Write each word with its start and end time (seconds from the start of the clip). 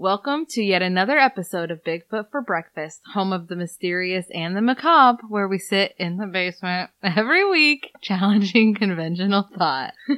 Welcome 0.00 0.46
to 0.50 0.62
yet 0.62 0.80
another 0.80 1.18
episode 1.18 1.72
of 1.72 1.82
Bigfoot 1.82 2.30
for 2.30 2.40
Breakfast, 2.40 3.00
home 3.14 3.32
of 3.32 3.48
the 3.48 3.56
mysterious 3.56 4.26
and 4.32 4.56
the 4.56 4.60
macabre, 4.60 5.24
where 5.28 5.48
we 5.48 5.58
sit 5.58 5.96
in 5.98 6.18
the 6.18 6.26
basement 6.28 6.90
every 7.02 7.44
week, 7.50 7.90
challenging 8.00 8.76
conventional 8.76 9.48
thought. 9.58 9.94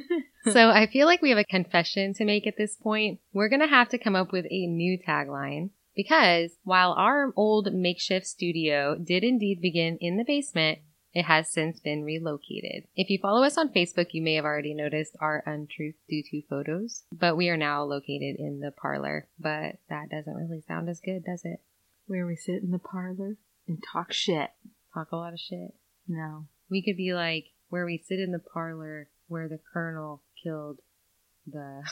So 0.51 0.69
I 0.69 0.87
feel 0.87 1.05
like 1.05 1.21
we 1.21 1.29
have 1.29 1.37
a 1.37 1.43
confession 1.43 2.15
to 2.15 2.25
make 2.25 2.47
at 2.47 2.57
this 2.57 2.75
point. 2.75 3.19
We're 3.31 3.49
going 3.49 3.61
to 3.61 3.67
have 3.67 3.89
to 3.89 3.99
come 3.99 4.15
up 4.15 4.31
with 4.31 4.45
a 4.49 4.65
new 4.65 4.97
tagline 4.97 5.69
because 5.95 6.51
while 6.63 6.93
our 6.93 7.31
old 7.35 7.71
makeshift 7.71 8.25
studio 8.25 8.95
did 8.95 9.23
indeed 9.23 9.61
begin 9.61 9.99
in 10.01 10.17
the 10.17 10.23
basement, 10.25 10.79
it 11.13 11.23
has 11.25 11.49
since 11.49 11.79
been 11.79 12.03
relocated. 12.03 12.87
If 12.95 13.09
you 13.09 13.19
follow 13.21 13.43
us 13.43 13.57
on 13.57 13.69
Facebook, 13.69 14.07
you 14.13 14.21
may 14.21 14.35
have 14.35 14.45
already 14.45 14.73
noticed 14.73 15.15
our 15.19 15.43
untruth 15.45 15.95
due 16.09 16.23
to 16.31 16.41
photos, 16.49 17.03
but 17.11 17.35
we 17.35 17.49
are 17.49 17.57
now 17.57 17.83
located 17.83 18.37
in 18.37 18.59
the 18.61 18.71
parlor. 18.71 19.27
But 19.39 19.77
that 19.89 20.09
doesn't 20.09 20.33
really 20.33 20.61
sound 20.67 20.89
as 20.89 20.99
good, 20.99 21.25
does 21.25 21.43
it? 21.43 21.59
Where 22.07 22.25
we 22.25 22.35
sit 22.35 22.63
in 22.63 22.71
the 22.71 22.79
parlor 22.79 23.37
and 23.67 23.83
talk 23.91 24.13
shit. 24.13 24.51
Talk 24.93 25.11
a 25.11 25.15
lot 25.17 25.33
of 25.33 25.39
shit. 25.39 25.73
No. 26.07 26.47
We 26.69 26.81
could 26.81 26.97
be 26.97 27.13
like 27.13 27.47
where 27.69 27.85
we 27.85 27.97
sit 27.97 28.19
in 28.19 28.31
the 28.31 28.39
parlor 28.39 29.09
where 29.27 29.47
the 29.47 29.59
colonel 29.73 30.23
killed 30.43 30.79
the 31.45 31.83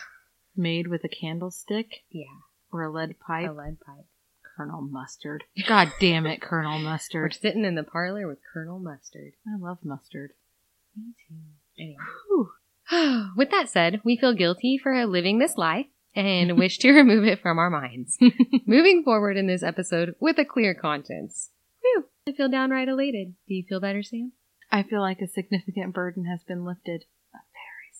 Made 0.56 0.88
with 0.88 1.04
a 1.06 1.10
candlestick 1.10 2.04
yeah 2.10 2.26
or 2.72 2.84
a 2.84 2.92
lead 2.92 3.20
pipe. 3.20 3.50
a 3.50 3.54
lead 3.54 3.78
pipe. 3.80 4.06
Colonel 4.60 4.82
Mustard. 4.82 5.46
God 5.70 5.90
damn 6.02 6.26
it, 6.26 6.42
Colonel 6.42 6.80
Mustard. 6.80 7.22
We're 7.22 7.32
sitting 7.32 7.64
in 7.64 7.76
the 7.76 7.84
parlor 7.84 8.28
with 8.28 8.40
Colonel 8.54 8.78
Mustard. 8.78 9.32
I 9.48 9.58
love 9.58 9.78
mustard. 9.86 10.32
Me 10.98 11.14
too. 11.28 11.36
Anyway. 11.80 13.30
With 13.38 13.52
that 13.52 13.70
said, 13.70 14.02
we 14.04 14.18
feel 14.18 14.34
guilty 14.34 14.78
for 14.78 15.06
living 15.06 15.40
this 15.40 15.58
lie 15.58 15.88
and 16.14 16.58
wish 16.58 16.78
to 16.80 16.92
remove 16.94 17.24
it 17.24 17.42
from 17.42 17.58
our 17.58 17.70
minds. 17.70 18.18
Moving 18.66 19.04
forward 19.04 19.38
in 19.38 19.48
this 19.48 19.64
episode 19.64 20.16
with 20.20 20.38
a 20.38 20.44
clear 20.44 20.74
conscience. 20.74 21.52
Whew, 21.82 22.06
I 22.28 22.34
feel 22.34 22.50
downright 22.50 22.90
elated. 22.90 23.36
Do 23.48 23.54
you 23.54 23.64
feel 23.64 23.80
better, 23.80 24.04
Sam? 24.04 24.34
I 24.70 24.84
feel 24.84 25.00
like 25.00 25.22
a 25.22 25.28
significant 25.28 25.94
burden 25.94 26.26
has 26.26 26.44
been 26.44 26.66
lifted. 26.66 27.06
A 27.34 27.40
very 27.56 27.94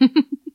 significant 0.00 0.24
burden. 0.26 0.49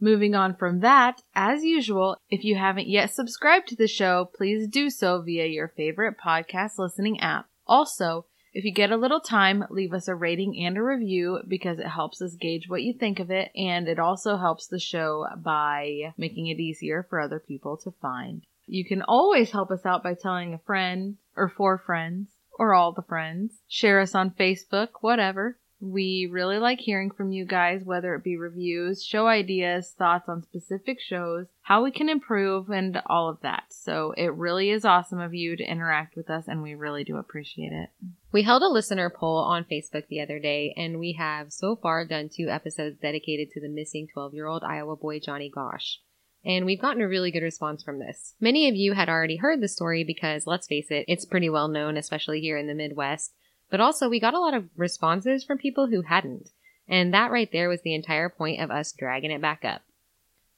Moving 0.00 0.34
on 0.34 0.54
from 0.54 0.80
that, 0.80 1.22
as 1.34 1.64
usual, 1.64 2.18
if 2.28 2.44
you 2.44 2.56
haven't 2.56 2.88
yet 2.88 3.12
subscribed 3.12 3.68
to 3.68 3.76
the 3.76 3.88
show, 3.88 4.30
please 4.34 4.68
do 4.68 4.90
so 4.90 5.22
via 5.22 5.46
your 5.46 5.68
favorite 5.68 6.16
podcast 6.22 6.72
listening 6.78 7.18
app. 7.20 7.46
Also, 7.66 8.26
if 8.52 8.64
you 8.64 8.72
get 8.72 8.90
a 8.90 8.96
little 8.96 9.20
time, 9.20 9.64
leave 9.68 9.92
us 9.92 10.08
a 10.08 10.14
rating 10.14 10.58
and 10.64 10.78
a 10.78 10.82
review 10.82 11.40
because 11.46 11.78
it 11.78 11.88
helps 11.88 12.22
us 12.22 12.36
gauge 12.40 12.68
what 12.68 12.82
you 12.82 12.94
think 12.94 13.20
of 13.20 13.30
it 13.30 13.50
and 13.54 13.86
it 13.86 13.98
also 13.98 14.36
helps 14.38 14.66
the 14.66 14.78
show 14.78 15.26
by 15.36 16.14
making 16.16 16.46
it 16.46 16.58
easier 16.58 17.06
for 17.08 17.20
other 17.20 17.38
people 17.38 17.76
to 17.78 17.90
find. 18.00 18.44
You 18.66 18.84
can 18.84 19.02
always 19.02 19.50
help 19.50 19.70
us 19.70 19.84
out 19.84 20.02
by 20.02 20.14
telling 20.14 20.54
a 20.54 20.58
friend 20.58 21.16
or 21.36 21.48
four 21.48 21.76
friends 21.76 22.28
or 22.58 22.72
all 22.72 22.92
the 22.92 23.02
friends. 23.02 23.60
Share 23.68 24.00
us 24.00 24.14
on 24.14 24.30
Facebook, 24.30 24.88
whatever. 25.02 25.58
We 25.80 26.26
really 26.30 26.58
like 26.58 26.80
hearing 26.80 27.10
from 27.10 27.32
you 27.32 27.44
guys, 27.44 27.84
whether 27.84 28.14
it 28.14 28.24
be 28.24 28.36
reviews, 28.36 29.04
show 29.04 29.26
ideas, 29.26 29.94
thoughts 29.96 30.28
on 30.28 30.42
specific 30.42 30.98
shows, 31.00 31.46
how 31.62 31.84
we 31.84 31.90
can 31.90 32.08
improve, 32.08 32.70
and 32.70 33.00
all 33.06 33.28
of 33.28 33.40
that. 33.42 33.64
So 33.68 34.14
it 34.16 34.32
really 34.32 34.70
is 34.70 34.86
awesome 34.86 35.20
of 35.20 35.34
you 35.34 35.54
to 35.56 35.64
interact 35.64 36.16
with 36.16 36.30
us, 36.30 36.48
and 36.48 36.62
we 36.62 36.74
really 36.74 37.04
do 37.04 37.16
appreciate 37.16 37.72
it. 37.72 37.90
We 38.32 38.42
held 38.42 38.62
a 38.62 38.68
listener 38.68 39.10
poll 39.10 39.38
on 39.38 39.64
Facebook 39.64 40.08
the 40.08 40.20
other 40.20 40.38
day, 40.38 40.72
and 40.76 40.98
we 40.98 41.12
have 41.12 41.52
so 41.52 41.76
far 41.76 42.06
done 42.06 42.30
two 42.30 42.48
episodes 42.48 42.98
dedicated 43.00 43.50
to 43.52 43.60
the 43.60 43.68
missing 43.68 44.08
12 44.12 44.34
year 44.34 44.46
old 44.46 44.64
Iowa 44.64 44.96
boy 44.96 45.20
Johnny 45.20 45.50
Gosch. 45.50 45.98
And 46.44 46.64
we've 46.64 46.80
gotten 46.80 47.02
a 47.02 47.08
really 47.08 47.32
good 47.32 47.42
response 47.42 47.82
from 47.82 47.98
this. 47.98 48.34
Many 48.40 48.68
of 48.68 48.76
you 48.76 48.92
had 48.92 49.08
already 49.08 49.36
heard 49.36 49.60
the 49.60 49.68
story 49.68 50.04
because, 50.04 50.46
let's 50.46 50.68
face 50.68 50.90
it, 50.90 51.04
it's 51.08 51.24
pretty 51.24 51.50
well 51.50 51.66
known, 51.66 51.96
especially 51.96 52.40
here 52.40 52.56
in 52.56 52.68
the 52.68 52.74
Midwest. 52.74 53.34
But 53.70 53.80
also, 53.80 54.08
we 54.08 54.20
got 54.20 54.34
a 54.34 54.40
lot 54.40 54.54
of 54.54 54.68
responses 54.76 55.44
from 55.44 55.58
people 55.58 55.88
who 55.88 56.02
hadn't. 56.02 56.50
And 56.88 57.12
that 57.12 57.30
right 57.30 57.50
there 57.50 57.68
was 57.68 57.82
the 57.82 57.94
entire 57.94 58.28
point 58.28 58.60
of 58.60 58.70
us 58.70 58.92
dragging 58.92 59.30
it 59.30 59.40
back 59.40 59.64
up. 59.64 59.82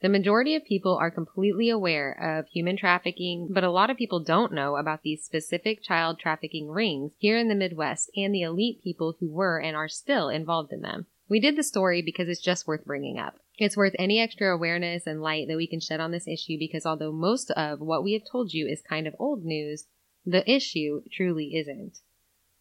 The 0.00 0.08
majority 0.08 0.54
of 0.54 0.64
people 0.64 0.96
are 0.96 1.10
completely 1.10 1.70
aware 1.70 2.12
of 2.38 2.46
human 2.48 2.76
trafficking, 2.76 3.48
but 3.50 3.64
a 3.64 3.70
lot 3.70 3.91
of 3.91 3.96
people 3.96 4.20
don't 4.20 4.52
know 4.52 4.76
about 4.76 5.02
these 5.02 5.24
specific 5.24 5.82
child 5.82 6.20
trafficking 6.20 6.69
rings 6.69 7.14
here 7.19 7.36
in 7.36 7.48
the 7.48 7.56
Midwest 7.56 8.08
and 8.14 8.32
the 8.32 8.42
elite 8.42 8.80
people 8.80 9.16
who 9.19 9.28
were 9.28 9.58
and 9.58 9.76
are 9.76 9.88
still 9.88 10.28
involved 10.28 10.72
in 10.72 10.82
them. 10.82 11.06
We 11.28 11.40
did 11.40 11.56
the 11.56 11.64
story 11.64 12.00
because 12.00 12.28
it's 12.28 12.40
just 12.40 12.66
worth 12.66 12.84
bringing 12.84 13.19
up. 13.19 13.40
It's 13.58 13.76
worth 13.76 13.94
any 13.98 14.20
extra 14.20 14.54
awareness 14.54 15.04
and 15.04 15.20
light 15.20 15.48
that 15.48 15.56
we 15.56 15.66
can 15.66 15.80
shed 15.80 15.98
on 15.98 16.12
this 16.12 16.28
issue 16.28 16.58
because 16.60 16.86
although 16.86 17.12
most 17.12 17.50
of 17.50 17.80
what 17.80 18.04
we 18.04 18.12
have 18.12 18.22
told 18.30 18.54
you 18.54 18.69
is 18.69 18.80
kind 18.80 19.08
of 19.08 19.16
old 19.19 19.44
news, 19.44 19.86
the 20.25 20.48
issue 20.48 21.02
truly 21.10 21.56
isn't. 21.56 21.98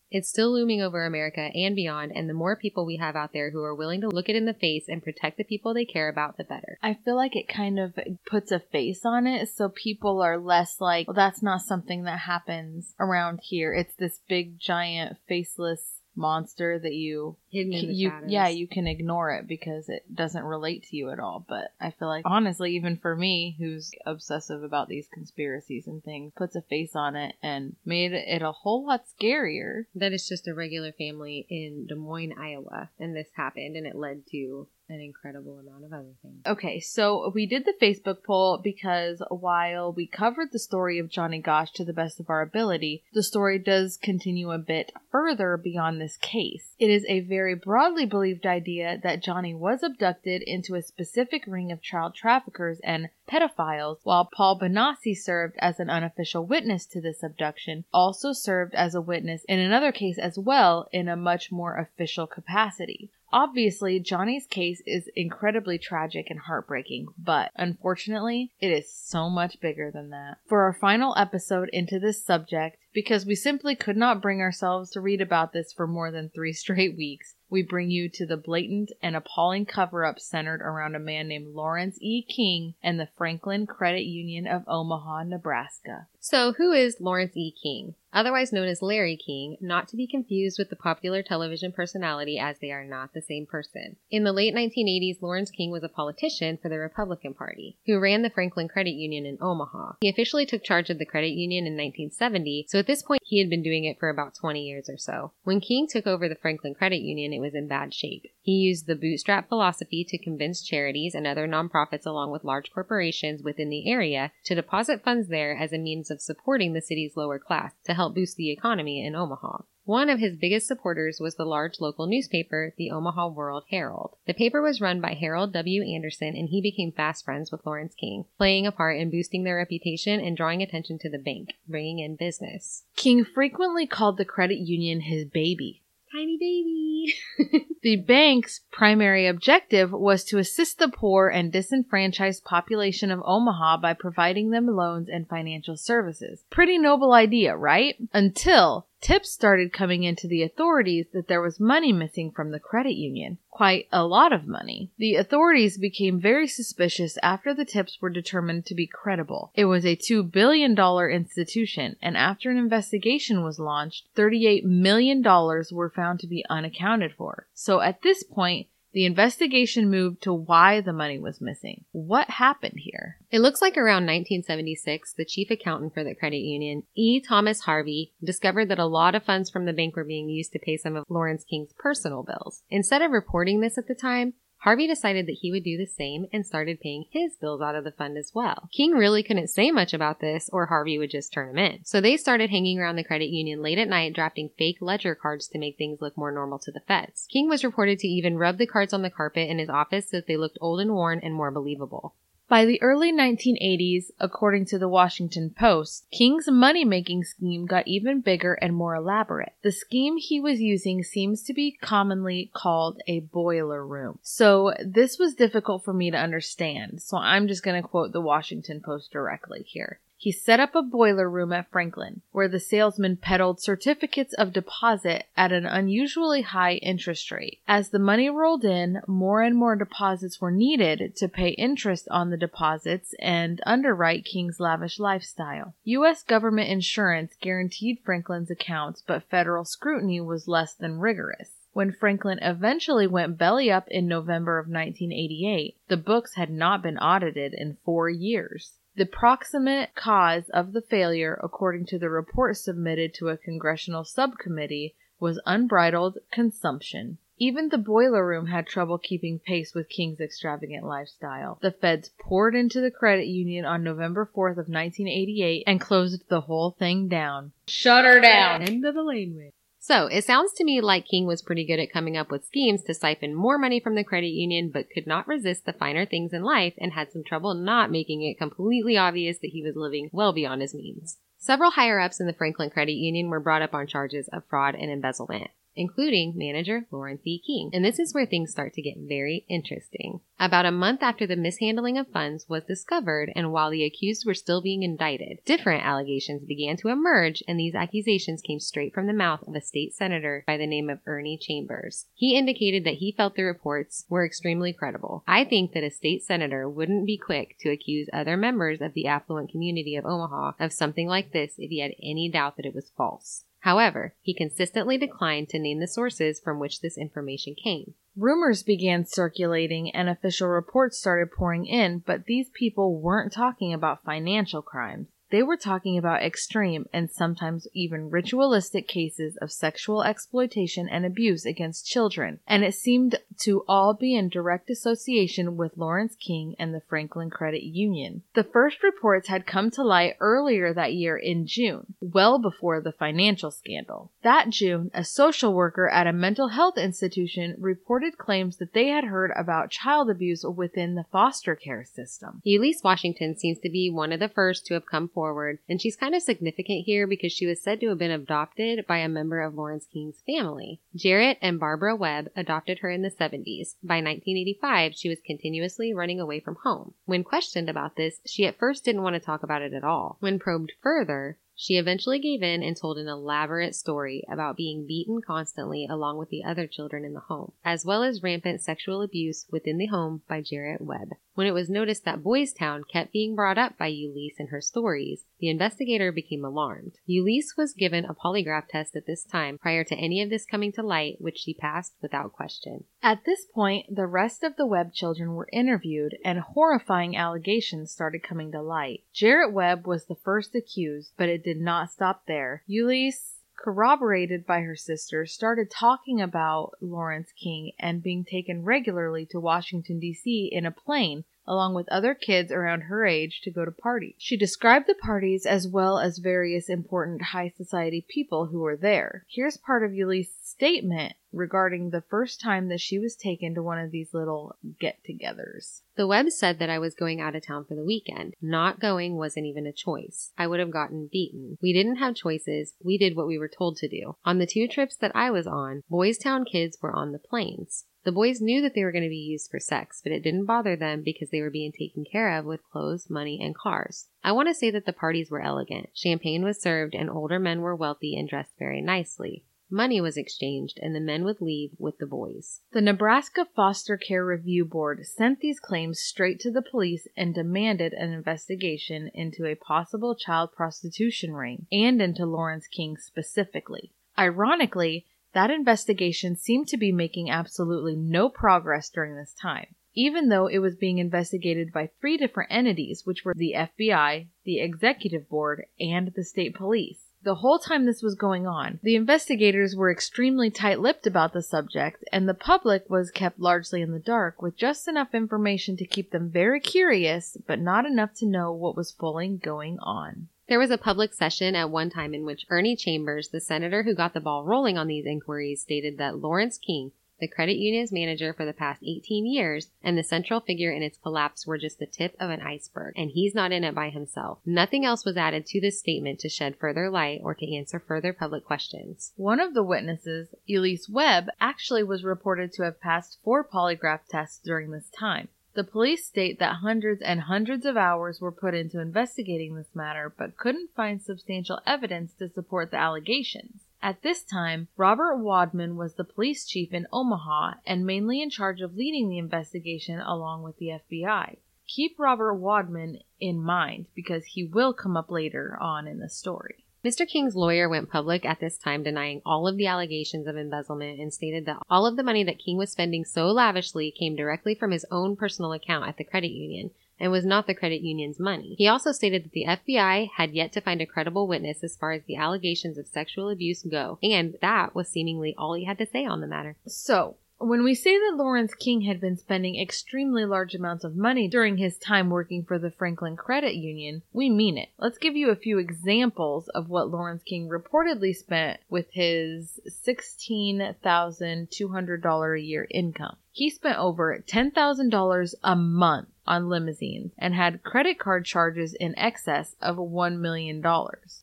It's 0.09 0.29
still 0.29 0.51
looming 0.51 0.81
over 0.81 1.05
America 1.05 1.49
and 1.53 1.75
beyond, 1.75 2.11
and 2.15 2.29
the 2.29 2.33
more 2.33 2.55
people 2.55 2.85
we 2.85 2.97
have 2.97 3.15
out 3.15 3.33
there 3.33 3.51
who 3.51 3.63
are 3.63 3.75
willing 3.75 4.01
to 4.01 4.09
look 4.09 4.29
it 4.29 4.35
in 4.35 4.45
the 4.45 4.53
face 4.53 4.85
and 4.87 5.03
protect 5.03 5.37
the 5.37 5.43
people 5.43 5.73
they 5.73 5.85
care 5.85 6.09
about, 6.09 6.37
the 6.37 6.43
better. 6.43 6.77
I 6.81 6.93
feel 6.93 7.15
like 7.15 7.35
it 7.35 7.47
kind 7.47 7.79
of 7.79 7.97
puts 8.25 8.51
a 8.51 8.59
face 8.59 9.05
on 9.05 9.27
it, 9.27 9.49
so 9.49 9.69
people 9.69 10.21
are 10.21 10.37
less 10.37 10.79
like, 10.79 11.07
well, 11.07 11.15
that's 11.15 11.43
not 11.43 11.61
something 11.61 12.03
that 12.03 12.19
happens 12.19 12.93
around 12.99 13.41
here. 13.43 13.73
It's 13.73 13.95
this 13.95 14.19
big, 14.27 14.59
giant, 14.59 15.17
faceless 15.27 15.95
monster 16.15 16.79
that 16.79 16.93
you 16.93 17.35
Hidden 17.57 17.73
in 17.73 17.87
the 17.87 17.93
you 17.93 18.09
shadows. 18.09 18.31
yeah 18.31 18.47
you 18.47 18.67
can 18.67 18.87
ignore 18.87 19.31
it 19.31 19.47
because 19.47 19.89
it 19.89 20.03
doesn't 20.13 20.43
relate 20.43 20.83
to 20.89 20.97
you 20.97 21.09
at 21.09 21.19
all 21.19 21.45
but 21.47 21.71
i 21.79 21.91
feel 21.91 22.07
like 22.07 22.23
honestly 22.25 22.75
even 22.75 22.97
for 22.97 23.15
me 23.15 23.55
who's 23.59 23.91
obsessive 24.05 24.63
about 24.63 24.87
these 24.87 25.07
conspiracies 25.13 25.87
and 25.87 26.03
things 26.03 26.33
puts 26.35 26.55
a 26.55 26.61
face 26.61 26.95
on 26.95 27.15
it 27.15 27.35
and 27.41 27.75
made 27.85 28.13
it 28.13 28.41
a 28.41 28.51
whole 28.51 28.85
lot 28.85 29.03
scarier 29.19 29.85
That 29.95 30.13
it's 30.13 30.27
just 30.27 30.47
a 30.47 30.53
regular 30.53 30.91
family 30.91 31.45
in 31.49 31.87
Des 31.87 31.95
Moines, 31.95 32.33
Iowa, 32.37 32.89
and 32.99 33.15
this 33.15 33.27
happened, 33.35 33.75
and 33.75 33.85
it 33.87 33.95
led 33.95 34.23
to 34.31 34.67
an 34.89 35.01
incredible 35.01 35.59
amount 35.59 35.83
of 35.83 35.91
other 35.91 36.13
things. 36.21 36.41
Okay, 36.45 36.79
so 36.79 37.29
we 37.33 37.45
did 37.45 37.65
the 37.65 37.73
Facebook 37.81 38.23
poll 38.23 38.57
because 38.57 39.21
while 39.29 39.91
we 39.91 40.07
covered 40.07 40.51
the 40.51 40.59
story 40.59 40.97
of 40.97 41.09
Johnny 41.09 41.41
Gosch 41.41 41.71
to 41.73 41.83
the 41.83 41.93
best 41.93 42.19
of 42.19 42.29
our 42.29 42.41
ability, 42.41 43.03
the 43.13 43.23
story 43.23 43.59
does 43.59 43.97
continue 43.97 44.51
a 44.51 44.57
bit 44.57 44.91
further 45.11 45.57
beyond 45.57 45.99
this 45.99 46.15
case. 46.17 46.73
It 46.79 46.89
is 46.89 47.05
a 47.09 47.19
very 47.21 47.46
broadly 47.53 48.05
believed 48.05 48.45
idea 48.45 48.99
that 49.03 49.23
Johnny 49.23 49.53
was 49.53 49.83
abducted 49.83 50.41
into 50.41 50.75
a 50.75 50.81
specific 50.81 51.45
ring 51.47 51.71
of 51.71 51.81
child 51.81 52.15
traffickers 52.15 52.79
and 52.83 53.09
pedophiles, 53.27 53.97
while 54.03 54.25
Paul 54.25 54.59
Bonacci 54.59 55.15
served 55.15 55.55
as 55.59 55.79
an 55.79 55.89
unofficial 55.89 56.45
witness 56.45 56.85
to 56.87 57.01
this 57.01 57.23
abduction, 57.23 57.85
also 57.93 58.33
served 58.33 58.73
as 58.75 58.95
a 58.95 59.01
witness 59.01 59.43
in 59.45 59.59
another 59.59 59.91
case 59.91 60.17
as 60.17 60.37
well 60.39 60.87
in 60.91 61.07
a 61.07 61.15
much 61.15 61.51
more 61.51 61.77
official 61.77 62.27
capacity. 62.27 63.09
Obviously, 63.31 63.99
Johnny's 63.99 64.47
case 64.47 64.81
is 64.85 65.09
incredibly 65.15 65.77
tragic 65.77 66.29
and 66.29 66.39
heartbreaking, 66.39 67.07
but 67.17 67.51
unfortunately, 67.57 68.51
it 68.61 68.69
is 68.69 68.89
so 68.89 69.29
much 69.29 69.59
bigger 69.59 69.91
than 69.91 70.11
that. 70.11 70.37
For 70.47 70.63
our 70.63 70.73
final 70.73 71.13
episode 71.17 71.69
into 71.73 71.99
this 71.99 72.23
subject, 72.23 72.77
because 72.97 73.27
we 73.27 73.35
simply 73.35 73.75
could 73.75 73.95
not 73.95 74.23
bring 74.23 74.41
ourselves 74.41 74.89
to 74.89 74.99
read 74.99 75.21
about 75.21 75.53
this 75.53 75.71
for 75.71 75.85
more 75.85 76.09
than 76.09 76.29
three 76.29 76.51
straight 76.63 76.97
weeks, 76.97 77.35
we 77.47 77.61
bring 77.61 77.91
you 77.91 78.09
to 78.09 78.25
the 78.25 78.35
blatant 78.35 78.91
and 79.03 79.15
appalling 79.15 79.67
cover 79.67 80.03
up 80.03 80.19
centered 80.19 80.61
around 80.61 80.95
a 80.95 80.99
man 80.99 81.27
named 81.27 81.53
Lawrence 81.53 81.99
E. 82.01 82.23
King 82.23 82.73
and 82.81 82.99
the 82.99 83.07
Franklin 83.15 83.67
Credit 83.67 84.01
Union 84.01 84.47
of 84.47 84.63
Omaha, 84.67 85.23
Nebraska. 85.25 86.07
So, 86.19 86.53
who 86.53 86.73
is 86.73 86.99
Lawrence 86.99 87.37
E. 87.37 87.53
King? 87.63 87.93
Otherwise 88.13 88.51
known 88.51 88.67
as 88.67 88.81
Larry 88.81 89.15
King, 89.15 89.57
not 89.61 89.87
to 89.89 89.95
be 89.95 90.07
confused 90.07 90.57
with 90.57 90.69
the 90.69 90.75
popular 90.75 91.21
television 91.21 91.71
personality 91.71 92.39
as 92.39 92.57
they 92.59 92.71
are 92.71 92.83
not 92.83 93.13
the 93.13 93.21
same 93.21 93.45
person. 93.45 93.95
In 94.09 94.23
the 94.23 94.33
late 94.33 94.55
1980s, 94.55 95.21
Lawrence 95.21 95.51
King 95.51 95.71
was 95.71 95.83
a 95.83 95.89
politician 95.89 96.57
for 96.57 96.67
the 96.67 96.79
Republican 96.79 97.33
Party 97.33 97.77
who 97.85 97.99
ran 97.99 98.23
the 98.23 98.29
Franklin 98.29 98.67
Credit 98.67 98.93
Union 98.93 99.25
in 99.25 99.37
Omaha. 99.39 99.93
He 100.01 100.09
officially 100.09 100.45
took 100.45 100.63
charge 100.63 100.89
of 100.89 100.97
the 100.97 101.05
credit 101.05 101.31
union 101.31 101.67
in 101.67 101.73
1970, 101.73 102.65
so 102.67 102.79
at 102.87 102.93
this 102.93 103.03
point, 103.03 103.21
he 103.25 103.39
had 103.39 103.49
been 103.49 103.63
doing 103.63 103.83
it 103.83 103.99
for 103.99 104.07
about 104.07 104.33
20 104.33 104.61
years 104.61 104.87
or 104.87 104.97
so. 104.97 105.33
When 105.43 105.59
King 105.59 105.87
took 105.89 106.07
over 106.07 106.29
the 106.29 106.37
Franklin 106.41 106.73
Credit 106.73 107.01
Union, 107.01 107.33
it 107.33 107.41
was 107.41 107.53
in 107.53 107.67
bad 107.67 107.93
shape. 107.93 108.23
He 108.41 108.53
used 108.53 108.87
the 108.87 108.95
bootstrap 108.95 109.49
philosophy 109.49 110.05
to 110.07 110.17
convince 110.17 110.65
charities 110.65 111.13
and 111.13 111.27
other 111.27 111.49
nonprofits, 111.49 112.05
along 112.05 112.31
with 112.31 112.45
large 112.45 112.71
corporations 112.71 113.43
within 113.43 113.69
the 113.69 113.91
area, 113.91 114.31
to 114.45 114.55
deposit 114.55 115.03
funds 115.03 115.27
there 115.27 115.57
as 115.57 115.73
a 115.73 115.77
means 115.77 116.09
of 116.09 116.21
supporting 116.21 116.71
the 116.71 116.81
city's 116.81 117.17
lower 117.17 117.39
class 117.39 117.73
to 117.83 117.93
help 117.93 118.15
boost 118.15 118.37
the 118.37 118.51
economy 118.51 119.05
in 119.05 119.15
Omaha. 119.15 119.63
One 119.87 120.09
of 120.09 120.19
his 120.19 120.35
biggest 120.35 120.67
supporters 120.67 121.21
was 121.21 121.35
the 121.35 121.45
large 121.45 121.79
local 121.79 122.07
newspaper, 122.07 122.73
the 122.75 122.91
Omaha 122.91 123.29
World 123.29 123.63
Herald. 123.71 124.17
The 124.25 124.33
paper 124.33 124.61
was 124.61 124.81
run 124.81 124.99
by 124.99 125.13
Harold 125.13 125.53
W. 125.53 125.81
Andersen, 125.81 126.35
and 126.35 126.49
he 126.49 126.61
became 126.61 126.91
fast 126.91 127.23
friends 127.23 127.53
with 127.53 127.65
Lawrence 127.65 127.95
King, 127.95 128.25
playing 128.37 128.67
a 128.67 128.73
part 128.73 128.99
in 128.99 129.09
boosting 129.09 129.45
their 129.45 129.55
reputation 129.55 130.19
and 130.19 130.35
drawing 130.35 130.61
attention 130.61 130.99
to 130.99 131.09
the 131.09 131.17
bank, 131.17 131.53
bringing 131.69 131.99
in 131.99 132.17
business. 132.17 132.83
King 132.97 133.23
frequently 133.23 133.87
called 133.87 134.17
the 134.17 134.25
credit 134.25 134.57
union 134.57 134.99
his 134.99 135.23
baby. 135.23 135.83
Tiny 136.11 136.37
baby. 136.37 137.65
The 137.87 137.95
bank's 137.95 138.61
primary 138.69 139.27
objective 139.27 139.93
was 139.93 140.25
to 140.25 140.39
assist 140.39 140.77
the 140.77 140.89
poor 140.89 141.29
and 141.29 141.53
disenfranchised 141.53 142.43
population 142.43 143.11
of 143.11 143.21
Omaha 143.23 143.77
by 143.77 143.93
providing 143.93 144.49
them 144.49 144.67
loans 144.67 145.07
and 145.07 145.25
financial 145.29 145.77
services. 145.77 146.43
Pretty 146.49 146.77
noble 146.77 147.13
idea, 147.13 147.55
right? 147.55 147.95
Until 148.11 148.87
tips 149.01 149.31
started 149.31 149.73
coming 149.73 150.03
into 150.03 150.27
the 150.27 150.43
authorities 150.43 151.07
that 151.13 151.27
there 151.27 151.41
was 151.41 151.59
money 151.59 151.93
missing 151.93 152.31
from 152.31 152.51
the 152.51 152.59
credit 152.59 152.95
union. 152.95 153.37
Quite 153.49 153.87
a 153.91 154.05
lot 154.05 154.33
of 154.33 154.47
money. 154.47 154.91
The 154.97 155.15
authorities 155.15 155.77
became 155.77 156.19
very 156.19 156.47
suspicious 156.47 157.17
after 157.23 157.53
the 157.53 157.65
tips 157.65 157.97
were 158.01 158.09
determined 158.09 158.65
to 158.67 158.75
be 158.75 158.87
credible. 158.87 159.51
It 159.55 159.65
was 159.65 159.85
a 159.85 159.95
$2 159.95 160.31
billion 160.31 160.77
institution, 161.11 161.95
and 162.01 162.15
after 162.15 162.51
an 162.51 162.57
investigation 162.57 163.43
was 163.43 163.59
launched, 163.59 164.07
$38 164.15 164.63
million 164.63 165.23
were 165.23 165.91
found 165.95 166.19
to 166.19 166.27
be 166.27 166.45
unaccounted 166.49 167.13
for. 167.17 167.47
So 167.53 167.81
at 167.81 168.01
this 168.01 168.23
point, 168.23 168.67
the 168.93 169.05
investigation 169.05 169.89
moved 169.89 170.23
to 170.23 170.33
why 170.33 170.81
the 170.81 170.93
money 170.93 171.19
was 171.19 171.41
missing. 171.41 171.85
What 171.91 172.29
happened 172.29 172.77
here? 172.77 173.17
It 173.29 173.39
looks 173.39 173.61
like 173.61 173.77
around 173.77 174.05
1976, 174.05 175.13
the 175.13 175.25
chief 175.25 175.51
accountant 175.51 175.93
for 175.93 176.03
the 176.03 176.15
credit 176.15 176.37
union, 176.37 176.83
E. 176.95 177.19
Thomas 177.19 177.61
Harvey, 177.61 178.13
discovered 178.23 178.69
that 178.69 178.79
a 178.79 178.85
lot 178.85 179.15
of 179.15 179.23
funds 179.23 179.49
from 179.49 179.65
the 179.65 179.73
bank 179.73 179.95
were 179.95 180.03
being 180.03 180.29
used 180.29 180.51
to 180.53 180.59
pay 180.59 180.77
some 180.77 180.95
of 180.95 181.05
Lawrence 181.09 181.43
King's 181.43 181.73
personal 181.77 182.23
bills. 182.23 182.63
Instead 182.69 183.01
of 183.01 183.11
reporting 183.11 183.59
this 183.59 183.77
at 183.77 183.87
the 183.87 183.95
time, 183.95 184.33
Harvey 184.67 184.85
decided 184.85 185.27
that 185.27 185.37
he 185.39 185.49
would 185.49 185.63
do 185.63 185.77
the 185.77 185.85
same 185.85 186.25
and 186.33 186.45
started 186.45 186.81
paying 186.81 187.05
his 187.09 187.37
bills 187.37 187.61
out 187.61 187.75
of 187.75 187.85
the 187.85 187.91
fund 187.93 188.17
as 188.17 188.33
well. 188.35 188.67
King 188.69 188.91
really 188.91 189.23
couldn't 189.23 189.47
say 189.47 189.71
much 189.71 189.93
about 189.93 190.19
this 190.19 190.49
or 190.51 190.65
Harvey 190.65 190.97
would 190.97 191.09
just 191.09 191.31
turn 191.31 191.51
him 191.51 191.57
in. 191.57 191.85
So 191.85 192.01
they 192.01 192.17
started 192.17 192.49
hanging 192.49 192.77
around 192.77 192.97
the 192.97 193.05
credit 193.05 193.29
union 193.29 193.61
late 193.61 193.77
at 193.77 193.87
night 193.87 194.13
drafting 194.13 194.49
fake 194.57 194.79
ledger 194.81 195.15
cards 195.15 195.47
to 195.47 195.57
make 195.57 195.77
things 195.77 196.01
look 196.01 196.17
more 196.17 196.33
normal 196.33 196.59
to 196.59 196.71
the 196.73 196.81
feds. 196.81 197.27
King 197.31 197.47
was 197.47 197.63
reported 197.63 197.97
to 197.99 198.09
even 198.09 198.37
rub 198.37 198.57
the 198.57 198.67
cards 198.67 198.91
on 198.91 199.03
the 199.03 199.09
carpet 199.09 199.49
in 199.49 199.57
his 199.57 199.69
office 199.69 200.09
so 200.09 200.17
that 200.17 200.27
they 200.27 200.35
looked 200.35 200.57
old 200.59 200.81
and 200.81 200.93
worn 200.93 201.21
and 201.23 201.33
more 201.33 201.49
believable. 201.49 202.15
By 202.49 202.63
the 202.63 202.81
early 202.81 203.11
1980s, 203.11 204.05
according 204.21 204.67
to 204.67 204.79
the 204.79 204.87
Washington 204.87 205.49
Post, 205.49 206.07
King's 206.11 206.47
money 206.49 206.85
making 206.85 207.25
scheme 207.25 207.65
got 207.65 207.85
even 207.89 208.21
bigger 208.21 208.53
and 208.53 208.73
more 208.73 208.95
elaborate. 208.95 209.51
The 209.63 209.71
scheme 209.73 210.15
he 210.15 210.39
was 210.39 210.61
using 210.61 211.03
seems 211.03 211.43
to 211.43 211.53
be 211.53 211.77
commonly 211.81 212.49
called 212.53 213.01
a 213.05 213.19
boiler 213.19 213.85
room. 213.85 214.19
So 214.21 214.73
this 214.79 215.19
was 215.19 215.35
difficult 215.35 215.83
for 215.83 215.93
me 215.93 216.09
to 216.09 216.17
understand, 216.17 217.01
so 217.01 217.17
I'm 217.17 217.49
just 217.49 217.63
going 217.63 217.81
to 217.81 217.85
quote 217.85 218.13
the 218.13 218.21
Washington 218.21 218.79
Post 218.79 219.11
directly 219.11 219.63
here. 219.67 219.99
He 220.19 220.31
set 220.31 220.59
up 220.59 220.73
a 220.73 220.81
boiler 220.81 221.29
room 221.29 221.53
at 221.53 221.69
Franklin, 221.69 222.21
where 222.31 222.47
the 222.47 222.59
salesman 222.59 223.17
peddled 223.17 223.61
certificates 223.61 224.33
of 224.33 224.51
deposit 224.51 225.27
at 225.37 225.51
an 225.51 225.67
unusually 225.67 226.41
high 226.41 226.73
interest 226.77 227.29
rate. 227.29 227.59
As 227.67 227.89
the 227.89 227.99
money 227.99 228.27
rolled 228.27 228.65
in, 228.65 229.01
more 229.05 229.43
and 229.43 229.55
more 229.55 229.75
deposits 229.75 230.41
were 230.41 230.49
needed 230.49 231.15
to 231.17 231.29
pay 231.29 231.49
interest 231.49 232.07
on 232.09 232.31
the 232.31 232.37
deposits 232.37 233.13
and 233.19 233.61
underwrite 233.63 234.25
King's 234.25 234.59
lavish 234.59 234.97
lifestyle. 234.97 235.75
U.S. 235.83 236.23
government 236.23 236.69
insurance 236.69 237.35
guaranteed 237.39 237.99
Franklin's 238.03 238.49
accounts, 238.49 239.03
but 239.05 239.29
federal 239.29 239.65
scrutiny 239.65 240.19
was 240.19 240.47
less 240.47 240.73
than 240.73 240.97
rigorous. 240.99 241.51
When 241.73 241.91
Franklin 241.91 242.39
eventually 242.41 243.05
went 243.05 243.37
belly 243.37 243.69
up 243.69 243.87
in 243.89 244.07
November 244.07 244.57
of 244.57 244.65
1988, 244.65 245.77
the 245.89 245.95
books 245.95 246.33
had 246.33 246.49
not 246.49 246.81
been 246.81 246.97
audited 246.97 247.53
in 247.53 247.77
four 247.85 248.09
years. 248.09 248.76
The 248.97 249.05
proximate 249.05 249.93
cause 249.93 250.49
of 250.49 250.73
the 250.73 250.81
failure, 250.81 251.39
according 251.43 251.85
to 251.87 251.99
the 251.99 252.09
report 252.09 252.57
submitted 252.57 253.13
to 253.13 253.29
a 253.29 253.37
congressional 253.37 254.03
subcommittee, 254.03 254.95
was 255.19 255.39
unbridled 255.45 256.17
consumption. 256.31 257.19
Even 257.37 257.69
the 257.69 257.77
boiler 257.77 258.25
room 258.25 258.47
had 258.47 258.65
trouble 258.65 258.97
keeping 258.97 259.37
pace 259.37 259.75
with 259.75 259.87
King's 259.87 260.19
extravagant 260.19 260.83
lifestyle. 260.83 261.59
The 261.61 261.69
feds 261.69 262.09
poured 262.19 262.55
into 262.55 262.81
the 262.81 262.89
credit 262.89 263.27
union 263.27 263.65
on 263.65 263.83
November 263.83 264.25
4th 264.25 264.53
of 264.53 264.67
1988 264.67 265.63
and 265.67 265.79
closed 265.79 266.27
the 266.27 266.41
whole 266.41 266.71
thing 266.71 267.07
down. 267.07 267.51
Shut 267.67 268.03
her 268.03 268.19
down. 268.19 268.63
End 268.63 268.83
of 268.83 268.95
the 268.95 269.03
laneway. 269.03 269.53
So 269.87 270.07
it 270.07 270.25
sounds 270.25 270.51
to 270.55 270.65
me 270.65 270.81
like 270.81 271.07
King 271.07 271.27
was 271.27 271.41
pretty 271.41 271.65
good 271.65 271.79
at 271.79 271.93
coming 271.93 272.17
up 272.17 272.29
with 272.29 272.43
schemes 272.43 272.83
to 272.83 272.93
siphon 272.93 273.33
more 273.33 273.57
money 273.57 273.79
from 273.79 273.95
the 273.95 274.03
credit 274.03 274.31
union, 274.33 274.69
but 274.69 274.89
could 274.89 275.07
not 275.07 275.29
resist 275.29 275.65
the 275.65 275.71
finer 275.71 276.05
things 276.05 276.33
in 276.33 276.43
life 276.43 276.73
and 276.77 276.91
had 276.91 277.09
some 277.09 277.23
trouble 277.23 277.53
not 277.53 277.89
making 277.89 278.21
it 278.21 278.37
completely 278.37 278.97
obvious 278.97 279.37
that 279.37 279.51
he 279.51 279.63
was 279.63 279.77
living 279.77 280.09
well 280.11 280.33
beyond 280.33 280.61
his 280.61 280.73
means. 280.73 281.19
Several 281.37 281.71
higher 281.71 282.01
ups 282.01 282.19
in 282.19 282.27
the 282.27 282.33
Franklin 282.33 282.69
Credit 282.69 282.95
Union 282.95 283.29
were 283.29 283.39
brought 283.39 283.61
up 283.61 283.73
on 283.73 283.87
charges 283.87 284.27
of 284.33 284.43
fraud 284.49 284.75
and 284.75 284.91
embezzlement 284.91 285.51
including 285.77 286.33
manager 286.35 286.87
Lawrence 286.91 287.21
E. 287.25 287.39
King. 287.39 287.69
And 287.73 287.85
this 287.85 287.99
is 287.99 288.13
where 288.13 288.25
things 288.25 288.51
start 288.51 288.73
to 288.73 288.81
get 288.81 288.97
very 288.97 289.45
interesting. 289.49 290.19
About 290.39 290.65
a 290.65 290.71
month 290.71 291.01
after 291.01 291.25
the 291.25 291.35
mishandling 291.35 291.97
of 291.97 292.07
funds 292.09 292.45
was 292.47 292.63
discovered, 292.65 293.31
and 293.35 293.51
while 293.51 293.71
the 293.71 293.83
accused 293.83 294.23
were 294.25 294.35
still 294.35 294.61
being 294.61 294.83
indicted, 294.83 295.39
different 295.45 295.83
allegations 295.83 296.43
began 296.45 296.77
to 296.77 296.89
emerge, 296.89 297.41
and 297.47 297.59
these 297.59 297.73
accusations 297.73 298.41
came 298.41 298.59
straight 298.59 298.93
from 298.93 299.07
the 299.07 299.13
mouth 299.13 299.41
of 299.47 299.55
a 299.55 299.61
state 299.61 299.93
senator 299.93 300.43
by 300.45 300.57
the 300.57 300.67
name 300.67 300.89
of 300.89 300.99
Ernie 301.07 301.39
Chambers. 301.41 302.05
He 302.13 302.37
indicated 302.37 302.83
that 302.83 302.95
he 302.95 303.13
felt 303.15 303.35
the 303.35 303.43
reports 303.43 304.05
were 304.09 304.25
extremely 304.25 304.73
credible. 304.73 305.23
I 305.27 305.43
think 305.43 305.73
that 305.73 305.83
a 305.83 305.89
state 305.89 306.23
senator 306.23 306.69
wouldn't 306.69 307.07
be 307.07 307.17
quick 307.17 307.57
to 307.61 307.71
accuse 307.71 308.07
other 308.13 308.37
members 308.37 308.79
of 308.81 308.93
the 308.93 309.07
affluent 309.07 309.51
community 309.51 309.95
of 309.95 310.05
Omaha 310.05 310.53
of 310.59 310.71
something 310.71 311.07
like 311.07 311.31
this 311.31 311.55
if 311.57 311.69
he 311.69 311.79
had 311.79 311.91
any 312.01 312.29
doubt 312.29 312.57
that 312.57 312.65
it 312.65 312.75
was 312.75 312.91
false. 312.95 313.45
However, 313.61 314.13
he 314.21 314.33
consistently 314.33 314.97
declined 314.97 315.49
to 315.49 315.59
name 315.59 315.79
the 315.79 315.87
sources 315.87 316.39
from 316.39 316.59
which 316.59 316.81
this 316.81 316.97
information 316.97 317.55
came. 317.55 317.95
Rumors 318.15 318.63
began 318.63 319.05
circulating 319.05 319.91
and 319.91 320.09
official 320.09 320.47
reports 320.47 320.97
started 320.97 321.31
pouring 321.31 321.65
in, 321.65 321.99
but 321.99 322.25
these 322.25 322.49
people 322.49 322.99
weren't 322.99 323.33
talking 323.33 323.73
about 323.73 324.03
financial 324.03 324.61
crimes. 324.61 325.07
They 325.29 325.43
were 325.43 325.57
talking 325.57 325.97
about 325.97 326.23
extreme 326.23 326.87
and 326.93 327.11
sometimes 327.11 327.67
even 327.73 328.09
ritualistic 328.09 328.87
cases 328.87 329.35
of 329.37 329.51
sexual 329.51 330.03
exploitation 330.03 330.87
and 330.87 331.05
abuse 331.05 331.45
against 331.45 331.85
children, 331.85 332.39
and 332.47 332.63
it 332.63 332.75
seemed 332.75 333.19
to 333.39 333.65
all 333.67 333.93
be 333.93 334.15
in 334.15 334.29
direct 334.29 334.69
association 334.69 335.57
with 335.57 335.77
Lawrence 335.77 336.15
King 336.15 336.55
and 336.57 336.73
the 336.73 336.81
Franklin 336.87 337.29
Credit 337.29 337.63
Union. 337.63 338.23
The 338.35 338.43
first 338.43 338.81
reports 338.83 339.27
had 339.27 339.45
come 339.45 339.69
to 339.71 339.83
light 339.83 340.15
earlier 340.21 340.73
that 340.73 340.93
year 340.93 341.17
in 341.17 341.45
June, 341.45 341.95
well 341.99 342.39
before 342.39 342.79
the 342.79 342.93
financial 342.93 343.51
scandal. 343.51 344.11
That 344.23 344.49
June, 344.49 344.91
a 344.93 345.03
social 345.03 345.53
worker 345.53 345.89
at 345.89 346.07
a 346.07 346.13
mental 346.13 346.49
health 346.49 346.77
institution 346.77 347.55
reported 347.59 348.17
claims 348.17 348.57
that 348.57 348.73
they 348.73 348.87
had 348.87 349.03
heard 349.03 349.31
about 349.35 349.71
child 349.71 350.09
abuse 350.09 350.45
within 350.45 350.95
the 350.95 351.05
foster 351.11 351.55
care 351.55 351.83
system. 351.83 352.41
Elise 352.45 352.81
Washington 352.81 353.37
seems 353.37 353.59
to 353.59 353.69
be 353.69 353.89
one 353.89 354.13
of 354.13 354.19
the 354.21 354.29
first 354.29 354.65
to 354.67 354.73
have 354.73 354.85
come 354.85 355.09
forward, 355.17 355.57
and 355.67 355.81
she's 355.81 355.95
kind 355.95 356.13
of 356.13 356.21
significant 356.21 356.85
here 356.85 357.07
because 357.07 357.31
she 357.31 357.47
was 357.47 357.59
said 357.59 357.79
to 357.79 357.87
have 357.89 357.97
been 357.97 358.11
adopted 358.11 358.85
by 358.85 358.99
a 358.99 359.09
member 359.09 359.41
of 359.41 359.55
Lawrence 359.55 359.87
King's 359.91 360.21
family. 360.27 360.79
Jarrett 360.95 361.39
and 361.41 361.59
Barbara 361.59 361.95
Webb 361.95 362.29
adopted 362.35 362.77
her 362.79 362.91
in 362.91 363.01
the 363.01 363.09
70s. 363.09 363.77
By 363.81 363.95
1985, 363.95 364.93
she 364.95 365.09
was 365.09 365.17
continuously 365.25 365.91
running 365.91 366.19
away 366.19 366.39
from 366.39 366.57
home. 366.61 366.93
When 367.05 367.23
questioned 367.23 367.67
about 367.67 367.95
this, 367.95 368.21
she 368.27 368.45
at 368.45 368.59
first 368.59 368.85
didn't 368.85 369.01
want 369.01 369.15
to 369.15 369.19
talk 369.19 369.41
about 369.41 369.63
it 369.63 369.73
at 369.73 369.83
all. 369.83 370.17
When 370.19 370.37
probed 370.37 370.73
further, 370.83 371.39
she 371.55 371.77
eventually 371.77 372.19
gave 372.19 372.43
in 372.43 372.61
and 372.61 372.77
told 372.77 372.99
an 372.99 373.07
elaborate 373.07 373.73
story 373.73 374.23
about 374.31 374.55
being 374.55 374.85
beaten 374.85 375.21
constantly 375.25 375.87
along 375.89 376.19
with 376.19 376.29
the 376.29 376.43
other 376.43 376.67
children 376.67 377.03
in 377.03 377.15
the 377.15 377.21
home, 377.21 377.53
as 377.65 377.83
well 377.83 378.03
as 378.03 378.21
rampant 378.21 378.61
sexual 378.61 379.01
abuse 379.01 379.47
within 379.49 379.79
the 379.79 379.87
home 379.87 380.21
by 380.29 380.41
Jarrett 380.41 380.81
Webb. 380.81 381.13
When 381.37 381.45
it 381.45 381.53
was 381.53 381.69
noticed 381.69 382.03
that 382.05 382.23
Boys 382.23 382.51
Town 382.51 382.83
kept 382.83 383.13
being 383.13 383.35
brought 383.35 383.59
up 383.59 383.77
by 383.77 383.89
Eulice 383.89 384.39
in 384.39 384.47
her 384.47 384.59
stories, 384.59 385.25
the 385.37 385.49
investigator 385.49 386.11
became 386.11 386.43
alarmed. 386.43 386.93
Eulice 387.05 387.53
was 387.55 387.75
given 387.75 388.05
a 388.05 388.15
polygraph 388.15 388.69
test 388.69 388.95
at 388.95 389.05
this 389.05 389.23
time 389.23 389.59
prior 389.59 389.83
to 389.83 389.95
any 389.95 390.23
of 390.23 390.31
this 390.31 390.47
coming 390.47 390.71
to 390.71 390.81
light, 390.81 391.21
which 391.21 391.37
she 391.37 391.53
passed 391.53 391.93
without 392.01 392.33
question. 392.33 392.85
At 393.03 393.23
this 393.23 393.45
point, 393.45 393.95
the 393.95 394.07
rest 394.07 394.43
of 394.43 394.55
the 394.55 394.65
Webb 394.65 394.95
children 394.95 395.35
were 395.35 395.47
interviewed 395.53 396.17
and 396.25 396.39
horrifying 396.39 397.15
allegations 397.15 397.91
started 397.91 398.23
coming 398.23 398.51
to 398.53 398.61
light. 398.63 399.03
Jarrett 399.13 399.53
Webb 399.53 399.85
was 399.85 400.07
the 400.07 400.15
first 400.15 400.55
accused, 400.55 401.11
but 401.17 401.29
it 401.29 401.43
did 401.43 401.59
not 401.59 401.91
stop 401.91 402.23
there. 402.25 402.63
Eulice 402.65 403.36
corroborated 403.57 404.45
by 404.45 404.61
her 404.61 404.75
sister, 404.75 405.25
started 405.25 405.69
talking 405.69 406.21
about 406.21 406.71
Lawrence 406.79 407.31
King 407.31 407.71
and 407.79 408.03
being 408.03 408.23
taken 408.23 408.63
regularly 408.63 409.25
to 409.31 409.39
Washington, 409.39 409.99
D.C. 409.99 410.49
in 410.51 410.65
a 410.65 410.71
plane 410.71 411.25
along 411.47 411.73
with 411.73 411.87
other 411.89 412.13
kids 412.13 412.51
around 412.51 412.81
her 412.81 413.05
age 413.05 413.39
to 413.41 413.51
go 413.51 413.63
to 413.63 413.71
parties. 413.71 414.15
She 414.17 414.35
described 414.35 414.85
the 414.85 414.95
parties 414.95 415.45
as 415.45 415.67
well 415.67 415.97
as 415.97 416.17
various 416.17 416.67
important 416.67 417.21
high 417.21 417.53
society 417.55 418.05
people 418.07 418.47
who 418.47 418.59
were 418.59 418.75
there. 418.75 419.25
Here's 419.29 419.57
part 419.57 419.83
of 419.83 419.93
Eulice's 419.93 420.46
statement 420.57 421.13
regarding 421.31 421.91
the 421.91 422.01
first 422.09 422.41
time 422.41 422.67
that 422.67 422.81
she 422.81 422.97
was 422.97 423.15
taken 423.15 423.53
to 423.53 423.61
one 423.61 423.77
of 423.77 423.91
these 423.91 424.11
little 424.11 424.55
get 424.79 424.97
togethers. 425.07 425.81
The 425.95 426.07
web 426.07 426.31
said 426.31 426.57
that 426.57 426.69
I 426.69 426.79
was 426.79 426.95
going 426.95 427.21
out 427.21 427.35
of 427.35 427.45
town 427.45 427.65
for 427.65 427.75
the 427.75 427.83
weekend. 427.83 428.33
Not 428.41 428.79
going 428.79 429.17
wasn't 429.17 429.45
even 429.45 429.67
a 429.67 429.71
choice. 429.71 430.31
I 430.35 430.47
would 430.47 430.59
have 430.59 430.71
gotten 430.71 431.09
beaten. 431.11 431.57
We 431.61 431.73
didn't 431.73 431.97
have 431.97 432.15
choices. 432.15 432.73
We 432.83 432.97
did 432.97 433.15
what 433.15 433.27
we 433.27 433.37
were 433.37 433.51
told 433.55 433.77
to 433.77 433.87
do. 433.87 434.15
On 434.25 434.39
the 434.39 434.47
two 434.47 434.67
trips 434.67 434.95
that 434.97 435.15
I 435.15 435.29
was 435.29 435.45
on, 435.45 435.83
Boys 435.89 436.17
Town 436.17 436.43
kids 436.43 436.79
were 436.81 436.95
on 436.95 437.11
the 437.11 437.19
planes. 437.19 437.85
The 438.03 438.11
boys 438.13 438.39
knew 438.39 438.61
that 438.61 438.73
they 438.73 438.85
were 438.85 438.93
going 438.93 439.03
to 439.03 439.09
be 439.09 439.17
used 439.17 439.51
for 439.51 439.59
sex, 439.59 439.99
but 440.01 440.13
it 440.13 440.23
didn't 440.23 440.45
bother 440.45 440.77
them 440.77 441.01
because 441.03 441.29
they 441.29 441.41
were 441.41 441.49
being 441.49 441.73
taken 441.73 442.05
care 442.09 442.37
of 442.37 442.45
with 442.45 442.63
clothes, 442.71 443.09
money, 443.09 443.37
and 443.43 443.53
cars. 443.53 444.07
I 444.23 444.31
want 444.31 444.47
to 444.47 444.55
say 444.55 444.71
that 444.71 444.85
the 444.85 444.93
parties 444.93 445.29
were 445.29 445.41
elegant. 445.41 445.89
Champagne 445.93 446.43
was 446.43 446.61
served, 446.61 446.95
and 446.95 447.09
older 447.09 447.37
men 447.37 447.59
were 447.59 447.75
wealthy 447.75 448.15
and 448.15 448.29
dressed 448.29 448.53
very 448.57 448.81
nicely. 448.81 449.43
Money 449.69 449.99
was 449.99 450.15
exchanged, 450.15 450.79
and 450.81 450.95
the 450.95 450.99
men 451.01 451.25
would 451.25 451.41
leave 451.41 451.71
with 451.77 451.97
the 451.97 452.05
boys. 452.05 452.61
The 452.71 452.81
Nebraska 452.81 453.45
Foster 453.53 453.97
Care 453.97 454.25
Review 454.25 454.63
Board 454.63 455.05
sent 455.05 455.41
these 455.41 455.59
claims 455.59 455.99
straight 455.99 456.39
to 456.39 456.51
the 456.51 456.61
police 456.61 457.05
and 457.17 457.35
demanded 457.35 457.91
an 457.91 458.13
investigation 458.13 459.11
into 459.13 459.45
a 459.45 459.55
possible 459.55 460.15
child 460.15 460.53
prostitution 460.53 461.33
ring 461.33 461.67
and 461.69 462.01
into 462.01 462.25
Lawrence 462.25 462.67
King 462.67 462.95
specifically. 462.95 463.91
Ironically, 464.17 465.05
that 465.33 465.51
investigation 465.51 466.37
seemed 466.37 466.69
to 466.69 466.77
be 466.77 466.93
making 466.93 467.29
absolutely 467.29 467.95
no 467.95 468.29
progress 468.29 468.89
during 468.89 469.17
this 469.17 469.33
time, 469.33 469.75
even 469.93 470.29
though 470.29 470.47
it 470.47 470.59
was 470.59 470.77
being 470.77 470.97
investigated 470.97 471.73
by 471.73 471.89
three 471.99 472.15
different 472.15 472.51
entities, 472.53 473.05
which 473.05 473.25
were 473.25 473.33
the 473.35 473.53
FBI, 473.53 474.27
the 474.45 474.61
Executive 474.61 475.27
Board, 475.27 475.65
and 475.77 476.13
the 476.15 476.23
State 476.23 476.55
Police. 476.55 477.06
The 477.27 477.35
whole 477.35 477.59
time 477.59 477.83
this 477.83 478.01
was 478.01 478.15
going 478.15 478.47
on, 478.47 478.79
the 478.83 478.95
investigators 478.95 479.75
were 479.75 479.91
extremely 479.91 480.49
tight 480.49 480.79
lipped 480.79 481.05
about 481.05 481.33
the 481.33 481.41
subject, 481.41 482.05
and 482.09 482.25
the 482.25 482.33
public 482.33 482.89
was 482.89 483.11
kept 483.11 483.37
largely 483.37 483.81
in 483.81 483.91
the 483.91 483.99
dark 483.99 484.41
with 484.41 484.55
just 484.55 484.87
enough 484.87 485.13
information 485.13 485.75
to 485.75 485.85
keep 485.85 486.11
them 486.11 486.29
very 486.29 486.61
curious, 486.61 487.35
but 487.45 487.59
not 487.59 487.85
enough 487.85 488.13
to 488.19 488.25
know 488.25 488.53
what 488.53 488.77
was 488.77 488.93
fully 488.93 489.27
going 489.27 489.77
on. 489.79 490.29
There 490.47 490.57
was 490.57 490.71
a 490.71 490.77
public 490.77 491.13
session 491.13 491.53
at 491.53 491.69
one 491.69 491.89
time 491.89 492.13
in 492.13 492.23
which 492.23 492.45
Ernie 492.49 492.77
Chambers, 492.77 493.27
the 493.27 493.41
senator 493.41 493.83
who 493.83 493.93
got 493.93 494.13
the 494.13 494.21
ball 494.21 494.45
rolling 494.45 494.77
on 494.77 494.87
these 494.87 495.05
inquiries, 495.05 495.59
stated 495.59 495.97
that 495.97 496.19
Lawrence 496.19 496.57
King, 496.57 496.93
the 497.19 497.27
credit 497.27 497.57
union's 497.57 497.91
manager 497.91 498.33
for 498.33 498.45
the 498.45 498.53
past 498.53 498.83
18 498.83 499.25
years, 499.25 499.69
and 499.83 499.97
the 499.97 500.03
central 500.03 500.39
figure 500.39 500.71
in 500.71 500.83
its 500.83 500.97
collapse 500.97 501.47
were 501.47 501.57
just 501.57 501.79
the 501.79 501.85
tip 501.85 502.15
of 502.19 502.29
an 502.29 502.41
iceberg, 502.41 502.93
and 502.95 503.11
he's 503.11 503.33
not 503.33 503.51
in 503.51 503.63
it 503.63 503.73
by 503.73 503.89
himself. 503.89 504.39
Nothing 504.45 504.85
else 504.85 505.05
was 505.05 505.17
added 505.17 505.45
to 505.47 505.59
this 505.59 505.79
statement 505.79 506.19
to 506.19 506.29
shed 506.29 506.55
further 506.55 506.89
light 506.89 507.21
or 507.23 507.33
to 507.33 507.55
answer 507.55 507.79
further 507.79 508.13
public 508.13 508.45
questions. 508.45 509.13
One 509.15 509.39
of 509.39 509.53
the 509.53 509.63
witnesses, 509.63 510.29
Elise 510.49 510.87
Webb, 510.87 511.29
actually 511.39 511.83
was 511.83 512.03
reported 512.03 512.51
to 512.53 512.63
have 512.63 512.79
passed 512.79 513.19
four 513.23 513.43
polygraph 513.43 514.01
tests 514.09 514.39
during 514.43 514.71
this 514.71 514.89
time. 514.89 515.29
The 515.57 515.63
police 515.63 516.05
state 516.05 516.37
that 516.37 516.57
hundreds 516.57 517.01
and 517.01 517.21
hundreds 517.21 517.65
of 517.65 517.75
hours 517.75 518.21
were 518.21 518.31
put 518.31 518.53
into 518.53 518.79
investigating 518.79 519.55
this 519.55 519.73
matter, 519.73 520.13
but 520.15 520.37
couldn't 520.37 520.75
find 520.75 521.01
substantial 521.01 521.59
evidence 521.65 522.13
to 522.19 522.29
support 522.29 522.69
the 522.69 522.77
allegations. 522.77 523.61
At 523.81 524.01
this 524.01 524.23
time, 524.23 524.67
Robert 524.75 525.17
Wadman 525.17 525.77
was 525.77 525.95
the 525.95 526.03
police 526.03 526.45
chief 526.45 526.73
in 526.73 526.87
Omaha 526.91 527.55
and 527.65 527.85
mainly 527.85 528.21
in 528.21 528.29
charge 528.29 528.61
of 528.61 528.75
leading 528.75 529.07
the 529.07 529.19
investigation 529.19 529.99
along 529.99 530.43
with 530.43 530.57
the 530.57 530.79
FBI. 530.91 531.37
Keep 531.67 531.99
Robert 531.99 532.35
Wadman 532.35 532.99
in 533.19 533.39
mind 533.39 533.87
because 533.93 534.25
he 534.25 534.43
will 534.43 534.73
come 534.73 534.97
up 534.97 535.11
later 535.11 535.57
on 535.61 535.87
in 535.87 535.99
the 535.99 536.09
story. 536.09 536.65
Mr. 536.83 537.07
King's 537.07 537.35
lawyer 537.35 537.67
went 537.67 537.89
public 537.89 538.23
at 538.25 538.39
this 538.39 538.57
time 538.57 538.83
denying 538.83 539.21
all 539.25 539.47
of 539.47 539.57
the 539.57 539.67
allegations 539.67 540.25
of 540.25 540.37
embezzlement 540.37 540.99
and 540.99 541.13
stated 541.13 541.45
that 541.45 541.61
all 541.69 541.85
of 541.85 541.97
the 541.97 542.03
money 542.03 542.23
that 542.23 542.39
King 542.39 542.57
was 542.57 542.71
spending 542.71 543.03
so 543.03 543.27
lavishly 543.27 543.91
came 543.91 544.15
directly 544.15 544.55
from 544.55 544.71
his 544.71 544.85
own 544.89 545.15
personal 545.15 545.53
account 545.53 545.87
at 545.87 545.97
the 545.97 546.03
credit 546.03 546.31
union 546.31 546.71
and 546.99 547.11
was 547.11 547.25
not 547.25 547.47
the 547.47 547.55
credit 547.55 547.81
union's 547.81 548.19
money. 548.19 548.55
He 548.57 548.67
also 548.67 548.91
stated 548.91 549.23
that 549.23 549.31
the 549.31 549.45
FBI 549.45 550.09
had 550.15 550.31
yet 550.31 550.51
to 550.53 550.61
find 550.61 550.81
a 550.81 550.85
credible 550.85 551.27
witness 551.27 551.63
as 551.63 551.75
far 551.75 551.91
as 551.91 552.03
the 552.03 552.15
allegations 552.15 552.77
of 552.77 552.87
sexual 552.87 553.29
abuse 553.29 553.63
go, 553.63 553.99
and 554.01 554.35
that 554.41 554.75
was 554.75 554.89
seemingly 554.89 555.35
all 555.37 555.53
he 555.53 555.65
had 555.65 555.77
to 555.79 555.85
say 555.85 556.05
on 556.05 556.21
the 556.21 556.27
matter. 556.27 556.55
So, 556.65 557.17
when 557.39 557.63
we 557.63 557.75
say 557.75 557.95
that 557.95 558.15
Lawrence 558.15 558.55
King 558.55 558.81
had 558.81 558.99
been 558.99 559.15
spending 559.15 559.61
extremely 559.61 560.25
large 560.25 560.55
amounts 560.55 560.83
of 560.83 560.95
money 560.95 561.27
during 561.27 561.57
his 561.57 561.77
time 561.77 562.09
working 562.09 562.43
for 562.43 562.57
the 562.57 562.71
Franklin 562.71 563.15
Credit 563.15 563.53
Union, 563.53 564.01
we 564.11 564.27
mean 564.27 564.57
it. 564.57 564.69
Let's 564.79 564.97
give 564.97 565.15
you 565.15 565.29
a 565.29 565.35
few 565.35 565.59
examples 565.59 566.47
of 566.49 566.67
what 566.67 566.89
Lawrence 566.89 567.21
King 567.21 567.47
reportedly 567.47 568.15
spent 568.15 568.59
with 568.69 568.87
his 568.91 569.59
$16,200 569.87 572.35
a 572.35 572.41
year 572.41 572.67
income. 572.71 573.17
He 573.37 573.51
spent 573.51 573.77
over 573.77 574.17
$10,000 574.27 575.35
a 575.43 575.55
month 575.55 576.07
on 576.25 576.49
limousines 576.49 577.11
and 577.19 577.35
had 577.35 577.61
credit 577.61 577.99
card 577.99 578.25
charges 578.25 578.73
in 578.73 578.97
excess 578.97 579.55
of 579.61 579.75
$1 579.75 580.17
million. 580.17 580.63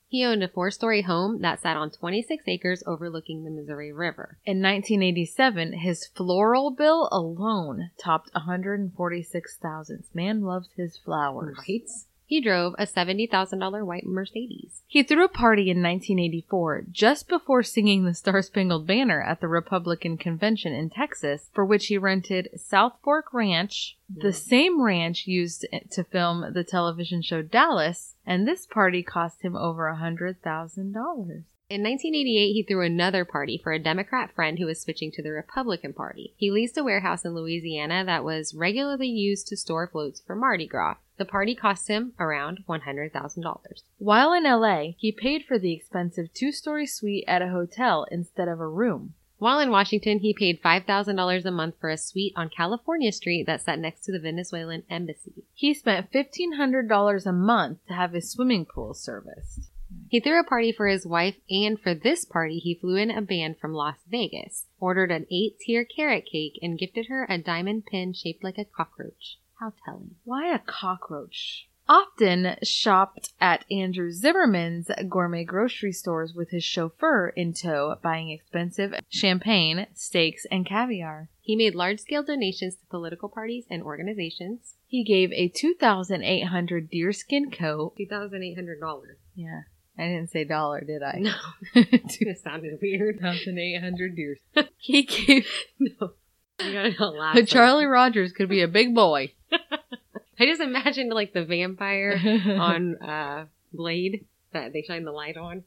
He 0.06 0.24
owned 0.24 0.44
a 0.44 0.48
four 0.48 0.70
story 0.70 1.02
home 1.02 1.40
that 1.40 1.60
sat 1.60 1.76
on 1.76 1.90
26 1.90 2.44
acres 2.46 2.84
overlooking 2.86 3.42
the 3.42 3.50
Missouri 3.50 3.92
River. 3.92 4.38
In 4.44 4.62
1987, 4.62 5.72
his 5.80 6.06
floral 6.06 6.70
bill 6.70 7.08
alone 7.10 7.90
topped 7.98 8.32
146,000. 8.32 10.04
Man 10.14 10.42
loves 10.42 10.68
his 10.76 10.96
flowers. 10.96 11.56
Right? 11.68 11.82
He 12.26 12.40
drove 12.40 12.74
a 12.78 12.86
$70,000 12.86 13.84
white 13.84 14.06
Mercedes. 14.06 14.82
He 14.86 15.02
threw 15.02 15.24
a 15.24 15.28
party 15.28 15.70
in 15.70 15.82
1984, 15.82 16.86
just 16.90 17.28
before 17.28 17.62
singing 17.62 18.04
the 18.04 18.14
Star 18.14 18.40
Spangled 18.40 18.86
Banner 18.86 19.22
at 19.22 19.40
the 19.40 19.48
Republican 19.48 20.16
Convention 20.16 20.72
in 20.72 20.88
Texas, 20.88 21.50
for 21.52 21.64
which 21.64 21.86
he 21.86 21.98
rented 21.98 22.48
South 22.56 22.94
Fork 23.02 23.32
Ranch, 23.32 23.98
the 24.08 24.28
mm. 24.28 24.34
same 24.34 24.82
ranch 24.82 25.26
used 25.26 25.66
to 25.90 26.04
film 26.04 26.52
the 26.54 26.64
television 26.64 27.20
show 27.20 27.42
Dallas, 27.42 28.14
and 28.24 28.48
this 28.48 28.66
party 28.66 29.02
cost 29.02 29.42
him 29.42 29.54
over 29.54 29.88
a 29.88 29.96
$100,000. 29.96 31.44
In 31.70 31.82
1988, 31.82 32.52
he 32.52 32.62
threw 32.62 32.82
another 32.82 33.24
party 33.24 33.56
for 33.56 33.72
a 33.72 33.78
Democrat 33.78 34.34
friend 34.34 34.58
who 34.58 34.66
was 34.66 34.82
switching 34.82 35.10
to 35.12 35.22
the 35.22 35.30
Republican 35.30 35.94
Party. 35.94 36.34
He 36.36 36.50
leased 36.50 36.76
a 36.76 36.84
warehouse 36.84 37.24
in 37.24 37.34
Louisiana 37.34 38.04
that 38.04 38.22
was 38.22 38.54
regularly 38.54 39.08
used 39.08 39.48
to 39.48 39.56
store 39.56 39.88
floats 39.90 40.20
for 40.20 40.36
Mardi 40.36 40.66
Gras. 40.66 40.96
The 41.16 41.24
party 41.24 41.54
cost 41.54 41.88
him 41.88 42.12
around 42.20 42.64
$100,000. 42.68 43.56
While 43.96 44.34
in 44.34 44.44
LA, 44.44 44.92
he 44.98 45.10
paid 45.10 45.46
for 45.46 45.58
the 45.58 45.72
expensive 45.72 46.34
two 46.34 46.52
story 46.52 46.86
suite 46.86 47.24
at 47.26 47.40
a 47.40 47.48
hotel 47.48 48.06
instead 48.10 48.48
of 48.48 48.60
a 48.60 48.68
room. 48.68 49.14
While 49.38 49.58
in 49.58 49.70
Washington, 49.70 50.18
he 50.18 50.34
paid 50.34 50.62
$5,000 50.62 51.44
a 51.46 51.50
month 51.50 51.76
for 51.80 51.88
a 51.88 51.96
suite 51.96 52.34
on 52.36 52.50
California 52.50 53.10
Street 53.10 53.46
that 53.46 53.62
sat 53.62 53.78
next 53.78 54.04
to 54.04 54.12
the 54.12 54.20
Venezuelan 54.20 54.82
embassy. 54.90 55.44
He 55.54 55.72
spent 55.72 56.12
$1,500 56.12 57.26
a 57.26 57.32
month 57.32 57.78
to 57.88 57.94
have 57.94 58.12
his 58.12 58.30
swimming 58.30 58.66
pool 58.66 58.92
serviced. 58.92 59.70
He 60.14 60.20
threw 60.20 60.38
a 60.38 60.44
party 60.44 60.70
for 60.70 60.86
his 60.86 61.04
wife, 61.04 61.34
and 61.50 61.76
for 61.76 61.92
this 61.92 62.24
party, 62.24 62.60
he 62.60 62.76
flew 62.76 62.94
in 62.94 63.10
a 63.10 63.20
band 63.20 63.58
from 63.58 63.72
Las 63.72 63.96
Vegas, 64.08 64.66
ordered 64.78 65.10
an 65.10 65.26
eight 65.28 65.58
tier 65.58 65.84
carrot 65.84 66.24
cake, 66.30 66.56
and 66.62 66.78
gifted 66.78 67.06
her 67.06 67.26
a 67.28 67.36
diamond 67.36 67.86
pin 67.86 68.12
shaped 68.12 68.44
like 68.44 68.56
a 68.56 68.64
cockroach. 68.64 69.40
How 69.58 69.72
telling. 69.84 70.14
Why 70.22 70.54
a 70.54 70.60
cockroach? 70.60 71.66
Often 71.88 72.58
shopped 72.62 73.32
at 73.40 73.64
Andrew 73.72 74.12
Zimmerman's 74.12 74.88
gourmet 75.08 75.42
grocery 75.42 75.90
stores 75.90 76.32
with 76.32 76.50
his 76.50 76.62
chauffeur 76.62 77.30
in 77.30 77.52
tow, 77.52 77.96
buying 78.00 78.30
expensive 78.30 78.94
champagne, 79.08 79.88
steaks, 79.94 80.46
and 80.48 80.64
caviar. 80.64 81.28
He 81.40 81.56
made 81.56 81.74
large 81.74 81.98
scale 81.98 82.22
donations 82.22 82.76
to 82.76 82.86
political 82.86 83.28
parties 83.28 83.64
and 83.68 83.82
organizations. 83.82 84.76
He 84.86 85.02
gave 85.02 85.32
a 85.32 85.48
2,800 85.48 86.88
deerskin 86.88 87.50
coat. 87.50 87.96
$2,800. 87.98 89.16
Yeah. 89.34 89.62
I 89.98 90.02
didn't 90.04 90.30
say 90.30 90.44
dollar, 90.44 90.80
did 90.80 91.02
I? 91.02 91.18
No. 91.18 91.34
it 91.74 92.38
sounded 92.42 92.78
weird. 92.82 93.20
2,800 93.20 94.16
deers. 94.16 94.38
he 94.76 95.02
gave. 95.04 95.46
No. 95.78 96.12
You 96.60 96.72
gotta 96.72 96.94
not 96.98 97.14
laugh. 97.14 97.46
Charlie 97.46 97.86
Rogers 97.86 98.32
could 98.32 98.48
be 98.48 98.62
a 98.62 98.68
big 98.68 98.94
boy. 98.94 99.32
I 99.52 100.46
just 100.46 100.60
imagined 100.60 101.12
like 101.12 101.32
the 101.32 101.44
vampire 101.44 102.20
on 102.58 102.96
uh 102.96 103.46
Blade 103.72 104.26
that 104.52 104.72
they 104.72 104.82
shine 104.82 105.04
the 105.04 105.12
light 105.12 105.36
on. 105.36 105.64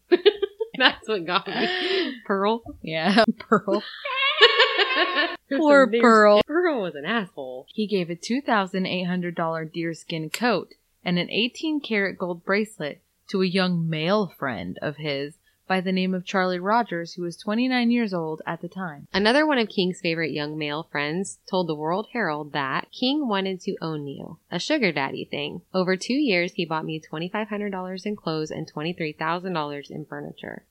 That's 0.78 1.08
what 1.08 1.26
got 1.26 1.48
me. 1.48 2.16
Pearl. 2.26 2.62
yeah, 2.82 3.26
Pearl. 3.40 3.84
Poor 5.50 5.92
Pearl. 6.00 6.42
Pearl 6.46 6.82
was 6.82 6.96
an 6.96 7.06
asshole. 7.06 7.66
He 7.70 7.88
gave 7.88 8.10
a 8.10 8.16
$2,800 8.16 9.74
deerskin 9.74 10.30
coat 10.30 10.74
and 11.04 11.18
an 11.18 11.30
18 11.30 11.80
karat 11.82 12.18
gold 12.18 12.46
bracelet 12.46 13.02
to 13.28 13.42
a 13.42 13.48
young 13.48 13.90
male 13.90 14.28
friend 14.28 14.78
of 14.82 14.98
his 14.98 15.38
by 15.68 15.82
the 15.82 15.92
name 15.92 16.14
of 16.14 16.26
Charlie 16.26 16.60
Rogers, 16.60 17.14
who 17.14 17.24
was 17.24 17.36
29 17.36 17.92
years 17.92 18.14
old 18.14 18.42
at 18.46 18.62
the 18.62 18.70
time. 18.70 19.08
Another 19.14 19.46
one 19.46 19.58
of 19.58 19.68
King's 19.68 20.00
favorite 20.00 20.32
young 20.32 20.58
male 20.58 20.88
friends 20.90 21.40
told 21.50 21.68
the 21.68 21.76
World 21.76 22.08
Herald 22.14 22.54
that 22.54 22.88
King 22.92 23.28
wanted 23.28 23.60
to 23.62 23.76
own 23.82 24.08
you, 24.08 24.40
a 24.50 24.60
sugar 24.60 24.92
daddy 24.92 25.26
thing. 25.26 25.62
Over 25.74 25.98
two 25.98 26.14
years, 26.14 26.54
he 26.54 26.66
bought 26.66 26.86
me 26.86 27.02
$2,500 27.02 28.06
in 28.06 28.16
clothes 28.16 28.52
and 28.52 28.72
$23,000 28.72 29.92
in 29.92 30.06
furniture. 30.06 30.64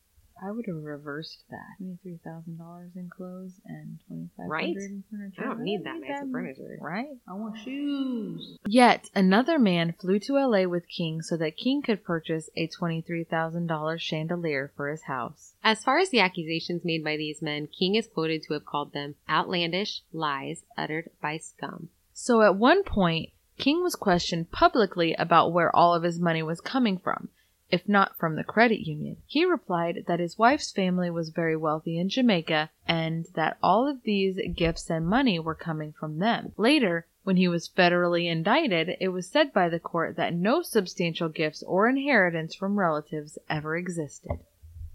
I 0.42 0.50
would 0.50 0.66
have 0.66 0.82
reversed 0.82 1.44
that. 1.50 1.82
$23,000 1.82 2.96
in 2.96 3.08
clothes 3.08 3.60
and 3.64 3.98
2500 4.08 4.50
Right? 4.50 4.76
in 4.76 5.02
furniture. 5.10 5.42
I 5.42 5.44
don't 5.46 5.60
need 5.62 5.84
that 5.84 5.90
don't 5.92 6.00
nice 6.02 6.22
of 6.22 6.30
furniture. 6.30 6.78
Right? 6.80 7.06
I 7.28 7.32
want 7.34 7.58
shoes. 7.58 8.58
Yet 8.66 9.08
another 9.14 9.58
man 9.58 9.94
flew 9.98 10.18
to 10.20 10.34
LA 10.34 10.64
with 10.64 10.88
King 10.88 11.22
so 11.22 11.36
that 11.38 11.56
King 11.56 11.82
could 11.82 12.04
purchase 12.04 12.50
a 12.56 12.68
$23,000 12.68 13.98
chandelier 14.00 14.72
for 14.76 14.90
his 14.90 15.04
house. 15.04 15.54
As 15.64 15.82
far 15.82 15.98
as 15.98 16.10
the 16.10 16.20
accusations 16.20 16.84
made 16.84 17.02
by 17.02 17.16
these 17.16 17.40
men, 17.40 17.66
King 17.68 17.94
is 17.94 18.06
quoted 18.06 18.42
to 18.44 18.54
have 18.54 18.66
called 18.66 18.92
them 18.92 19.14
outlandish 19.28 20.02
lies 20.12 20.64
uttered 20.76 21.10
by 21.22 21.38
scum. 21.38 21.88
So 22.12 22.42
at 22.42 22.56
one 22.56 22.82
point, 22.82 23.30
King 23.58 23.82
was 23.82 23.94
questioned 23.94 24.50
publicly 24.50 25.14
about 25.14 25.52
where 25.52 25.74
all 25.74 25.94
of 25.94 26.02
his 26.02 26.20
money 26.20 26.42
was 26.42 26.60
coming 26.60 26.98
from, 26.98 27.30
if 27.70 27.88
not 27.88 28.16
from 28.18 28.36
the 28.36 28.44
credit 28.44 28.86
union. 28.86 29.16
He 29.26 29.44
replied 29.44 30.04
that 30.06 30.20
his 30.20 30.38
wife's 30.38 30.70
family 30.70 31.10
was 31.10 31.30
very 31.30 31.56
wealthy 31.56 31.98
in 31.98 32.08
Jamaica 32.08 32.70
and 32.86 33.26
that 33.34 33.58
all 33.62 33.88
of 33.88 34.02
these 34.02 34.38
gifts 34.54 34.88
and 34.90 35.06
money 35.06 35.38
were 35.38 35.54
coming 35.54 35.92
from 35.92 36.18
them. 36.18 36.52
Later, 36.56 37.06
when 37.24 37.36
he 37.36 37.48
was 37.48 37.68
federally 37.68 38.30
indicted, 38.30 38.96
it 39.00 39.08
was 39.08 39.28
said 39.28 39.52
by 39.52 39.68
the 39.68 39.80
court 39.80 40.16
that 40.16 40.32
no 40.32 40.62
substantial 40.62 41.28
gifts 41.28 41.62
or 41.64 41.88
inheritance 41.88 42.54
from 42.54 42.78
relatives 42.78 43.36
ever 43.50 43.76
existed. 43.76 44.38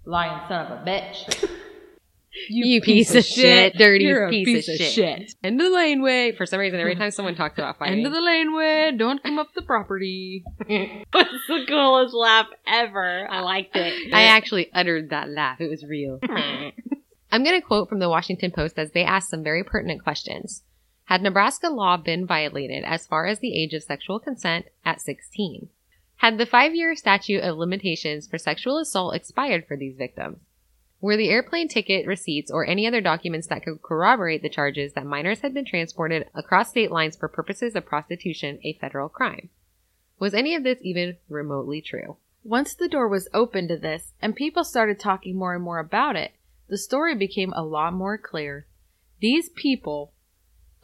Lying 0.06 0.48
son 0.48 0.72
of 0.72 0.82
a 0.82 0.90
bitch. 0.90 1.50
You 2.48 2.82
piece 2.82 3.14
of 3.14 3.26
shit, 3.26 3.78
dirty 3.78 4.06
You're 4.06 4.28
a 4.28 4.30
piece 4.30 4.68
of 4.70 4.76
shit. 4.76 5.34
End 5.44 5.60
of 5.60 5.70
the 5.70 5.76
laneway. 5.76 6.32
For 6.32 6.46
some 6.46 6.60
reason, 6.60 6.80
every 6.80 6.96
mm. 6.96 7.00
time 7.00 7.12
someone 7.12 7.36
talks 7.36 7.58
about 7.58 7.78
fighting, 7.78 8.00
End 8.00 8.08
of 8.08 8.14
the 8.14 8.22
laneway. 8.22 8.94
Don't 8.98 9.22
come 9.22 9.38
up 9.38 9.54
the 9.54 9.62
property. 9.62 10.44
That's 10.68 11.30
the 11.48 11.66
coolest 11.68 12.14
laugh 12.14 12.48
ever. 12.66 13.28
I 13.30 13.42
liked 13.42 13.76
it. 13.76 14.14
I 14.14 14.24
actually 14.24 14.72
uttered 14.74 15.10
that 15.10 15.30
laugh. 15.30 15.60
It 15.60 15.70
was 15.70 15.84
real. 15.84 16.20
I'm 17.32 17.44
going 17.44 17.60
to 17.60 17.66
quote 17.66 17.90
from 17.90 18.00
the 18.00 18.10
Washington 18.10 18.52
Post 18.52 18.80
as 18.80 18.92
they 18.92 19.04
asked 19.04 19.30
some 19.30 19.44
very 19.44 19.64
pertinent 19.64 20.04
questions. 20.04 20.64
Had 21.06 21.22
Nebraska 21.22 21.68
law 21.70 21.98
been 21.98 22.26
violated 22.26 22.84
as 22.86 23.08
far 23.08 23.26
as 23.26 23.40
the 23.40 23.62
age 23.62 23.74
of 23.74 23.84
sexual 23.84 24.20
consent 24.20 24.68
at 24.86 25.02
16? 25.02 25.68
Had 26.18 26.38
the 26.38 26.46
five 26.46 26.76
year 26.76 26.96
statute 26.96 27.44
of 27.44 27.58
limitations 27.58 28.28
for 28.28 28.38
sexual 28.38 28.78
assault 28.78 29.16
expired 29.16 29.66
for 29.68 29.76
these 29.76 29.98
victims? 29.98 30.38
Were 31.02 31.18
the 31.18 31.30
airplane 31.30 31.68
ticket 31.68 32.06
receipts 32.06 32.52
or 32.52 32.64
any 32.64 32.86
other 32.86 33.02
documents 33.02 33.48
that 33.48 33.64
could 33.64 33.82
corroborate 33.82 34.44
the 34.44 34.50
charges 34.50 34.94
that 34.94 35.06
minors 35.06 35.40
had 35.40 35.52
been 35.52 35.66
transported 35.66 36.30
across 36.36 36.70
state 36.70 36.92
lines 36.92 37.18
for 37.18 37.28
purposes 37.28 37.76
of 37.76 37.88
prostitution 37.88 38.60
a 38.64 38.74
federal 38.74 39.10
crime? 39.10 39.50
Was 40.20 40.36
any 40.36 40.54
of 40.54 40.64
this 40.64 40.78
even 40.84 41.18
remotely 41.28 41.82
true? 41.82 42.18
Once 42.44 42.76
the 42.76 42.88
door 42.88 43.08
was 43.08 43.28
open 43.34 43.68
to 43.68 43.78
this 43.78 44.14
and 44.22 44.36
people 44.36 44.64
started 44.64 45.00
talking 45.00 45.36
more 45.36 45.56
and 45.56 45.64
more 45.64 45.80
about 45.80 46.16
it, 46.16 46.34
the 46.68 46.78
story 46.78 47.16
became 47.16 47.52
a 47.54 47.64
lot 47.64 47.94
more 47.94 48.20
clear. 48.20 48.68
These 49.20 49.50
people, 49.50 50.14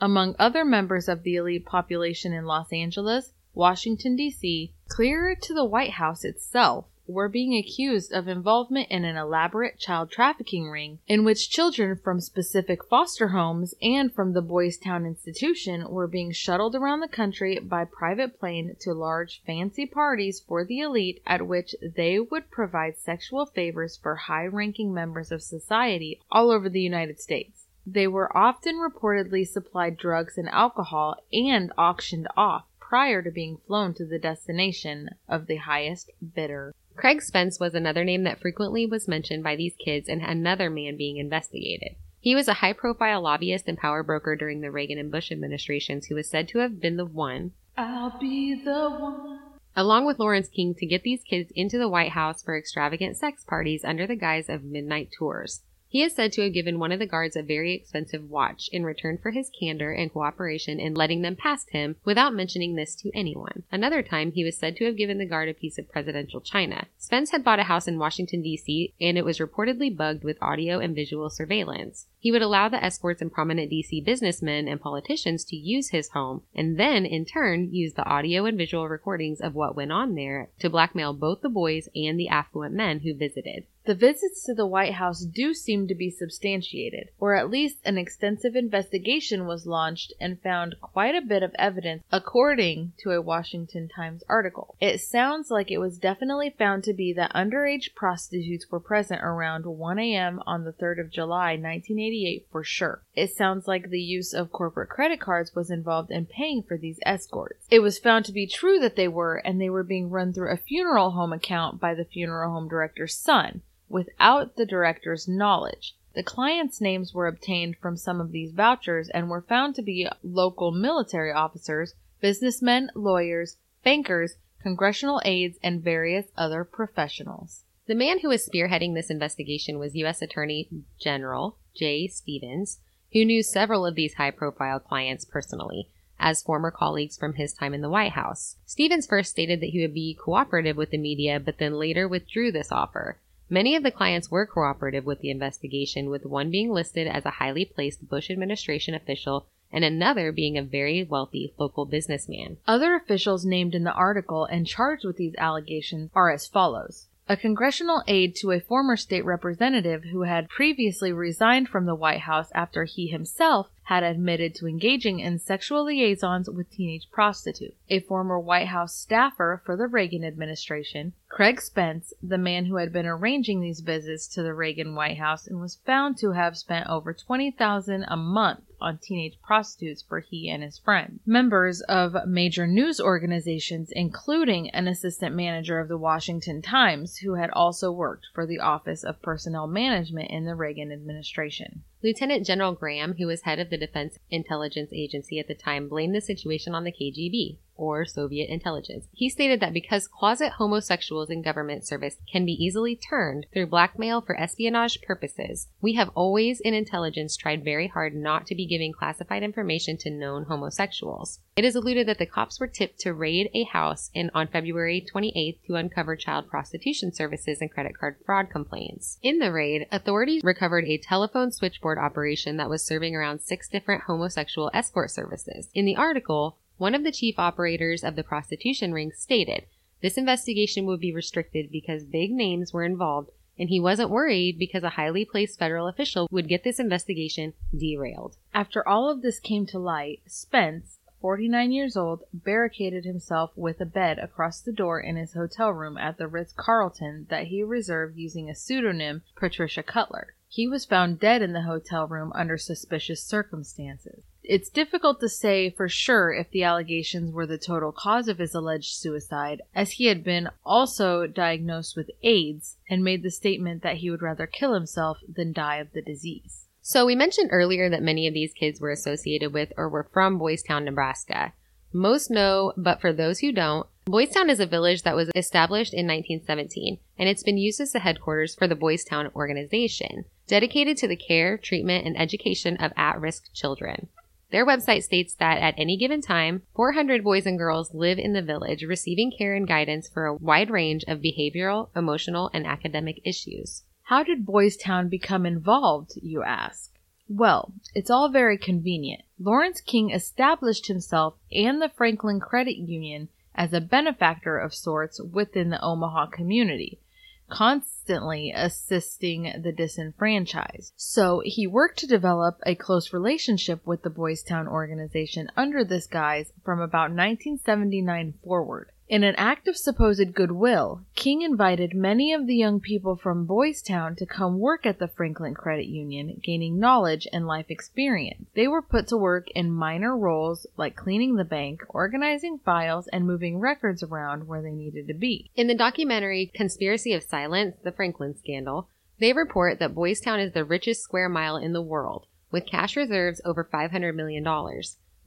among 0.02 0.36
other 0.40 0.66
members 0.66 1.08
of 1.08 1.22
the 1.22 1.36
elite 1.36 1.66
population 1.66 2.34
in 2.34 2.46
Los 2.46 2.74
Angeles, 2.74 3.34
Washington, 3.54 4.16
D.C., 4.16 4.74
clearer 4.88 5.36
to 5.36 5.54
the 5.54 5.66
White 5.66 5.92
House 5.92 6.24
itself, 6.24 6.86
were 7.08 7.30
being 7.30 7.56
accused 7.58 8.12
of 8.12 8.28
involvement 8.28 8.88
in 8.90 9.06
an 9.06 9.16
elaborate 9.16 9.80
child 9.80 10.12
trafficking 10.12 10.70
ring 10.70 11.00
in 11.08 11.24
which 11.24 11.50
children 11.50 11.96
from 11.96 12.20
specific 12.20 12.84
foster 12.86 13.30
homes 13.30 13.74
and 13.82 14.14
from 14.14 14.34
the 14.34 14.42
Boys 14.42 14.78
Town 14.78 15.06
Institution 15.06 15.90
were 15.90 16.08
being 16.08 16.32
shuttled 16.32 16.76
around 16.76 17.00
the 17.00 17.08
country 17.08 17.60
by 17.60 17.86
private 17.86 18.40
plane 18.40 18.76
to 18.80 18.94
large 18.94 19.42
fancy 19.46 19.86
parties 19.86 20.44
for 20.48 20.66
the 20.66 20.80
elite 20.80 21.22
at 21.26 21.48
which 21.48 21.76
they 21.96 22.20
would 22.20 22.52
provide 22.52 22.98
sexual 22.98 23.46
favors 23.46 23.98
for 23.98 24.16
high 24.16 24.46
ranking 24.46 24.94
members 24.94 25.32
of 25.32 25.42
society 25.42 26.20
all 26.32 26.52
over 26.52 26.70
the 26.70 26.82
United 26.82 27.20
States. 27.20 27.68
They 27.86 28.08
were 28.08 28.36
often 28.36 28.76
reportedly 28.76 29.48
supplied 29.48 29.96
drugs 29.96 30.38
and 30.38 30.50
alcohol 30.50 31.16
and 31.32 31.72
auctioned 31.78 32.28
off 32.36 32.66
prior 32.80 33.22
to 33.22 33.32
being 33.32 33.58
flown 33.66 33.94
to 33.94 34.06
the 34.06 34.20
destination 34.20 35.10
of 35.28 35.48
the 35.48 35.58
highest 35.58 36.12
bidder. 36.36 36.74
Craig 36.98 37.22
Spence 37.22 37.60
was 37.60 37.76
another 37.76 38.04
name 38.04 38.24
that 38.24 38.40
frequently 38.42 38.86
was 38.88 39.08
mentioned 39.08 39.44
by 39.44 39.56
these 39.56 39.76
kids 39.76 40.10
and 40.10 40.22
another 40.24 40.70
man 40.70 40.98
being 40.98 41.18
investigated. 41.18 41.96
He 42.20 42.34
was 42.34 42.48
a 42.48 42.56
high 42.56 42.74
profile 42.74 43.22
lobbyist 43.22 43.68
and 43.68 43.78
power 43.78 44.02
broker 44.02 44.36
during 44.36 44.62
the 44.62 44.72
Reagan 44.72 44.98
and 44.98 45.12
Bush 45.12 45.32
administrations 45.32 46.08
who 46.08 46.16
was 46.16 46.28
said 46.28 46.48
to 46.50 46.60
have 46.60 46.82
been 46.82 46.98
the 46.98 47.06
one, 47.06 47.52
I'll 47.78 48.18
be 48.20 48.56
the 48.56 48.90
one. 48.90 49.40
along 49.76 50.08
with 50.08 50.18
Lawrence 50.18 50.50
King, 50.50 50.74
to 50.80 50.88
get 50.88 51.04
these 51.04 51.22
kids 51.24 51.52
into 51.56 51.78
the 51.78 51.88
White 51.88 52.14
House 52.14 52.42
for 52.42 52.58
extravagant 52.58 53.16
sex 53.16 53.44
parties 53.46 53.86
under 53.86 54.08
the 54.08 54.16
guise 54.16 54.50
of 54.50 54.64
midnight 54.64 55.10
tours. 55.18 55.62
He 55.90 56.04
is 56.04 56.14
said 56.14 56.34
to 56.34 56.42
have 56.44 56.54
given 56.54 56.80
one 56.80 56.92
of 56.92 57.00
the 57.00 57.06
guards 57.06 57.38
a 57.38 57.42
very 57.42 57.74
expensive 57.74 58.30
watch 58.30 58.70
in 58.74 58.84
return 58.84 59.18
for 59.18 59.32
his 59.32 59.50
candor 59.50 59.94
and 59.94 60.12
cooperation 60.12 60.82
in 60.82 60.94
letting 60.94 61.22
them 61.22 61.38
past 61.38 61.70
him 61.70 61.96
without 62.04 62.34
mentioning 62.34 62.76
this 62.76 62.94
to 62.96 63.12
anyone. 63.14 63.64
Another 63.72 64.04
time, 64.04 64.34
he 64.34 64.44
was 64.44 64.58
said 64.58 64.76
to 64.76 64.86
have 64.86 64.98
given 64.98 65.18
the 65.18 65.26
guard 65.26 65.48
a 65.48 65.54
piece 65.54 65.78
of 65.78 65.90
presidential 65.90 66.42
china. 66.42 66.88
Spence 66.98 67.32
had 67.32 67.44
bought 67.44 67.60
a 67.60 67.64
house 67.64 67.88
in 67.88 67.98
Washington, 67.98 68.42
D.C., 68.42 68.94
and 69.00 69.18
it 69.18 69.24
was 69.24 69.40
reportedly 69.40 69.96
bugged 69.96 70.26
with 70.26 70.38
audio 70.42 70.80
and 70.80 70.94
visual 70.94 71.30
surveillance. 71.30 72.08
He 72.20 72.32
would 72.32 72.42
allow 72.42 72.68
the 72.68 72.84
escorts 72.84 73.22
and 73.22 73.32
prominent 73.32 73.70
D.C. 73.70 74.02
businessmen 74.02 74.68
and 74.68 74.82
politicians 74.82 75.46
to 75.46 75.56
use 75.56 75.92
his 75.92 76.10
home, 76.10 76.42
and 76.54 76.78
then, 76.78 77.06
in 77.06 77.24
turn, 77.24 77.74
use 77.74 77.94
the 77.94 78.04
audio 78.04 78.46
and 78.46 78.58
visual 78.58 78.90
recordings 78.90 79.40
of 79.40 79.56
what 79.56 79.78
went 79.78 79.94
on 79.94 80.16
there 80.16 80.50
to 80.60 80.70
blackmail 80.70 81.14
both 81.14 81.40
the 81.40 81.50
boys 81.50 81.88
and 81.96 82.20
the 82.20 82.28
affluent 82.28 82.74
men 82.74 83.00
who 83.00 83.14
visited. 83.14 83.66
The 83.88 83.96
visits 83.96 84.44
to 84.44 84.54
the 84.54 84.68
White 84.68 84.96
House 84.96 85.22
do 85.22 85.54
seem 85.54 85.88
to 85.88 85.96
be 85.96 86.10
substantiated, 86.10 87.08
or 87.22 87.36
at 87.36 87.50
least 87.50 87.78
an 87.86 87.98
extensive 87.98 88.54
investigation 88.54 89.48
was 89.48 89.66
launched 89.66 90.12
and 90.20 90.42
found 90.42 90.76
quite 90.82 91.16
a 91.16 91.26
bit 91.26 91.42
of 91.42 91.56
evidence, 91.58 92.04
according 92.12 92.92
to 92.98 93.12
a 93.12 93.22
Washington 93.22 93.88
Times 93.88 94.26
article. 94.28 94.76
It 94.82 95.00
sounds 95.00 95.50
like 95.50 95.72
it 95.72 95.78
was 95.78 96.00
definitely 96.00 96.50
found 96.50 96.84
to 96.84 96.94
be 96.94 97.14
that 97.14 97.32
underage 97.34 97.96
prostitutes 97.96 98.70
were 98.70 98.82
present 98.82 99.22
around 99.24 99.66
1 99.66 100.00
a.m. 100.00 100.44
on 100.46 100.66
the 100.66 100.74
3rd 100.74 101.00
of 101.00 101.10
July, 101.10 101.52
1988 101.52 102.46
for 102.52 102.66
sure. 102.66 103.04
It 103.16 103.32
sounds 103.32 103.70
like 103.70 103.90
the 103.90 104.02
use 104.02 104.34
of 104.34 104.52
corporate 104.52 104.90
credit 104.90 105.22
cards 105.22 105.56
was 105.56 105.72
involved 105.72 106.12
in 106.12 106.26
paying 106.26 106.62
for 106.62 106.78
these 106.78 107.00
escorts. 107.06 107.66
It 107.72 107.80
was 107.80 108.00
found 108.00 108.26
to 108.26 108.34
be 108.34 108.48
true 108.48 108.80
that 108.80 108.98
they 108.98 109.08
were, 109.08 109.38
and 109.38 109.62
they 109.62 109.70
were 109.70 109.84
being 109.84 110.10
run 110.10 110.34
through 110.34 110.52
a 110.52 110.58
funeral 110.58 111.12
home 111.12 111.32
account 111.32 111.80
by 111.80 111.94
the 111.94 112.04
funeral 112.04 112.52
home 112.52 112.68
director's 112.68 113.16
son 113.16 113.62
without 113.90 114.56
the 114.56 114.66
director's 114.66 115.28
knowledge. 115.28 115.96
The 116.14 116.24
clients' 116.24 116.82
names 116.82 117.14
were 117.14 117.28
obtained 117.28 117.78
from 117.78 117.96
some 117.96 118.20
of 118.20 118.32
these 118.32 118.52
vouchers 118.52 119.10
and 119.10 119.30
were 119.30 119.42
found 119.42 119.76
to 119.76 119.82
be 119.82 120.08
local 120.24 120.72
military 120.72 121.32
officers, 121.32 121.94
businessmen, 122.20 122.90
lawyers, 122.96 123.58
bankers, 123.84 124.36
congressional 124.62 125.22
aides, 125.24 125.60
and 125.62 125.84
various 125.84 126.26
other 126.36 126.64
professionals. 126.64 127.64
The 127.86 127.96
man 127.96 128.20
who 128.20 128.30
was 128.30 128.48
spearheading 128.48 128.96
this 128.96 129.10
investigation 129.10 129.80
was 129.80 129.96
U.S. 129.96 130.22
Attorney 130.22 130.70
General 131.00 131.58
Jay 131.76 132.08
Stephens, 132.08 132.80
who 133.14 133.24
knew 133.24 133.44
several 133.44 133.86
of 133.86 133.96
these 133.96 134.16
high 134.16 134.32
profile 134.32 134.80
clients 134.80 135.24
personally 135.24 135.90
as 136.20 136.42
former 136.42 136.72
colleagues 136.72 137.16
from 137.16 137.36
his 137.36 137.54
time 137.54 137.74
in 137.74 137.82
the 137.82 137.90
White 137.90 138.14
House. 138.14 138.58
Stephens 138.66 139.06
first 139.06 139.30
stated 139.30 139.62
that 139.62 139.70
he 139.70 139.82
would 139.82 139.94
be 139.94 140.18
cooperative 140.20 140.76
with 140.76 140.90
the 140.90 140.98
media, 140.98 141.40
but 141.40 141.60
then 141.60 141.76
later 141.76 142.08
withdrew 142.08 142.52
this 142.52 142.72
offer. 142.72 143.20
Many 143.50 143.76
of 143.76 143.84
the 143.84 143.92
clients 143.92 144.30
were 144.30 144.46
cooperative 144.46 145.06
with 145.06 145.22
the 145.22 145.30
investigation, 145.30 146.10
with 146.10 146.26
one 146.26 146.52
being 146.52 146.70
listed 146.70 147.08
as 147.08 147.26
a 147.26 147.32
highly 147.32 147.64
placed 147.64 148.10
Bush 148.10 148.30
administration 148.30 148.94
official 148.94 149.48
and 149.72 149.84
another 149.84 150.32
being 150.32 150.58
a 150.58 150.64
very 150.64 151.04
wealthy 151.04 151.54
local 151.58 151.86
businessman. 151.86 152.58
Other 152.68 152.96
officials 152.96 153.46
named 153.46 153.74
in 153.74 153.84
the 153.84 153.94
article 153.94 154.46
and 154.46 154.68
charged 154.68 155.06
with 155.06 155.18
these 155.18 155.36
allegations 155.38 156.10
are 156.14 156.32
as 156.32 156.48
follows. 156.48 157.08
A 157.30 157.36
congressional 157.36 158.04
aide 158.08 158.36
to 158.38 158.52
a 158.52 158.60
former 158.60 158.96
state 158.96 159.26
representative 159.26 160.06
who 160.06 160.22
had 160.22 160.48
previously 160.48 161.12
resigned 161.12 161.68
from 161.68 161.86
the 161.86 161.96
White 161.96 162.22
House 162.22 162.50
after 162.54 162.86
he 162.86 163.08
himself 163.08 163.70
had 163.88 164.04
admitted 164.04 164.54
to 164.54 164.68
engaging 164.68 165.22
in 165.22 165.40
sexual 165.40 165.86
liaisons 165.86 166.50
with 166.50 166.70
teenage 166.70 167.10
prostitutes. 167.10 167.78
A 167.90 168.02
former 168.02 168.38
White 168.38 168.68
House 168.68 168.94
staffer 168.94 169.62
for 169.66 169.78
the 169.78 169.88
Reagan 169.88 170.26
administration, 170.26 171.14
Craig 171.30 171.62
Spence, 171.62 172.14
the 172.22 172.38
man 172.38 172.66
who 172.66 172.76
had 172.76 172.92
been 172.92 173.06
arranging 173.06 173.62
these 173.62 173.80
visits 173.80 174.28
to 174.28 174.44
the 174.44 174.54
Reagan 174.54 174.94
White 174.94 175.18
House 175.18 175.48
and 175.48 175.62
was 175.62 175.80
found 175.86 176.18
to 176.18 176.34
have 176.34 176.58
spent 176.58 176.90
over 176.90 177.14
20,000 177.14 178.04
a 178.10 178.18
month 178.18 178.64
on 178.82 178.98
teenage 178.98 179.40
prostitutes 179.42 180.02
for 180.02 180.20
he 180.20 180.50
and 180.50 180.64
his 180.64 180.78
friends. 180.78 181.22
Members 181.26 181.80
of 181.82 182.28
major 182.28 182.68
news 182.68 183.00
organizations, 183.00 183.90
including 183.94 184.70
an 184.72 184.88
assistant 184.88 185.34
manager 185.34 185.80
of 185.80 185.88
the 185.88 185.98
Washington 185.98 186.62
Times, 186.62 187.18
who 187.18 187.36
had 187.36 187.50
also 187.52 187.90
worked 187.92 188.28
for 188.34 188.46
the 188.46 188.60
Office 188.60 189.06
of 189.06 189.22
Personnel 189.22 189.68
Management 189.68 190.30
in 190.30 190.46
the 190.46 190.56
Reagan 190.56 190.92
administration. 190.92 191.84
Lieutenant 192.08 192.46
General 192.46 192.72
Graham, 192.72 193.16
who 193.16 193.28
was 193.28 193.42
head 193.42 193.60
of 193.60 193.70
the 193.70 193.78
Defense 193.78 194.18
Intelligence 194.32 194.92
Agency 194.94 195.40
at 195.40 195.50
the 195.50 195.54
time, 195.54 195.90
blamed 195.90 196.16
the 196.16 196.22
situation 196.22 196.74
on 196.74 196.86
the 196.86 196.92
KGB, 196.94 197.58
or 197.78 198.06
Soviet 198.06 198.50
intelligence. 198.50 199.06
He 199.14 199.30
stated 199.30 199.60
that 199.60 199.74
because 199.74 200.08
closet 200.08 200.54
homosexuals 200.54 201.30
in 201.30 201.42
government 201.42 201.86
service 201.86 202.18
can 202.32 202.46
be 202.46 202.54
easily 202.54 202.96
turned 202.96 203.48
through 203.54 203.68
blackmail 203.68 204.22
for 204.22 204.40
espionage 204.40 205.02
purposes, 205.02 205.68
we 205.82 205.94
have 205.94 206.10
always 206.16 206.60
in 206.60 206.74
intelligence 206.74 207.36
tried 207.36 207.64
very 207.64 207.88
hard 207.88 208.16
not 208.16 208.46
to 208.48 208.56
be 208.56 208.66
giving 208.66 208.92
classified 208.92 209.44
information 209.44 209.98
to 209.98 210.10
known 210.10 210.46
homosexuals. 210.46 211.40
It 211.56 211.66
is 211.66 211.76
alluded 211.76 212.08
that 212.08 212.20
the 212.20 212.26
cops 212.26 212.60
were 212.60 212.68
tipped 212.68 213.00
to 213.00 213.14
raid 213.14 213.50
a 213.54 213.64
house 213.64 214.12
in 214.14 214.30
on 214.34 214.48
February 214.48 215.04
28th 215.12 215.58
to 215.66 215.76
uncover 215.76 216.16
child 216.16 216.48
prostitution 216.50 217.12
services 217.12 217.62
and 217.62 217.72
credit 217.72 217.98
card 217.98 218.18
fraud 218.26 218.50
complaints. 218.52 219.18
In 219.24 219.40
the 219.40 219.52
raid, 219.52 219.88
authorities 219.92 220.44
recovered 220.44 220.86
a 220.86 221.00
telephone 221.00 221.52
switchboard 221.52 221.98
operation 221.98 222.58
that 222.58 222.70
was 222.70 222.86
serving 222.86 223.16
around 223.16 223.42
six 223.42 223.68
different 223.68 224.04
homosexual 224.04 224.70
escort 224.74 225.10
services. 225.10 225.70
In 225.74 225.86
the 225.86 225.96
article, 225.96 226.58
one 226.78 226.96
of 226.96 227.04
the 227.04 227.12
chief 227.12 227.38
operators 227.38 228.04
of 228.04 228.16
the 228.16 228.24
prostitution 228.24 228.94
ring 228.94 229.12
stated 229.12 229.66
this 230.02 230.18
investigation 230.18 230.86
would 230.86 231.00
be 231.00 231.14
restricted 231.14 231.72
because 231.72 232.04
big 232.04 232.32
names 232.32 232.72
were 232.72 232.84
involved 232.84 233.32
and 233.60 233.70
he 233.70 233.80
wasn't 233.80 234.12
worried 234.12 234.60
because 234.60 234.84
a 234.84 234.92
highly 234.92 235.26
placed 235.26 235.58
federal 235.58 235.88
official 235.88 236.28
would 236.30 236.48
get 236.48 236.64
this 236.64 236.80
investigation 236.80 237.54
derailed. 237.76 238.38
After 238.54 238.88
all 238.88 239.10
of 239.10 239.22
this 239.22 239.40
came 239.40 239.66
to 239.68 239.80
light, 239.80 240.22
Spence, 240.28 241.00
49 241.22 241.72
years 241.72 241.98
old, 241.98 242.24
barricaded 242.32 243.04
himself 243.04 243.52
with 243.56 243.82
a 243.82 243.86
bed 243.86 244.20
across 244.20 244.62
the 244.62 244.72
door 244.72 245.00
in 245.00 245.16
his 245.16 245.34
hotel 245.34 245.72
room 245.72 245.98
at 245.98 246.20
the 246.20 246.28
Ritz 246.28 246.54
Carlton 246.56 247.26
that 247.30 247.48
he 247.48 247.64
reserved 247.64 248.16
using 248.16 248.48
a 248.50 248.56
pseudonym 248.56 249.24
Patricia 249.36 249.82
Cutler. 249.82 250.36
He 250.48 250.68
was 250.68 250.86
found 250.86 251.20
dead 251.20 251.42
in 251.42 251.54
the 251.54 251.64
hotel 251.64 252.08
room 252.08 252.32
under 252.36 252.58
suspicious 252.58 253.24
circumstances. 253.24 254.24
It's 254.50 254.70
difficult 254.70 255.20
to 255.20 255.28
say 255.28 255.70
for 255.70 255.90
sure 255.90 256.32
if 256.32 256.50
the 256.52 256.64
allegations 256.64 257.34
were 257.34 257.46
the 257.46 257.58
total 257.58 257.92
cause 257.92 258.30
of 258.30 258.38
his 258.38 258.56
alleged 258.56 258.96
suicide, 258.96 259.62
as 259.76 259.92
he 259.92 260.06
had 260.06 260.24
been 260.24 260.48
also 260.66 261.28
diagnosed 261.28 261.98
with 261.98 262.10
AIDS 262.24 262.78
and 262.90 263.04
made 263.04 263.24
the 263.24 263.30
statement 263.30 263.84
that 263.84 263.98
he 263.98 264.10
would 264.10 264.22
rather 264.22 264.48
kill 264.48 264.74
himself 264.74 265.18
than 265.28 265.52
die 265.52 265.78
of 265.78 265.92
the 265.92 266.02
disease. 266.02 266.68
So 266.82 267.06
we 267.06 267.14
mentioned 267.14 267.50
earlier 267.52 267.90
that 267.90 268.02
many 268.02 268.26
of 268.26 268.34
these 268.34 268.54
kids 268.54 268.80
were 268.80 268.90
associated 268.90 269.52
with 269.52 269.74
or 269.76 269.90
were 269.90 270.08
from 270.14 270.38
Boys 270.38 270.64
Town, 270.64 270.86
Nebraska. 270.86 271.52
Most 271.92 272.32
know, 272.32 272.72
but 272.78 273.02
for 273.02 273.12
those 273.12 273.40
who 273.40 273.52
don't, 273.52 273.86
Boys 274.06 274.30
Town 274.30 274.50
is 274.50 274.62
a 274.62 274.66
village 274.66 275.04
that 275.04 275.18
was 275.18 275.30
established 275.36 275.94
in 275.94 276.08
1917, 276.08 277.00
and 277.20 277.28
it's 277.28 277.44
been 277.44 277.58
used 277.58 277.82
as 277.82 277.92
the 277.92 278.00
headquarters 278.00 278.56
for 278.56 278.66
the 278.66 278.76
Boys 278.76 279.04
Town 279.04 279.30
organization, 279.36 280.24
dedicated 280.48 280.96
to 280.96 281.08
the 281.10 281.18
care, 281.18 281.58
treatment, 281.58 282.06
and 282.06 282.18
education 282.18 282.78
of 282.78 282.94
at-risk 282.96 283.54
children. 283.54 284.08
Their 284.50 284.66
website 284.66 285.04
states 285.04 285.36
that 285.36 285.58
at 285.58 285.76
any 285.78 285.98
given 285.98 286.22
time, 286.22 286.62
400 286.74 287.24
boys 287.24 287.46
and 287.46 287.58
girls 287.58 287.94
live 287.94 288.18
in 288.18 288.34
the 288.34 288.42
village 288.42 288.84
receiving 288.84 289.32
care 289.38 289.54
and 289.54 289.68
guidance 289.68 290.08
for 290.08 290.26
a 290.26 290.36
wide 290.36 290.70
range 290.70 291.04
of 291.08 291.20
behavioral, 291.20 291.90
emotional, 291.96 292.50
and 292.54 292.66
academic 292.66 293.20
issues. 293.26 293.84
How 294.04 294.24
did 294.24 294.46
Boys 294.46 294.78
Town 294.78 295.10
become 295.10 295.46
involved, 295.46 296.14
you 296.22 296.44
ask? 296.44 296.94
Well, 297.28 297.74
it's 297.94 298.10
all 298.10 298.30
very 298.30 298.58
convenient. 298.58 299.24
Lawrence 299.38 299.82
King 299.82 300.12
established 300.12 300.88
himself 300.88 301.36
and 301.52 301.82
the 301.82 301.90
Franklin 301.90 302.40
Credit 302.40 302.78
Union 302.78 303.28
as 303.54 303.74
a 303.74 303.82
benefactor 303.82 304.58
of 304.58 304.74
sorts 304.74 305.20
within 305.20 305.72
the 305.72 305.82
Omaha 305.82 306.28
community, 306.28 307.02
constantly 307.50 308.52
assisting 308.56 309.62
the 309.64 309.72
disenfranchised. 309.72 310.94
So 310.96 311.42
he 311.46 311.68
worked 311.68 312.00
to 312.00 312.08
develop 312.08 312.60
a 312.66 312.76
close 312.76 313.14
relationship 313.14 313.86
with 313.86 314.04
the 314.04 314.10
Boys 314.10 314.44
Town 314.44 314.68
organization 314.68 315.50
under 315.56 315.84
this 315.84 316.08
guise 316.08 316.52
from 316.64 316.80
about 316.80 317.12
1979 317.12 318.34
forward. 318.44 318.92
In 319.10 319.24
an 319.24 319.36
act 319.38 319.70
of 319.70 319.78
supposed 319.78 320.34
goodwill, 320.34 321.06
King 321.16 321.42
invited 321.42 321.96
many 321.96 322.34
of 322.34 322.46
the 322.46 322.58
young 322.58 322.82
people 322.82 323.16
from 323.16 323.46
Boys 323.46 323.82
Town 323.82 324.18
to 324.18 324.26
come 324.26 324.60
work 324.60 324.86
at 324.86 325.00
the 325.00 325.08
Franklin 325.08 325.54
Credit 325.54 325.86
Union, 325.86 326.42
gaining 326.44 326.78
knowledge 326.78 327.26
and 327.32 327.48
life 327.48 327.68
experience. 327.70 328.48
They 328.54 328.68
were 328.68 328.82
put 328.82 329.08
to 329.08 329.16
work 329.16 329.48
in 329.52 329.72
minor 329.72 330.18
roles 330.18 330.68
like 330.76 330.98
cleaning 330.98 331.38
the 331.38 331.46
bank, 331.46 331.84
organizing 331.88 332.60
files, 332.66 333.08
and 333.08 333.26
moving 333.26 333.60
records 333.60 334.04
around 334.04 334.46
where 334.46 334.62
they 334.62 334.72
needed 334.72 335.08
to 335.08 335.14
be. 335.14 335.52
In 335.56 335.68
the 335.68 335.74
documentary 335.74 336.52
Conspiracy 336.54 337.14
of 337.14 337.24
Silence, 337.24 337.78
The 337.86 337.94
Franklin 337.94 338.36
Scandal, 338.36 338.90
they 339.20 339.32
report 339.32 339.80
that 339.80 339.96
Boys 339.96 340.20
Town 340.20 340.42
is 340.42 340.52
the 340.52 340.66
richest 340.66 341.02
square 341.02 341.30
mile 341.30 341.56
in 341.56 341.72
the 341.72 341.82
world, 341.82 342.26
with 342.52 342.66
cash 342.66 342.98
reserves 342.98 343.40
over 343.46 343.64
$500 343.64 344.16
million 344.16 344.44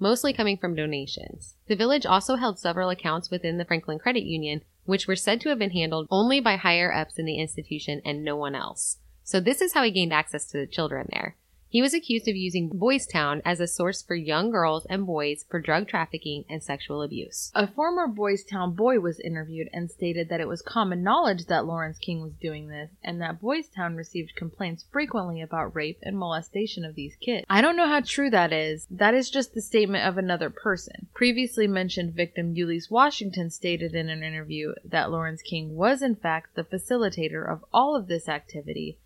mostly 0.01 0.33
coming 0.33 0.57
from 0.57 0.75
donations. 0.75 1.55
The 1.69 1.77
village 1.77 2.07
also 2.07 2.37
held 2.37 2.59
several 2.59 2.91
accounts 2.91 3.31
within 3.31 3.59
the 3.59 3.65
Franklin 3.65 3.99
Credit 3.99 4.25
Union, 4.25 4.63
which 4.85 5.07
were 5.07 5.17
said 5.17 5.41
to 5.43 5.51
have 5.51 5.59
been 5.59 5.71
handled 5.71 6.09
only 6.11 6.41
by 6.41 6.57
higher 6.57 6.93
ups 6.93 7.19
in 7.19 7.27
the 7.27 7.39
institution 7.39 8.01
and 8.05 8.25
no 8.25 8.35
one 8.35 8.55
else. 8.55 8.99
So 9.23 9.39
this 9.39 9.61
is 9.61 9.75
how 9.75 9.85
he 9.85 9.91
gained 9.91 10.13
access 10.13 10.47
to 10.47 10.59
the 10.59 10.67
children 10.67 11.09
there. 11.13 11.37
He 11.73 11.83
was 11.83 11.95
accused 11.95 12.27
of 12.27 12.35
using 12.35 12.69
Boys 12.69 13.07
Town 13.07 13.43
as 13.45 13.61
a 13.61 13.69
source 13.69 14.03
for 14.03 14.17
young 14.17 14.51
girls 14.51 14.89
and 14.91 15.07
boys 15.07 15.45
for 15.49 15.61
drug 15.61 15.87
trafficking 15.87 16.45
and 16.49 16.61
sexual 16.61 17.01
abuse. 17.01 17.53
A 17.55 17.69
former 17.69 18.09
Boys 18.09 18.43
Town 18.43 18.75
boy 18.75 18.99
was 18.99 19.21
interviewed 19.21 19.71
and 19.73 19.89
stated 19.89 20.29
that 20.29 20.41
it 20.41 20.49
was 20.49 20.63
common 20.63 21.05
knowledge 21.05 21.47
that 21.47 21.67
Lawrence 21.67 21.99
King 21.99 22.23
was 22.23 22.33
doing 22.33 22.67
this 22.67 22.91
and 23.05 23.21
that 23.21 23.41
Boys 23.41 23.69
Town 23.69 23.95
received 23.95 24.35
complaints 24.35 24.85
frequently 24.91 25.41
about 25.41 25.77
rape 25.77 26.01
and 26.03 26.19
molestation 26.19 26.85
of 26.85 26.97
these 26.97 27.15
kids. 27.15 27.47
I 27.49 27.61
don't 27.61 27.77
know 27.77 27.87
how 27.87 28.01
true 28.01 28.31
that 28.31 28.53
is. 28.53 28.89
That 28.91 29.15
is 29.15 29.31
just 29.31 29.55
the 29.55 29.63
statement 29.63 30.05
of 30.05 30.19
another 30.19 30.51
person. 30.51 31.07
Previously 31.15 31.69
mentioned 31.69 32.15
victim 32.15 32.57
Ulysses 32.57 32.91
Washington 32.91 33.49
stated 33.49 33.95
in 33.95 34.09
an 34.09 34.25
interview 34.25 34.75
that 34.85 35.13
Lawrence 35.13 35.41
King 35.41 35.77
was 35.77 36.03
in 36.03 36.17
fact 36.17 36.57
the 36.57 36.65
facilitator 36.65 37.49
of 37.49 37.65
all 37.73 37.95
of 37.95 38.09
this 38.09 38.29
activity 38.29 38.99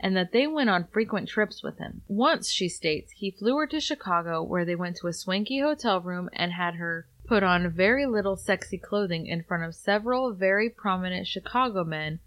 and 0.00 0.16
that 0.16 0.32
they 0.32 0.46
went 0.46 0.70
on 0.70 0.88
frequent 0.90 1.28
trips 1.28 1.62
with 1.62 1.78
him. 1.78 2.02
Once, 2.08 2.50
she 2.50 2.68
states, 2.68 3.12
he 3.12 3.30
flew 3.30 3.56
her 3.56 3.66
to 3.66 3.80
Chicago 3.80 4.42
where 4.42 4.64
they 4.64 4.74
went 4.74 4.96
to 4.96 5.06
a 5.06 5.12
swanky 5.12 5.60
hotel 5.60 6.00
room 6.00 6.28
and 6.32 6.52
had 6.52 6.74
her 6.74 7.06
put 7.26 7.42
on 7.42 7.70
very 7.70 8.06
little 8.06 8.36
sexy 8.36 8.78
clothing 8.78 9.26
in 9.26 9.44
front 9.44 9.62
of 9.62 9.74
several 9.74 10.32
very 10.32 10.68
prominent 10.68 11.26
Chicago 11.26 11.84
men 11.84 12.18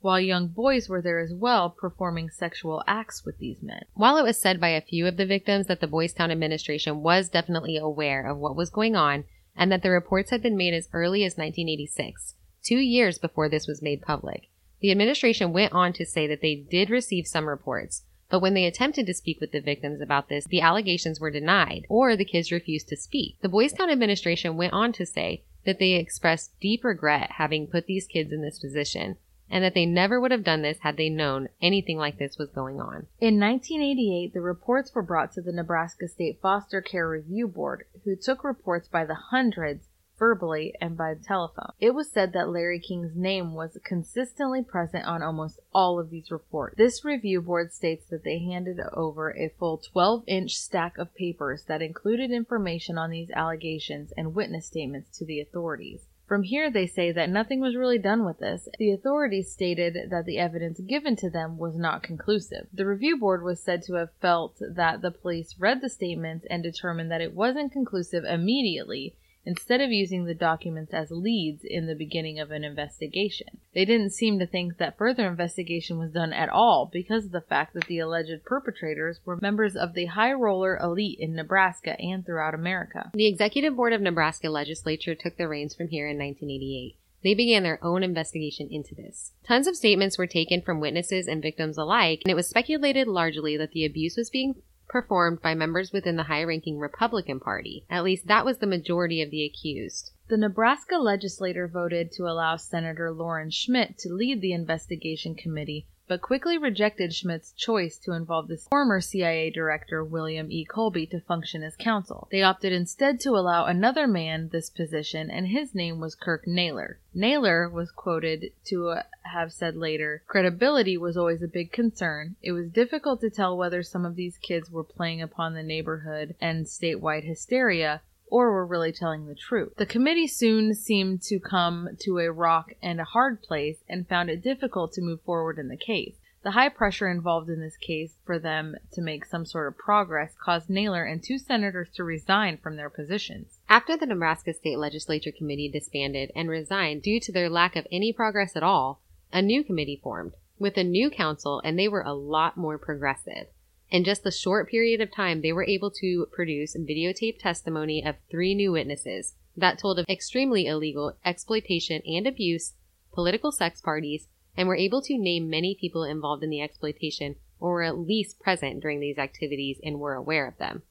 while 0.00 0.20
young 0.20 0.48
boys 0.48 0.88
were 0.88 1.02
there 1.02 1.18
as 1.18 1.32
well 1.32 1.70
performing 1.70 2.30
sexual 2.30 2.82
acts 2.86 3.24
with 3.24 3.38
these 3.38 3.62
men. 3.62 3.82
While 3.94 4.16
it 4.16 4.22
was 4.22 4.38
said 4.38 4.60
by 4.60 4.70
a 4.70 4.80
few 4.80 5.06
of 5.06 5.16
the 5.16 5.26
victims 5.26 5.66
that 5.66 5.80
the 5.80 5.86
Boys 5.86 6.12
Town 6.12 6.30
administration 6.30 7.02
was 7.02 7.28
definitely 7.28 7.76
aware 7.76 8.26
of 8.26 8.38
what 8.38 8.56
was 8.56 8.70
going 8.70 8.96
on 8.96 9.24
and 9.56 9.70
that 9.70 9.82
the 9.82 9.90
reports 9.90 10.30
had 10.30 10.42
been 10.42 10.56
made 10.56 10.74
as 10.74 10.88
early 10.92 11.22
as 11.24 11.32
1986, 11.32 12.34
two 12.62 12.78
years 12.78 13.18
before 13.18 13.48
this 13.48 13.66
was 13.66 13.82
made 13.82 14.00
public, 14.00 14.48
the 14.80 14.90
administration 14.90 15.52
went 15.52 15.72
on 15.72 15.92
to 15.94 16.06
say 16.06 16.26
that 16.26 16.40
they 16.40 16.54
did 16.54 16.90
receive 16.90 17.26
some 17.26 17.48
reports, 17.48 18.02
but 18.30 18.40
when 18.40 18.54
they 18.54 18.64
attempted 18.64 19.06
to 19.06 19.14
speak 19.14 19.40
with 19.40 19.52
the 19.52 19.60
victims 19.60 20.00
about 20.00 20.28
this, 20.28 20.46
the 20.46 20.60
allegations 20.60 21.20
were 21.20 21.30
denied, 21.30 21.84
or 21.88 22.16
the 22.16 22.24
kids 22.24 22.52
refused 22.52 22.88
to 22.88 22.96
speak. 22.96 23.36
The 23.42 23.48
Boys 23.48 23.72
Town 23.72 23.90
administration 23.90 24.56
went 24.56 24.72
on 24.72 24.92
to 24.92 25.04
say 25.04 25.42
that 25.66 25.78
they 25.78 25.92
expressed 25.92 26.58
deep 26.60 26.84
regret 26.84 27.32
having 27.32 27.66
put 27.66 27.86
these 27.86 28.06
kids 28.06 28.32
in 28.32 28.40
this 28.40 28.60
position, 28.60 29.16
and 29.50 29.64
that 29.64 29.74
they 29.74 29.84
never 29.84 30.20
would 30.20 30.30
have 30.30 30.44
done 30.44 30.62
this 30.62 30.78
had 30.78 30.96
they 30.96 31.08
known 31.08 31.48
anything 31.60 31.98
like 31.98 32.18
this 32.18 32.38
was 32.38 32.50
going 32.50 32.80
on. 32.80 33.08
In 33.20 33.40
1988, 33.40 34.32
the 34.32 34.40
reports 34.40 34.94
were 34.94 35.02
brought 35.02 35.32
to 35.32 35.42
the 35.42 35.52
Nebraska 35.52 36.06
State 36.06 36.38
Foster 36.40 36.80
Care 36.80 37.08
Review 37.08 37.48
Board, 37.48 37.84
who 38.04 38.14
took 38.14 38.44
reports 38.44 38.86
by 38.86 39.04
the 39.04 39.16
hundreds 39.16 39.88
verbally 40.20 40.74
and 40.82 40.96
by 40.96 41.14
telephone. 41.14 41.72
It 41.80 41.94
was 41.94 42.10
said 42.10 42.34
that 42.34 42.50
Larry 42.50 42.78
King's 42.78 43.16
name 43.16 43.54
was 43.54 43.78
consistently 43.82 44.62
present 44.62 45.06
on 45.06 45.22
almost 45.22 45.58
all 45.74 45.98
of 45.98 46.10
these 46.10 46.30
reports. 46.30 46.76
This 46.76 47.04
review 47.04 47.40
board 47.40 47.72
states 47.72 48.04
that 48.10 48.22
they 48.22 48.38
handed 48.38 48.78
over 48.92 49.30
a 49.30 49.52
full 49.58 49.78
12 49.78 50.24
inch 50.28 50.52
stack 50.56 50.98
of 50.98 51.14
papers 51.14 51.64
that 51.64 51.80
included 51.80 52.30
information 52.30 52.98
on 52.98 53.10
these 53.10 53.30
allegations 53.30 54.12
and 54.14 54.34
witness 54.34 54.66
statements 54.66 55.18
to 55.18 55.24
the 55.24 55.40
authorities. 55.40 56.06
From 56.28 56.44
here, 56.44 56.70
they 56.70 56.86
say 56.86 57.10
that 57.10 57.28
nothing 57.28 57.60
was 57.60 57.74
really 57.74 57.98
done 57.98 58.24
with 58.24 58.38
this. 58.38 58.68
The 58.78 58.92
authorities 58.92 59.50
stated 59.50 60.10
that 60.10 60.26
the 60.26 60.38
evidence 60.38 60.78
given 60.78 61.16
to 61.16 61.30
them 61.30 61.58
was 61.58 61.76
not 61.76 62.04
conclusive. 62.04 62.68
The 62.72 62.86
review 62.86 63.18
board 63.18 63.42
was 63.42 63.58
said 63.60 63.82
to 63.84 63.94
have 63.94 64.12
felt 64.20 64.58
that 64.60 65.00
the 65.00 65.10
police 65.10 65.56
read 65.58 65.80
the 65.80 65.88
statements 65.88 66.46
and 66.48 66.62
determined 66.62 67.10
that 67.10 67.20
it 67.20 67.34
wasn't 67.34 67.72
conclusive 67.72 68.24
immediately 68.24 69.16
instead 69.44 69.80
of 69.80 69.90
using 69.90 70.24
the 70.24 70.34
documents 70.34 70.92
as 70.92 71.10
leads 71.10 71.62
in 71.64 71.86
the 71.86 71.94
beginning 71.94 72.38
of 72.38 72.50
an 72.50 72.64
investigation. 72.64 73.46
They 73.74 73.84
didn't 73.84 74.12
seem 74.12 74.38
to 74.38 74.46
think 74.46 74.78
that 74.78 74.98
further 74.98 75.26
investigation 75.26 75.98
was 75.98 76.12
done 76.12 76.32
at 76.32 76.48
all 76.48 76.90
because 76.92 77.26
of 77.26 77.32
the 77.32 77.40
fact 77.40 77.74
that 77.74 77.86
the 77.86 77.98
alleged 77.98 78.44
perpetrators 78.44 79.20
were 79.24 79.38
members 79.40 79.76
of 79.76 79.94
the 79.94 80.06
high 80.06 80.32
roller 80.32 80.76
elite 80.76 81.18
in 81.20 81.34
Nebraska 81.34 81.98
and 82.00 82.24
throughout 82.24 82.54
America. 82.54 83.10
The 83.14 83.28
Executive 83.28 83.76
Board 83.76 83.92
of 83.92 84.00
Nebraska 84.00 84.50
Legislature 84.50 85.14
took 85.14 85.36
the 85.36 85.48
reins 85.48 85.74
from 85.74 85.88
here 85.88 86.06
in 86.06 86.18
1988. 86.18 86.96
They 87.22 87.34
began 87.34 87.62
their 87.62 87.82
own 87.84 88.02
investigation 88.02 88.68
into 88.70 88.94
this. 88.94 89.32
Tons 89.46 89.66
of 89.66 89.76
statements 89.76 90.16
were 90.16 90.26
taken 90.26 90.62
from 90.62 90.80
witnesses 90.80 91.26
and 91.26 91.42
victims 91.42 91.76
alike, 91.76 92.20
and 92.24 92.30
it 92.30 92.34
was 92.34 92.48
speculated 92.48 93.06
largely 93.06 93.56
that 93.58 93.72
the 93.72 93.84
abuse 93.84 94.16
was 94.16 94.30
being 94.30 94.54
performed 94.90 95.40
by 95.40 95.54
members 95.54 95.92
within 95.92 96.16
the 96.16 96.24
high 96.24 96.42
ranking 96.42 96.78
Republican 96.78 97.38
Party. 97.40 97.84
At 97.88 98.04
least 98.04 98.26
that 98.26 98.44
was 98.44 98.58
the 98.58 98.66
majority 98.66 99.22
of 99.22 99.30
the 99.30 99.44
accused. 99.44 100.10
The 100.28 100.36
Nebraska 100.36 100.96
legislature 100.96 101.68
voted 101.68 102.12
to 102.12 102.24
allow 102.24 102.56
Senator 102.56 103.12
Loren 103.12 103.50
Schmit 103.50 103.96
to 103.98 104.12
lead 104.12 104.40
the 104.40 104.52
investigation 104.52 105.34
committee, 105.34 105.86
but 106.10 106.20
quickly 106.20 106.58
rejected 106.58 107.14
Schmit's 107.14 107.52
choice 107.52 107.96
to 107.96 108.10
involve 108.10 108.48
the 108.48 108.56
former 108.56 109.00
CIA 109.00 109.48
director 109.48 110.02
William 110.02 110.50
E. 110.50 110.64
Colby 110.64 111.06
to 111.06 111.20
function 111.20 111.62
as 111.62 111.76
counsel. 111.76 112.26
They 112.32 112.42
opted 112.42 112.72
instead 112.72 113.20
to 113.20 113.36
allow 113.36 113.66
another 113.66 114.08
man 114.08 114.48
this 114.48 114.70
position, 114.70 115.30
and 115.30 115.46
his 115.46 115.72
name 115.72 116.00
was 116.00 116.16
Kirk 116.16 116.48
Naylor. 116.48 116.98
Naylor 117.14 117.68
was 117.68 117.92
quoted 117.92 118.50
to 118.64 118.96
have 119.22 119.52
said 119.52 119.76
later, 119.76 120.24
credibility 120.26 120.96
was 120.96 121.16
always 121.16 121.42
a 121.42 121.46
big 121.46 121.70
concern. 121.70 122.34
It 122.42 122.50
was 122.50 122.68
difficult 122.70 123.20
to 123.20 123.30
tell 123.30 123.56
whether 123.56 123.84
some 123.84 124.04
of 124.04 124.16
these 124.16 124.36
kids 124.36 124.68
were 124.68 124.82
playing 124.82 125.22
upon 125.22 125.54
the 125.54 125.62
neighborhood 125.62 126.34
and 126.40 126.66
statewide 126.66 127.22
hysteria, 127.22 128.00
or 128.30 128.52
were 128.52 128.66
really 128.66 128.92
telling 128.92 129.26
the 129.26 129.34
truth. 129.34 129.74
The 129.76 129.84
committee 129.84 130.28
soon 130.28 130.74
seemed 130.74 131.22
to 131.22 131.38
come 131.38 131.90
to 132.00 132.18
a 132.18 132.32
rock 132.32 132.72
and 132.82 133.00
a 133.00 133.04
hard 133.04 133.42
place 133.42 133.78
and 133.88 134.08
found 134.08 134.30
it 134.30 134.42
difficult 134.42 134.92
to 134.92 135.02
move 135.02 135.20
forward 135.22 135.58
in 135.58 135.68
the 135.68 135.76
case. 135.76 136.16
The 136.42 136.52
high 136.52 136.70
pressure 136.70 137.10
involved 137.10 137.50
in 137.50 137.60
this 137.60 137.76
case 137.76 138.14
for 138.24 138.38
them 138.38 138.74
to 138.92 139.02
make 139.02 139.26
some 139.26 139.44
sort 139.44 139.68
of 139.68 139.76
progress 139.76 140.32
caused 140.42 140.70
Naylor 140.70 141.04
and 141.04 141.22
two 141.22 141.36
senators 141.36 141.90
to 141.94 142.04
resign 142.04 142.56
from 142.56 142.76
their 142.76 142.88
positions. 142.88 143.58
After 143.68 143.94
the 143.94 144.06
Nebraska 144.06 144.54
State 144.54 144.78
Legislature 144.78 145.32
Committee 145.36 145.68
disbanded 145.68 146.32
and 146.34 146.48
resigned 146.48 147.02
due 147.02 147.20
to 147.20 147.32
their 147.32 147.50
lack 147.50 147.76
of 147.76 147.86
any 147.92 148.10
progress 148.10 148.56
at 148.56 148.62
all, 148.62 149.02
a 149.32 149.42
new 149.42 149.62
committee 149.62 150.00
formed 150.02 150.32
with 150.58 150.78
a 150.78 150.84
new 150.84 151.10
council 151.10 151.60
and 151.62 151.78
they 151.78 151.88
were 151.88 152.02
a 152.02 152.14
lot 152.14 152.56
more 152.56 152.78
progressive. 152.78 153.48
In 153.90 154.04
just 154.04 154.22
the 154.22 154.30
short 154.30 154.68
period 154.68 155.00
of 155.00 155.10
time, 155.10 155.40
they 155.40 155.52
were 155.52 155.66
able 155.66 155.90
to 155.92 156.26
produce 156.30 156.76
videotape 156.76 157.40
testimony 157.40 158.04
of 158.04 158.16
three 158.30 158.54
new 158.54 158.70
witnesses 158.72 159.34
that 159.56 159.78
told 159.78 159.98
of 159.98 160.06
extremely 160.08 160.66
illegal 160.66 161.16
exploitation 161.24 162.00
and 162.06 162.26
abuse, 162.26 162.74
political 163.12 163.50
sex 163.50 163.80
parties, 163.80 164.28
and 164.56 164.68
were 164.68 164.76
able 164.76 165.02
to 165.02 165.18
name 165.18 165.50
many 165.50 165.74
people 165.74 166.04
involved 166.04 166.44
in 166.44 166.50
the 166.50 166.60
exploitation 166.60 167.34
or 167.58 167.72
were 167.72 167.82
at 167.82 167.98
least 167.98 168.38
present 168.38 168.80
during 168.80 169.00
these 169.00 169.18
activities 169.18 169.80
and 169.82 169.98
were 169.98 170.14
aware 170.14 170.46
of 170.46 170.56
them. 170.58 170.82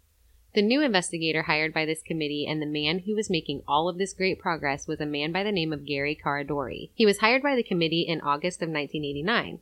The 0.53 0.61
new 0.61 0.81
investigator 0.81 1.43
hired 1.43 1.73
by 1.73 1.85
this 1.85 2.01
committee 2.01 2.47
and 2.47 2.61
the 2.61 2.65
man 2.65 2.99
who 2.99 3.15
was 3.15 3.29
making 3.29 3.61
all 3.67 3.87
of 3.87 3.97
this 3.97 4.13
great 4.13 4.39
progress 4.39 4.87
was 4.87 4.99
a 4.99 5.05
man 5.05 5.31
by 5.31 5.43
the 5.43 5.51
name 5.51 5.71
of 5.71 5.85
Gary 5.85 6.19
Caradori. 6.21 6.89
He 6.95 7.05
was 7.05 7.19
hired 7.19 7.43
by 7.43 7.55
the 7.55 7.63
committee 7.63 8.01
in 8.01 8.19
August 8.21 8.61
of 8.61 8.69
1989. 8.69 9.59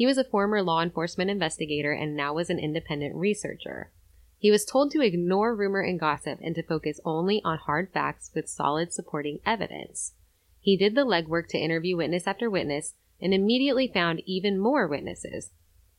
He 0.00 0.06
was 0.06 0.16
a 0.16 0.24
former 0.24 0.62
law 0.62 0.80
enforcement 0.80 1.30
investigator 1.30 1.92
and 1.92 2.16
now 2.16 2.32
was 2.32 2.48
an 2.48 2.58
independent 2.58 3.14
researcher. 3.14 3.90
He 4.38 4.50
was 4.50 4.64
told 4.64 4.90
to 4.92 5.02
ignore 5.02 5.54
rumor 5.54 5.82
and 5.82 6.00
gossip 6.00 6.38
and 6.42 6.54
to 6.54 6.62
focus 6.62 7.00
only 7.04 7.42
on 7.44 7.58
hard 7.58 7.92
facts 7.92 8.30
with 8.34 8.48
solid 8.48 8.94
supporting 8.94 9.40
evidence. 9.44 10.14
He 10.58 10.74
did 10.74 10.94
the 10.94 11.04
legwork 11.04 11.48
to 11.48 11.58
interview 11.58 11.98
witness 11.98 12.26
after 12.26 12.48
witness 12.48 12.94
and 13.20 13.34
immediately 13.34 13.88
found 13.88 14.22
even 14.24 14.58
more 14.58 14.88
witnesses. 14.88 15.50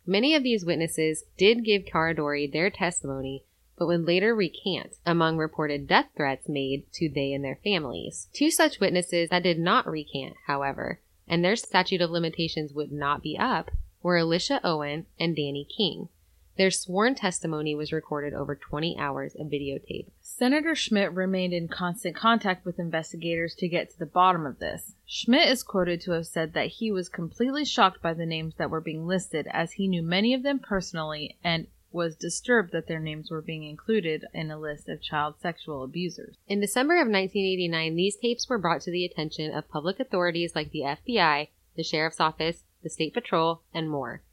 Many 0.04 0.34
of 0.34 0.42
these 0.42 0.66
witnesses 0.66 1.24
did 1.38 1.64
give 1.64 1.84
Caradori 1.84 2.52
their 2.52 2.72
testimony, 2.72 3.44
but 3.78 3.86
would 3.86 4.08
later 4.08 4.34
recant 4.34 4.94
among 5.06 5.38
reported 5.38 5.88
death 5.88 6.08
threats 6.18 6.50
made 6.50 6.92
to 6.94 7.08
they 7.08 7.34
and 7.34 7.46
their 7.46 7.60
families. 7.64 8.30
Two 8.34 8.50
such 8.50 8.80
witnesses 8.80 9.30
that 9.30 9.44
did 9.44 9.60
not 9.60 9.86
recant, 9.86 10.38
however, 10.48 11.02
and 11.28 11.46
their 11.46 11.56
statute 11.56 12.02
of 12.02 12.10
limitations 12.10 12.74
would 12.74 12.92
not 12.92 13.22
be 13.22 13.38
up, 13.38 13.70
were 14.04 14.18
Alisha 14.18 14.60
Owen 14.64 15.06
and 15.20 15.36
Danny 15.36 15.66
King. 15.66 16.10
Their 16.58 16.72
sworn 16.72 17.16
testimony 17.16 17.74
was 17.76 17.94
recorded 17.94 18.34
over 18.34 18.56
20 18.56 18.98
hours 18.98 19.36
of 19.36 19.48
videotape. 19.48 20.08
Senator 20.22 20.74
Schmit 20.74 21.16
remained 21.16 21.54
in 21.54 21.68
constant 21.68 22.16
contact 22.16 22.66
with 22.66 22.78
investigators 22.78 23.56
to 23.56 23.68
get 23.68 23.90
to 23.90 24.00
the 24.00 24.06
bottom 24.06 24.46
of 24.46 24.60
this. 24.60 24.96
Schmit 25.08 25.50
is 25.50 25.64
quoted 25.64 26.02
to 26.02 26.12
have 26.12 26.28
said 26.28 26.54
that 26.54 26.68
he 26.68 26.92
was 26.92 27.10
completely 27.10 27.64
shocked 27.64 28.02
by 28.02 28.14
the 28.14 28.26
names 28.26 28.56
that 28.56 28.70
were 28.70 28.82
being 28.82 29.08
listed, 29.08 29.48
as 29.52 29.74
he 29.74 29.88
knew 29.88 30.04
many 30.04 30.34
of 30.34 30.44
them 30.44 30.60
personally 30.60 31.38
and 31.44 31.68
was 31.92 32.16
disturbed 32.16 32.72
that 32.72 32.88
their 32.88 33.00
names 33.00 33.30
were 33.30 33.42
being 33.42 33.64
included 33.64 34.26
in 34.34 34.52
a 34.52 34.60
list 34.60 34.88
of 34.88 35.02
child 35.02 35.36
sexual 35.40 35.84
abusers. 35.84 36.36
In 36.48 36.60
December 36.60 36.96
of 36.96 37.08
1989, 37.08 37.96
these 37.96 38.18
tapes 38.18 38.48
were 38.48 38.58
brought 38.58 38.82
to 38.82 38.92
the 38.92 39.06
attention 39.06 39.54
of 39.54 39.70
public 39.70 40.00
authorities 40.00 40.56
like 40.56 40.72
the 40.72 40.82
FBI, 40.82 41.50
the 41.76 41.84
Sheriff's 41.84 42.20
Office, 42.20 42.64
the 42.84 42.90
State 42.90 43.14
Patrol, 43.14 43.62
and 43.74 43.90
more. 43.90 44.24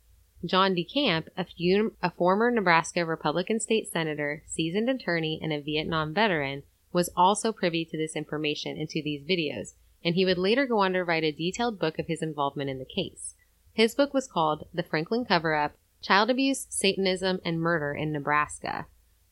John 0.45 0.75
DeCamp, 0.75 1.29
a, 1.37 1.45
few, 1.45 1.95
a 2.03 2.11
former 2.11 2.51
Nebraska 2.51 3.05
Republican 3.05 3.59
state 3.59 3.89
senator, 3.91 4.43
seasoned 4.47 4.89
attorney, 4.89 5.41
and 5.43 5.53
a 5.53 5.61
Vietnam 5.61 6.15
veteran, 6.15 6.63
was 6.93 7.11
also 7.17 7.53
privy 7.53 7.85
to 7.85 7.97
this 7.97 8.15
information 8.15 8.77
and 8.79 8.89
to 8.89 9.03
these 9.03 9.25
videos, 9.25 9.75
and 10.05 10.15
he 10.15 10.25
would 10.25 10.39
later 10.39 10.67
go 10.67 10.79
on 10.79 10.93
to 10.93 11.03
write 11.03 11.25
a 11.25 11.33
detailed 11.33 11.79
book 11.79 11.99
of 11.99 12.07
his 12.07 12.23
involvement 12.23 12.71
in 12.71 12.79
the 12.79 12.85
case. 12.85 13.35
His 13.73 13.95
book 13.95 14.15
was 14.15 14.29
called 14.29 14.67
The 14.73 14.83
Franklin 14.83 15.25
Cover 15.25 15.55
Up 15.55 15.77
Child 16.01 16.31
Abuse, 16.31 16.67
Satanism, 16.71 17.41
and 17.45 17.61
Murder 17.61 17.93
in 17.93 18.13
Nebraska. 18.13 18.87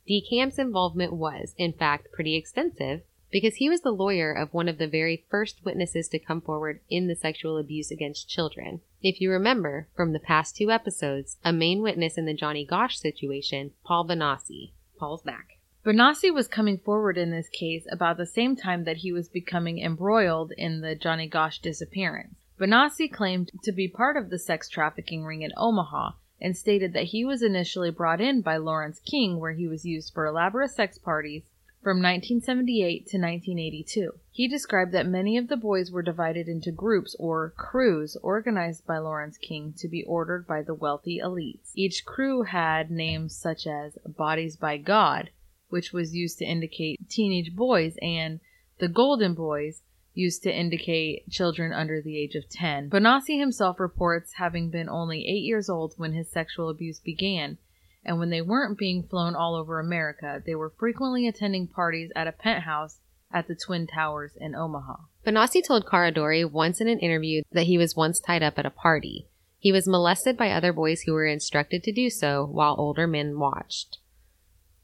DeCamp's 0.09 0.59
involvement 0.59 1.13
was, 1.13 1.55
in 1.57 1.73
fact, 1.73 2.13
pretty 2.13 2.37
extensive, 2.37 3.03
because 3.31 3.57
he 3.57 3.69
was 3.69 3.81
the 3.81 3.91
lawyer 3.91 4.33
of 4.33 4.53
one 4.53 4.69
of 4.69 4.79
the 4.79 4.87
very 4.87 5.25
first 5.31 5.65
witnesses 5.65 6.09
to 6.09 6.19
come 6.19 6.41
forward 6.41 6.81
in 6.89 7.07
the 7.07 7.17
sexual 7.17 7.59
abuse 7.59 7.91
against 7.91 8.29
children. 8.29 8.81
If 9.09 9.21
you 9.21 9.31
remember 9.31 9.87
from 9.95 10.13
the 10.13 10.19
past 10.19 10.57
two 10.57 10.73
episodes, 10.73 11.37
a 11.45 11.53
main 11.53 11.81
witness 11.81 12.19
in 12.19 12.25
the 12.25 12.35
Johnny 12.35 12.67
Gosch 12.67 12.99
situation, 12.99 13.71
Paul 13.85 14.05
Bonacci. 14.05 14.73
Paul's 14.99 15.23
back. 15.23 15.61
Bonacci 15.85 16.35
was 16.35 16.49
coming 16.49 16.79
forward 16.79 17.17
in 17.17 17.31
this 17.31 17.49
case 17.49 17.87
about 17.93 18.17
the 18.17 18.27
same 18.27 18.57
time 18.57 18.83
that 18.83 18.97
he 18.97 19.13
was 19.13 19.29
becoming 19.29 19.79
embroiled 19.79 20.51
in 20.59 20.81
the 20.81 20.97
Johnny 20.97 21.29
Gosch 21.29 21.61
disappearance. 21.61 22.35
Bonacci 22.59 23.09
claimed 23.09 23.53
to 23.63 23.71
be 23.71 23.87
part 23.87 24.17
of 24.17 24.29
the 24.29 24.41
sex 24.41 24.69
trafficking 24.69 25.23
ring 25.23 25.43
in 25.43 25.53
Omaha 25.57 26.15
and 26.41 26.57
stated 26.57 26.93
that 26.95 27.05
he 27.05 27.25
was 27.25 27.45
initially 27.45 27.93
brought 27.93 28.21
in 28.21 28.41
by 28.41 28.57
Lawrence 28.57 28.99
King, 28.99 29.39
where 29.39 29.53
he 29.53 29.69
was 29.69 29.87
used 29.87 30.13
for 30.13 30.27
elaborate 30.27 30.73
sex 30.73 30.99
parties 30.99 31.45
from 31.87 31.99
1978 31.99 33.07
to 33.07 33.17
1982. 33.17 34.11
He 34.33 34.49
described 34.49 34.91
that 34.91 35.07
many 35.07 35.37
of 35.37 35.47
the 35.47 35.57
boys 35.57 35.93
were 35.93 36.03
divided 36.03 36.49
into 36.49 36.73
groups 36.73 37.15
or 37.17 37.55
crews 37.57 38.17
organized 38.25 38.85
by 38.85 38.99
Lawrence 38.99 39.39
King 39.39 39.73
to 39.79 39.87
be 39.87 40.03
ordered 40.03 40.49
by 40.49 40.63
the 40.63 40.75
wealthy 40.75 41.21
elites. 41.23 41.71
Each 41.77 42.05
crew 42.05 42.43
had 42.43 42.91
names 42.91 43.37
such 43.37 43.69
as 43.69 43.99
Bodies 44.05 44.57
by 44.57 44.79
God, 44.79 45.31
which 45.69 45.93
was 45.93 46.13
used 46.13 46.39
to 46.39 46.45
indicate 46.45 47.09
teenage 47.09 47.55
boys, 47.55 47.95
and 48.03 48.41
the 48.81 48.89
Golden 48.89 49.35
Boys, 49.35 49.83
used 50.13 50.43
to 50.43 50.53
indicate 50.53 51.31
children 51.31 51.73
under 51.73 52.03
the 52.03 52.19
age 52.19 52.35
of 52.35 52.49
10. 52.49 52.91
Bonacci 52.91 53.39
himself 53.39 53.79
reports 53.79 54.33
having 54.39 54.71
been 54.71 54.89
only 54.89 55.21
8 55.21 55.45
years 55.45 55.69
old 55.69 55.95
when 55.97 56.15
his 56.15 56.29
sexual 56.33 56.69
abuse 56.69 56.99
began 56.99 57.59
and 58.07 58.19
when 58.19 58.31
they 58.31 58.41
weren't 58.41 58.79
being 58.79 59.03
flown 59.03 59.35
all 59.35 59.57
over 59.57 59.79
America, 59.79 60.41
they 60.47 60.55
were 60.55 60.73
frequently 60.79 61.27
attending 61.27 61.67
parties 61.67 62.11
at 62.17 62.29
a 62.29 62.33
penthouse 62.33 63.01
at 63.33 63.49
the 63.49 63.55
Twin 63.57 63.87
Towers 63.87 64.33
in 64.41 64.55
Omaha. 64.55 64.97
Bonacci 65.27 65.61
told 65.67 65.85
Caradori 65.85 66.49
once 66.49 66.81
in 66.81 66.89
an 66.89 67.01
interview 67.01 67.43
that 67.51 67.67
he 67.67 67.77
was 67.77 67.97
once 67.97 68.21
tied 68.21 68.43
up 68.43 68.59
at 68.59 68.65
a 68.65 68.71
party. 68.71 69.27
He 69.59 69.73
was 69.73 69.89
molested 69.89 70.37
by 70.37 70.51
other 70.51 70.73
boys 70.73 71.03
who 71.03 71.13
were 71.13 71.27
instructed 71.27 71.83
to 71.83 71.93
do 71.93 72.09
so 72.09 72.47
while 72.47 72.77
older 72.79 73.09
men 73.09 73.39
watched. 73.39 73.99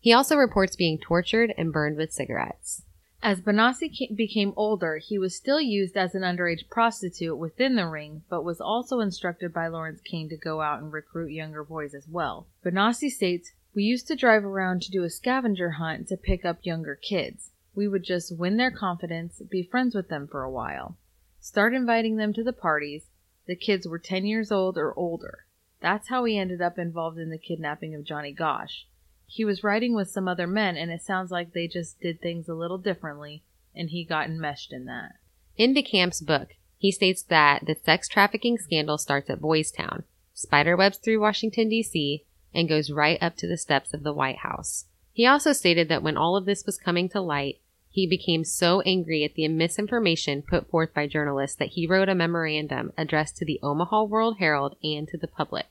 He 0.01 0.13
also 0.13 0.37
reports 0.37 0.75
being 0.75 0.99
tortured 0.99 1.55
and 1.57 1.73
burned 1.73 1.97
with 1.97 2.13
cigarettes. 2.13 2.83
As 3.25 3.41
Bonacci 3.41 4.17
became 4.17 4.53
older, 4.57 4.97
he 4.97 5.17
was 5.17 5.37
still 5.37 5.61
used 5.61 5.97
as 5.97 6.17
an 6.17 6.23
underage 6.23 6.69
prostitute 6.69 7.39
within 7.39 7.77
the 7.77 7.87
ring, 7.87 8.25
but 8.29 8.43
was 8.43 8.61
also 8.61 8.99
instructed 8.99 9.55
by 9.55 9.69
Lawrence 9.69 10.01
King 10.01 10.29
to 10.29 10.37
go 10.37 10.61
out 10.61 10.83
and 10.83 10.93
recruit 10.93 11.31
younger 11.31 11.63
boys 11.63 11.95
as 11.95 12.09
well. 12.09 12.49
Bonacci 12.65 13.11
states, 13.11 13.53
We 13.77 13.85
used 13.85 14.09
to 14.09 14.17
drive 14.17 14.45
around 14.45 14.83
to 14.83 14.91
do 14.91 15.05
a 15.05 15.09
scavenger 15.09 15.71
hunt 15.71 16.09
to 16.09 16.17
pick 16.17 16.45
up 16.45 16.67
younger 16.67 16.97
kids. 16.97 17.53
we 17.77 17.87
would 17.87 18.03
just 18.03 18.37
win 18.37 18.57
their 18.57 18.73
confidence, 18.73 19.41
be 19.49 19.63
friends 19.63 19.95
with 19.95 20.09
them 20.09 20.27
for 20.27 20.43
a 20.43 20.51
while, 20.51 20.99
start 21.39 21.75
inviting 21.75 22.17
them 22.17 22.33
to 22.33 22.43
the 22.43 22.53
parties. 22.53 23.13
The 23.47 23.55
kids 23.55 23.87
were 23.87 24.01
10 24.01 24.27
years 24.27 24.51
old 24.51 24.77
or 24.77 24.93
older. 24.99 25.47
That's 25.81 26.09
how 26.09 26.25
he 26.25 26.37
ended 26.37 26.61
up 26.61 26.77
involved 26.77 27.19
in 27.19 27.31
the 27.31 27.39
kidnapping 27.39 27.95
of 27.95 28.03
Johnny 28.03 28.33
Gosch. 28.33 28.87
He 29.35 29.47
was 29.47 29.65
riding 29.65 29.95
with 29.95 30.11
some 30.11 30.29
other 30.29 30.47
men, 30.47 30.77
and 30.77 30.91
it 30.91 31.01
sounds 31.01 31.31
like 31.31 31.55
they 31.55 31.67
just 31.67 31.99
did 32.03 32.21
things 32.21 32.51
a 32.51 32.55
little 32.55 32.77
differently, 32.77 33.43
and 33.75 33.89
he 33.89 34.05
got 34.05 34.27
enmeshed 34.27 34.75
in 34.75 34.85
that. 34.85 35.13
In 35.57 35.75
DeCamp's 35.75 36.21
book, 36.21 36.51
he 36.77 36.93
states 36.93 37.23
that 37.23 37.65
the 37.65 37.75
sex 37.75 38.09
trafficking 38.09 38.59
scandal 38.59 38.99
starts 38.99 39.31
at 39.31 39.41
Boys 39.41 39.71
Town, 39.71 40.05
spiderwebs 40.35 40.99
through 40.99 41.23
Washington, 41.23 41.71
D.C., 41.71 42.27
and 42.53 42.69
goes 42.69 42.91
right 42.91 43.17
up 43.23 43.35
to 43.37 43.49
the 43.49 43.57
steps 43.57 43.95
of 43.95 44.03
the 44.03 44.13
White 44.13 44.41
House. 44.41 44.85
He 45.15 45.25
also 45.25 45.55
stated 45.55 45.89
that 45.89 46.03
when 46.03 46.19
all 46.19 46.37
of 46.37 46.45
this 46.45 46.67
was 46.67 46.77
coming 46.77 47.09
to 47.09 47.23
light, 47.23 47.59
he 47.89 48.07
became 48.07 48.45
so 48.45 48.83
angry 48.83 49.25
at 49.25 49.33
the 49.33 49.49
misinformation 49.49 50.43
put 50.43 50.69
forth 50.69 50.93
by 50.93 51.07
journalists 51.07 51.57
that 51.57 51.71
he 51.71 51.87
wrote 51.87 52.11
a 52.11 52.15
memorandum 52.15 52.93
addressed 52.99 53.39
to 53.39 53.47
the 53.47 53.61
Omaha 53.63 54.03
World 54.03 54.37
Herald 54.41 54.77
and 54.85 55.09
to 55.09 55.17
the 55.17 55.27
public, 55.27 55.69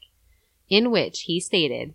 in 0.68 0.90
which 0.90 1.26
he 1.28 1.40
stated 1.40 1.94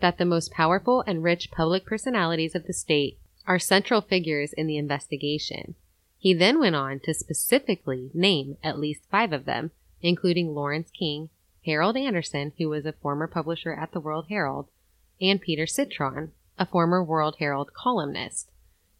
that 0.00 0.18
the 0.18 0.24
most 0.24 0.50
powerful 0.50 1.02
and 1.06 1.22
rich 1.22 1.50
public 1.50 1.84
personalities 1.84 2.54
of 2.54 2.66
the 2.66 2.72
state 2.72 3.18
are 3.46 3.58
central 3.58 4.00
figures 4.00 4.52
in 4.52 4.66
the 4.66 4.76
investigation. 4.76 5.74
He 6.18 6.34
then 6.34 6.60
went 6.60 6.76
on 6.76 7.00
to 7.00 7.14
specifically 7.14 8.10
name 8.12 8.56
at 8.62 8.78
least 8.78 9.08
five 9.10 9.32
of 9.32 9.46
them, 9.46 9.70
including 10.02 10.54
Lawrence 10.54 10.90
King, 10.90 11.30
Harold 11.64 11.96
Andersen, 11.96 12.52
who 12.58 12.68
was 12.68 12.86
a 12.86 12.92
former 12.92 13.26
publisher 13.26 13.74
at 13.74 13.92
the 13.92 14.00
World 14.00 14.26
Herald, 14.28 14.68
and 15.20 15.40
Peter 15.40 15.66
Citron, 15.66 16.32
a 16.58 16.66
former 16.66 17.02
World 17.02 17.36
Herald 17.38 17.72
columnist. 17.72 18.50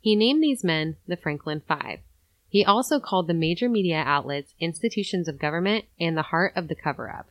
He 0.01 0.17
named 0.17 0.43
these 0.43 0.65
men 0.65 0.97
the 1.07 1.17
Franklin 1.17 1.63
Five. 1.67 2.01
He 2.49 2.65
also 2.65 2.99
called 2.99 3.29
the 3.29 3.35
major 3.35 3.69
media 3.69 4.03
outlets 4.05 4.55
institutions 4.59 5.29
of 5.29 5.39
government 5.39 5.85
and 6.01 6.17
the 6.17 6.23
heart 6.23 6.53
of 6.57 6.69
the 6.69 6.75
cover 6.75 7.11
up. 7.11 7.29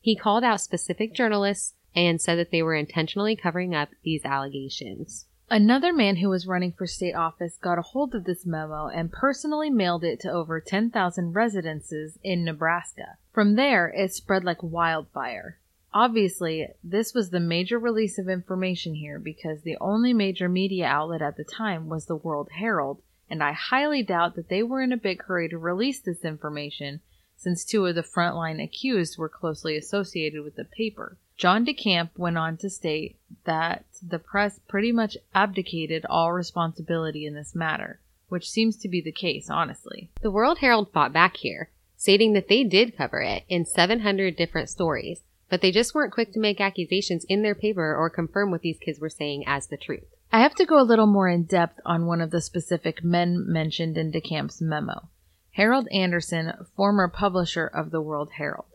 He 0.00 0.16
called 0.16 0.44
out 0.44 0.60
specific 0.60 1.14
journalists 1.14 1.74
and 1.94 2.20
said 2.20 2.36
that 2.36 2.50
they 2.50 2.62
were 2.62 2.74
intentionally 2.74 3.36
covering 3.36 3.74
up 3.74 3.90
these 4.02 4.24
allegations. 4.24 5.26
Another 5.52 5.92
man 5.92 6.16
who 6.16 6.28
was 6.28 6.46
running 6.46 6.70
for 6.70 6.86
state 6.86 7.14
office 7.14 7.58
got 7.60 7.78
a 7.78 7.82
hold 7.82 8.14
of 8.14 8.22
this 8.22 8.46
memo 8.46 8.86
and 8.86 9.10
personally 9.10 9.68
mailed 9.68 10.04
it 10.04 10.20
to 10.20 10.30
over 10.30 10.60
10,000 10.60 11.32
residences 11.32 12.18
in 12.22 12.44
Nebraska. 12.44 13.16
From 13.32 13.56
there, 13.56 13.88
it 13.88 14.14
spread 14.14 14.44
like 14.44 14.62
wildfire. 14.62 15.58
Obviously, 15.92 16.68
this 16.84 17.14
was 17.14 17.30
the 17.30 17.40
major 17.40 17.80
release 17.80 18.16
of 18.16 18.28
information 18.28 18.94
here 18.94 19.18
because 19.18 19.62
the 19.62 19.76
only 19.80 20.12
major 20.12 20.48
media 20.48 20.86
outlet 20.86 21.20
at 21.20 21.36
the 21.36 21.42
time 21.42 21.88
was 21.88 22.06
the 22.06 22.14
World 22.14 22.50
Herald, 22.52 23.02
and 23.28 23.42
I 23.42 23.50
highly 23.50 24.04
doubt 24.04 24.36
that 24.36 24.48
they 24.48 24.62
were 24.62 24.82
in 24.82 24.92
a 24.92 24.96
big 24.96 25.24
hurry 25.24 25.48
to 25.48 25.58
release 25.58 25.98
this 25.98 26.24
information 26.24 27.00
since 27.36 27.64
two 27.64 27.86
of 27.86 27.96
the 27.96 28.02
frontline 28.02 28.62
accused 28.62 29.18
were 29.18 29.28
closely 29.28 29.76
associated 29.76 30.44
with 30.44 30.54
the 30.54 30.64
paper. 30.64 31.16
John 31.40 31.64
DeCamp 31.64 32.10
went 32.16 32.36
on 32.36 32.58
to 32.58 32.68
state 32.68 33.16
that 33.44 33.86
the 34.06 34.18
press 34.18 34.60
pretty 34.68 34.92
much 34.92 35.16
abdicated 35.34 36.04
all 36.04 36.32
responsibility 36.32 37.24
in 37.24 37.34
this 37.34 37.54
matter, 37.54 37.98
which 38.28 38.50
seems 38.50 38.76
to 38.76 38.88
be 38.88 39.00
the 39.00 39.10
case, 39.10 39.48
honestly. 39.48 40.10
The 40.20 40.30
World 40.30 40.58
Herald 40.58 40.92
fought 40.92 41.14
back 41.14 41.38
here, 41.38 41.70
stating 41.96 42.34
that 42.34 42.48
they 42.48 42.62
did 42.62 42.94
cover 42.96 43.22
it 43.22 43.44
in 43.48 43.64
700 43.64 44.36
different 44.36 44.68
stories 44.68 45.22
but 45.50 45.60
they 45.60 45.72
just 45.72 45.94
weren't 45.94 46.12
quick 46.12 46.32
to 46.32 46.38
make 46.38 46.60
accusations 46.60 47.26
in 47.28 47.42
their 47.42 47.56
paper 47.56 47.94
or 47.94 48.08
confirm 48.08 48.50
what 48.52 48.62
these 48.62 48.78
kids 48.78 49.00
were 49.00 49.10
saying 49.10 49.42
as 49.46 49.66
the 49.66 49.76
truth. 49.76 50.06
I 50.32 50.40
have 50.40 50.54
to 50.54 50.64
go 50.64 50.80
a 50.80 50.86
little 50.86 51.08
more 51.08 51.28
in 51.28 51.42
depth 51.42 51.80
on 51.84 52.06
one 52.06 52.20
of 52.20 52.30
the 52.30 52.40
specific 52.40 53.02
men 53.02 53.44
mentioned 53.48 53.98
in 53.98 54.12
DeCamp's 54.12 54.62
memo. 54.62 55.08
Harold 55.54 55.88
Andersen, 55.90 56.52
former 56.76 57.08
publisher 57.08 57.66
of 57.66 57.90
the 57.90 58.00
World 58.00 58.30
Herald. 58.36 58.66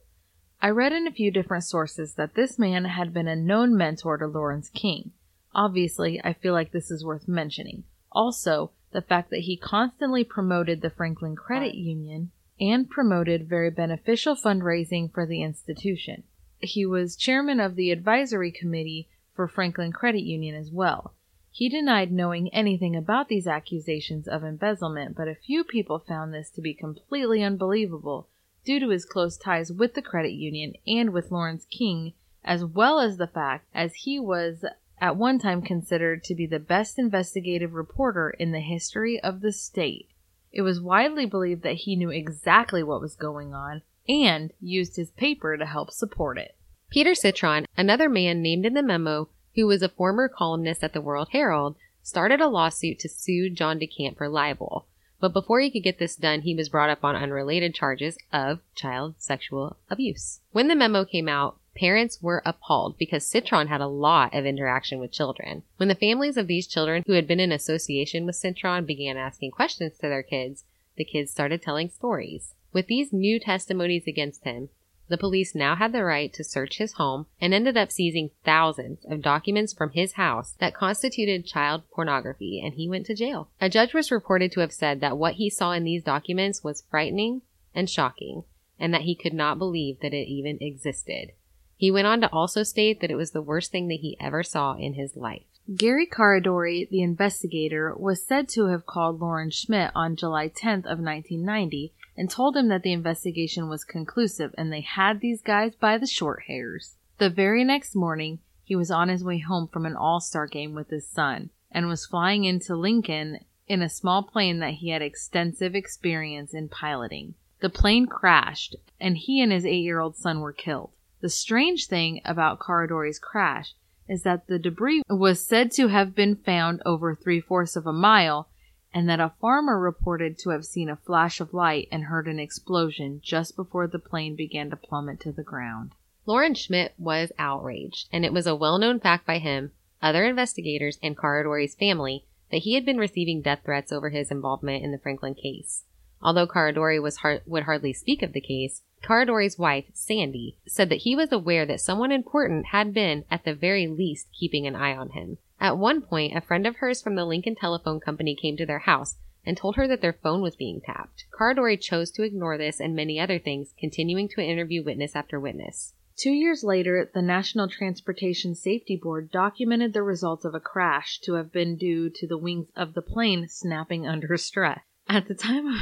I 0.66 0.70
read 0.72 0.94
in 0.94 1.06
a 1.06 1.12
few 1.12 1.30
different 1.30 1.64
sources 1.64 2.16
that 2.16 2.34
this 2.34 2.58
man 2.58 2.86
had 2.86 3.14
been 3.14 3.28
a 3.28 3.36
known 3.36 3.78
mentor 3.78 4.18
to 4.18 4.26
Lawrence 4.26 4.70
King. 4.70 5.12
Obviously, 5.54 6.20
I 6.24 6.34
feel 6.34 6.54
like 6.54 6.72
this 6.72 6.90
is 6.90 7.06
worth 7.06 7.28
mentioning. 7.28 7.84
Also, 8.12 8.72
the 8.92 9.04
fact 9.04 9.30
that 9.30 9.42
he 9.42 9.58
constantly 9.58 10.24
promoted 10.24 10.82
the 10.82 10.90
Franklin 10.90 11.36
Credit 11.36 11.76
Union 11.76 12.32
and 12.60 12.90
promoted 12.90 13.48
very 13.48 13.70
beneficial 13.70 14.36
fundraising 14.36 15.14
for 15.14 15.28
the 15.28 15.44
institution 15.44 16.24
he 16.62 16.84
was 16.84 17.16
chairman 17.16 17.60
of 17.60 17.76
the 17.76 17.92
advisory 17.92 18.52
committee 18.52 19.08
for 19.36 19.48
Franklin 19.48 19.92
Credit 19.92 20.24
Union 20.24 20.56
as 20.56 20.72
well. 20.72 21.14
He 21.52 21.70
denied 21.70 22.12
knowing 22.12 22.52
anything 22.52 22.96
about 22.96 23.28
these 23.28 23.46
accusations 23.46 24.28
of 24.28 24.44
embezzlement, 24.44 25.16
but 25.16 25.28
a 25.28 25.36
few 25.36 25.64
people 25.64 26.00
found 26.00 26.34
this 26.34 26.50
to 26.52 26.62
be 26.62 26.74
completely 26.74 27.44
unbelievable 27.44 28.28
due 28.66 28.80
to 28.80 28.90
his 28.90 29.06
close 29.06 29.38
ties 29.38 29.72
with 29.72 29.94
the 29.94 30.02
credit 30.02 30.34
union 30.34 30.74
and 30.86 31.12
with 31.12 31.32
Lawrence 31.32 31.66
King, 31.66 32.14
as 32.44 32.66
well 32.66 33.00
as 33.00 33.18
the 33.18 33.28
fact 33.28 33.68
as 33.74 33.94
he 33.94 34.20
was 34.20 34.66
at 35.00 35.16
one 35.16 35.40
time 35.40 35.62
considered 35.62 36.24
to 36.24 36.36
be 36.36 36.46
the 36.46 36.60
best 36.60 36.98
investigative 36.98 37.74
reporter 37.74 38.30
in 38.30 38.52
the 38.52 38.60
history 38.60 39.20
of 39.20 39.42
the 39.42 39.52
state. 39.52 40.10
It 40.52 40.62
was 40.62 40.82
widely 40.82 41.26
believed 41.26 41.64
that 41.64 41.76
he 41.76 41.96
knew 41.96 42.10
exactly 42.10 42.82
what 42.82 43.02
was 43.02 43.16
going 43.16 43.54
on, 43.54 43.82
and 44.08 44.54
used 44.62 44.96
his 44.96 45.12
paper 45.12 45.58
to 45.58 45.66
help 45.66 45.92
support 45.92 46.38
it. 46.38 46.56
Peter 46.90 47.16
Citron, 47.16 47.66
another 47.76 48.08
man 48.08 48.42
named 48.42 48.66
in 48.66 48.74
the 48.74 48.84
memo 48.84 49.28
who 49.56 49.68
was 49.68 49.82
a 49.82 49.90
former 49.90 50.30
columnist 50.30 50.84
at 50.84 50.94
the 50.94 51.02
World 51.02 51.30
Herald, 51.32 51.76
started 52.02 52.40
a 52.40 52.48
lawsuit 52.48 53.00
to 53.00 53.10
sue 53.10 53.50
John 53.50 53.80
DeCamp 53.80 54.18
for 54.18 54.30
libel. 54.30 54.86
But 55.26 55.34
before 55.34 55.60
he 55.60 55.72
could 55.72 55.82
get 55.82 55.98
this 55.98 56.16
done, 56.16 56.42
he 56.42 56.54
was 56.54 56.70
brought 56.70 56.92
up 56.92 57.04
on 57.04 57.16
unrelated 57.16 57.74
charges 57.74 58.16
of 58.32 58.60
child 58.76 59.16
sexual 59.18 59.76
abuse. 59.90 60.42
When 60.52 60.68
the 60.68 60.76
memo 60.76 61.04
came 61.04 61.28
out, 61.28 61.58
parents 61.76 62.22
were 62.22 62.44
appalled 62.46 63.00
because 63.00 63.26
Citron 63.26 63.68
had 63.68 63.82
a 63.82 63.88
lot 63.88 64.36
of 64.36 64.46
interaction 64.46 65.00
with 65.00 65.12
children. 65.12 65.64
When 65.78 65.90
the 65.90 65.96
families 65.96 66.38
of 66.38 66.46
these 66.46 66.68
children 66.68 67.04
who 67.08 67.14
had 67.14 67.26
been 67.26 67.40
in 67.40 67.52
association 67.52 68.28
with 68.28 68.36
Citron 68.36 68.86
began 68.86 69.18
asking 69.18 69.50
questions 69.50 69.98
to 69.98 70.10
their 70.10 70.22
kids, 70.22 70.64
the 70.96 71.04
kids 71.04 71.32
started 71.32 71.60
telling 71.60 71.90
stories. 71.90 72.54
With 72.72 72.86
these 72.86 73.12
new 73.12 73.40
testimonies 73.40 74.06
against 74.06 74.44
him, 74.44 74.70
the 75.08 75.18
police 75.18 75.54
now 75.54 75.76
had 75.76 75.92
the 75.92 76.04
right 76.04 76.34
to 76.34 76.44
search 76.44 76.78
his 76.78 76.94
home 76.94 77.28
and 77.40 77.54
ended 77.54 77.78
up 77.78 77.92
seizing 77.92 78.32
thousands 78.44 79.06
of 79.06 79.22
documents 79.22 79.74
from 79.74 79.92
his 79.92 80.14
house 80.14 80.56
that 80.60 80.74
constituted 80.74 81.46
child 81.46 81.84
pornography, 81.92 82.62
and 82.64 82.74
he 82.74 82.90
went 82.90 83.06
to 83.06 83.16
jail. 83.16 83.50
A 83.62 83.70
judge 83.70 83.94
was 83.94 84.12
reported 84.12 84.52
to 84.54 84.62
have 84.62 84.74
said 84.74 85.02
that 85.02 85.18
what 85.18 85.36
he 85.36 85.50
saw 85.50 85.72
in 85.72 85.84
these 85.84 86.04
documents 86.04 86.64
was 86.64 86.84
frightening 86.90 87.42
and 87.74 87.90
shocking, 87.90 88.44
and 88.80 88.94
that 88.94 89.02
he 89.02 89.16
could 89.16 89.34
not 89.34 89.60
believe 89.60 90.00
that 90.02 90.14
it 90.14 90.28
even 90.28 90.58
existed. 90.62 91.32
He 91.78 91.92
went 91.92 92.08
on 92.08 92.22
to 92.22 92.32
also 92.32 92.64
state 92.64 93.02
that 93.02 93.12
it 93.12 93.16
was 93.16 93.32
the 93.32 93.42
worst 93.42 93.72
thing 93.72 93.88
that 93.90 94.00
he 94.00 94.18
ever 94.20 94.44
saw 94.44 94.76
in 94.76 94.94
his 94.94 95.16
life. 95.16 95.44
Gary 95.76 96.08
Caradori, 96.08 96.88
the 96.90 97.02
investigator, 97.02 97.94
was 97.98 98.24
said 98.24 98.48
to 98.50 98.68
have 98.68 98.86
called 98.86 99.20
Loren 99.20 99.50
Schmit 99.50 99.92
on 99.96 100.16
July 100.16 100.48
10th 100.48 100.86
of 100.86 101.00
1990 101.00 101.92
and 102.18 102.30
told 102.30 102.56
him 102.56 102.68
that 102.70 102.84
the 102.84 102.94
investigation 102.94 103.68
was 103.68 103.84
conclusive 103.84 104.54
and 104.58 104.72
they 104.72 104.82
had 104.82 105.20
these 105.20 105.42
guys 105.42 105.76
by 105.76 105.98
the 105.98 106.08
short 106.08 106.44
hairs. 106.48 106.96
The 107.18 107.30
very 107.30 107.64
next 107.64 107.96
morning, 107.96 108.40
he 108.64 108.76
was 108.76 108.92
on 108.92 109.10
his 109.10 109.24
way 109.24 109.40
home 109.40 109.68
from 109.68 109.86
an 109.86 109.96
all-star 109.96 110.48
game 110.48 110.74
with 110.74 110.90
his 110.90 111.08
son 111.08 111.50
and 111.72 111.88
was 111.88 112.06
flying 112.06 112.46
into 112.46 112.76
Lincoln 112.76 113.40
in 113.68 113.82
a 113.82 113.90
small 113.90 114.24
plane 114.24 114.60
that 114.60 114.76
he 114.76 114.90
had 114.90 115.02
extensive 115.02 115.76
experience 115.76 116.54
in 116.54 116.70
piloting. 116.70 117.36
The 117.60 117.70
plane 117.70 118.06
crashed 118.06 118.76
and 119.00 119.18
he 119.18 119.42
and 119.42 119.52
his 119.52 119.66
8-year-old 119.66 120.16
son 120.16 120.40
were 120.40 120.54
killed. 120.54 120.92
The 121.22 121.30
strange 121.30 121.88
thing 121.88 122.22
about 122.26 122.60
Caradori's 122.60 123.20
crash 123.20 123.74
is 124.08 124.24
that 124.24 124.48
the 124.48 124.60
debris 124.60 125.02
was 125.10 125.46
said 125.46 125.72
to 125.72 125.88
have 125.88 126.14
been 126.14 126.36
found 126.36 126.82
over 126.86 127.16
three 127.16 127.42
fourths 127.42 127.76
of 127.76 127.88
a 127.88 127.94
mile 127.94 128.50
and 128.96 129.10
that 129.10 129.20
a 129.20 129.34
farmer 129.42 129.78
reported 129.78 130.38
to 130.38 130.52
have 130.52 130.64
seen 130.64 130.90
a 130.90 130.96
flash 130.96 131.42
of 131.42 131.54
light 131.54 131.90
and 131.92 132.06
heard 132.06 132.30
an 132.30 132.40
explosion 132.40 133.20
just 133.22 133.54
before 133.58 133.88
the 133.88 134.00
plane 134.00 134.38
began 134.38 134.70
to 134.70 134.78
plummet 134.78 135.20
to 135.20 135.34
the 135.34 135.44
ground. 135.44 135.92
Lawrence 136.26 136.66
Schmit 136.66 136.92
was 136.98 137.34
outraged, 137.38 138.08
and 138.14 138.24
it 138.24 138.32
was 138.32 138.48
a 138.48 138.56
well 138.56 138.80
known 138.80 139.02
fact 139.02 139.28
by 139.28 139.38
him, 139.38 139.74
other 140.02 140.24
investigators, 140.24 140.98
and 141.04 141.18
Caradori's 141.18 141.76
family 141.76 142.24
that 142.52 142.60
he 142.60 142.76
had 142.76 142.86
been 142.86 142.98
receiving 142.98 143.42
death 143.42 143.60
threats 143.66 143.92
over 143.92 144.12
his 144.12 144.32
involvement 144.32 144.82
in 144.82 144.94
the 144.94 144.98
Franklin 144.98 145.36
case. 145.36 145.84
Although 146.22 146.48
Caradori 146.48 147.02
was 147.02 147.18
hard, 147.18 147.42
would 147.46 147.64
hardly 147.64 147.92
speak 147.92 148.24
of 148.24 148.32
the 148.32 148.40
case, 148.40 148.82
Caradori's 149.04 149.60
wife, 149.60 149.86
Sandy, 149.94 150.58
said 150.66 150.88
that 150.88 151.02
he 151.02 151.18
was 151.18 151.34
aware 151.34 151.66
that 151.66 151.82
someone 151.82 152.14
important 152.14 152.68
had 152.68 152.94
been, 152.94 153.26
at 153.30 153.44
the 153.44 153.54
very 153.54 153.88
least, 153.88 154.28
keeping 154.32 154.66
an 154.66 154.76
eye 154.76 154.96
on 154.96 155.10
him. 155.10 155.38
At 155.60 155.78
one 155.78 156.02
point, 156.02 156.36
a 156.36 156.42
friend 156.42 156.68
of 156.68 156.78
hers 156.78 157.02
from 157.02 157.16
the 157.16 157.26
Lincoln 157.26 157.56
Telephone 157.56 158.00
Company 158.00 158.36
came 158.36 158.58
to 158.58 158.66
their 158.66 158.80
house 158.80 159.16
and 159.46 159.56
told 159.56 159.76
her 159.76 159.88
that 159.88 160.02
their 160.02 160.14
phone 160.14 160.42
was 160.42 160.56
being 160.56 160.82
tapped. 160.82 161.26
Caradori 161.32 161.80
chose 161.80 162.12
to 162.12 162.24
ignore 162.24 162.58
this 162.58 162.80
and 162.80 162.96
many 162.96 163.20
other 163.20 163.40
things, 163.40 163.74
continuing 163.80 164.28
to 164.30 164.42
interview 164.42 164.84
witness 164.84 165.16
after 165.16 165.40
witness. 165.40 165.94
Two 166.18 166.32
years 166.32 166.64
later, 166.64 167.10
the 167.14 167.22
National 167.22 167.68
Transportation 167.68 168.56
Safety 168.56 168.96
Board 168.96 169.32
documented 169.32 169.94
the 169.94 170.02
results 170.02 170.46
of 170.46 170.56
a 170.56 170.62
crash 170.62 171.20
to 171.20 171.34
have 171.34 171.52
been 171.52 171.76
due 171.76 172.10
to 172.10 172.26
the 172.26 172.38
wings 172.38 172.68
of 172.76 172.94
the 172.94 173.02
plane 173.02 173.48
snapping 173.50 174.08
under 174.08 174.38
stress. 174.38 174.80
At 175.08 175.28
the 175.28 175.36
time 175.36 175.68
of 175.68 175.76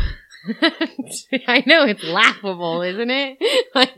I 1.48 1.64
know 1.66 1.86
it's 1.86 2.04
laughable, 2.04 2.82
isn't 2.82 3.10
it? 3.10 3.38
like, 3.76 3.94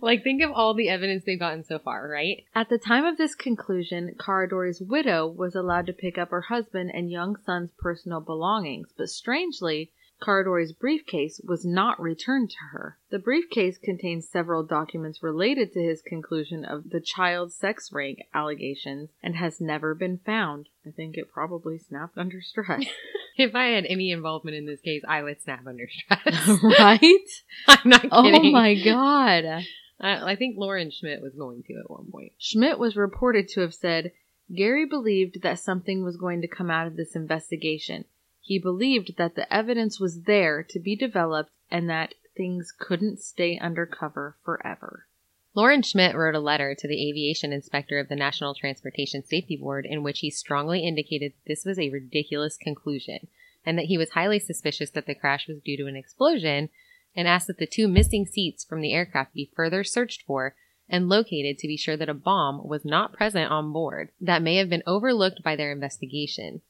like 0.00 0.22
think 0.22 0.42
of 0.42 0.52
all 0.52 0.74
the 0.74 0.88
evidence 0.88 1.24
they've 1.24 1.38
gotten 1.38 1.64
so 1.64 1.78
far, 1.78 2.08
right? 2.08 2.44
At 2.54 2.68
the 2.68 2.78
time 2.78 3.04
of 3.04 3.16
this 3.16 3.34
conclusion, 3.34 4.14
Caradori's 4.18 4.80
widow 4.80 5.26
was 5.26 5.54
allowed 5.54 5.86
to 5.86 5.92
pick 5.92 6.16
up 6.16 6.30
her 6.30 6.42
husband 6.42 6.90
and 6.94 7.10
young 7.10 7.36
son's 7.44 7.70
personal 7.78 8.20
belongings, 8.20 8.88
but 8.96 9.08
strangely, 9.08 9.90
Caradori's 10.20 10.72
briefcase 10.72 11.40
was 11.42 11.64
not 11.64 12.00
returned 12.00 12.50
to 12.50 12.56
her. 12.72 12.98
The 13.10 13.18
briefcase 13.18 13.78
contains 13.78 14.28
several 14.28 14.62
documents 14.62 15.22
related 15.22 15.72
to 15.72 15.82
his 15.82 16.02
conclusion 16.02 16.64
of 16.64 16.90
the 16.90 17.00
child 17.00 17.52
sex 17.52 17.90
rank 17.92 18.20
allegations 18.34 19.10
and 19.22 19.36
has 19.36 19.60
never 19.60 19.94
been 19.94 20.18
found. 20.18 20.68
I 20.86 20.90
think 20.90 21.16
it 21.16 21.32
probably 21.32 21.78
snapped 21.78 22.18
under 22.18 22.42
stress. 22.42 22.84
if 23.36 23.54
I 23.54 23.68
had 23.68 23.86
any 23.86 24.10
involvement 24.10 24.56
in 24.56 24.66
this 24.66 24.80
case, 24.80 25.02
I 25.08 25.22
would 25.22 25.40
snap 25.40 25.66
under 25.66 25.88
stress. 25.88 26.48
right? 26.78 27.28
I'm 27.66 27.90
not 27.90 28.06
oh 28.12 28.22
kidding. 28.22 28.46
Oh 28.46 28.52
my 28.52 28.74
god. 28.74 29.64
I, 30.00 30.32
I 30.32 30.36
think 30.36 30.56
Loren 30.58 30.90
Schmit 30.90 31.22
was 31.22 31.34
going 31.34 31.62
to 31.64 31.74
at 31.74 31.90
one 31.90 32.10
point. 32.10 32.32
Schmit 32.40 32.78
was 32.78 32.96
reported 32.96 33.48
to 33.48 33.60
have 33.60 33.74
said, 33.74 34.12
Gary 34.54 34.84
believed 34.84 35.42
that 35.42 35.60
something 35.60 36.02
was 36.02 36.16
going 36.16 36.40
to 36.42 36.48
come 36.48 36.70
out 36.70 36.86
of 36.86 36.96
this 36.96 37.14
investigation. 37.14 38.04
He 38.40 38.58
believed 38.58 39.16
that 39.16 39.34
the 39.34 39.52
evidence 39.52 40.00
was 40.00 40.22
there 40.22 40.62
to 40.62 40.80
be 40.80 40.96
developed 40.96 41.50
and 41.70 41.88
that 41.90 42.14
things 42.36 42.72
couldn't 42.76 43.20
stay 43.20 43.58
undercover 43.58 44.36
forever. 44.44 45.06
Loren 45.54 45.82
Schmit 45.82 46.14
wrote 46.14 46.34
a 46.34 46.40
letter 46.40 46.74
to 46.76 46.88
the 46.88 47.08
aviation 47.08 47.52
inspector 47.52 47.98
of 47.98 48.08
the 48.08 48.16
National 48.16 48.54
Transportation 48.54 49.24
Safety 49.24 49.56
Board 49.56 49.84
in 49.84 50.02
which 50.02 50.20
he 50.20 50.30
strongly 50.30 50.86
indicated 50.86 51.32
this 51.46 51.64
was 51.64 51.78
a 51.78 51.90
ridiculous 51.90 52.56
conclusion 52.56 53.26
and 53.66 53.76
that 53.76 53.86
he 53.86 53.98
was 53.98 54.10
highly 54.10 54.38
suspicious 54.38 54.90
that 54.90 55.06
the 55.06 55.14
crash 55.14 55.48
was 55.48 55.60
due 55.60 55.76
to 55.76 55.86
an 55.86 55.96
explosion 55.96 56.70
and 57.14 57.26
asked 57.26 57.48
that 57.48 57.58
the 57.58 57.66
two 57.66 57.88
missing 57.88 58.24
seats 58.24 58.64
from 58.64 58.80
the 58.80 58.92
aircraft 58.92 59.34
be 59.34 59.50
further 59.54 59.82
searched 59.82 60.22
for 60.22 60.54
and 60.88 61.08
located 61.08 61.58
to 61.58 61.68
be 61.68 61.76
sure 61.76 61.96
that 61.96 62.08
a 62.08 62.14
bomb 62.14 62.66
was 62.66 62.84
not 62.84 63.12
present 63.12 63.50
on 63.50 63.72
board 63.72 64.10
that 64.20 64.42
may 64.42 64.56
have 64.56 64.68
been 64.68 64.82
overlooked 64.86 65.42
by 65.42 65.56
their 65.56 65.72
investigation. 65.72 66.62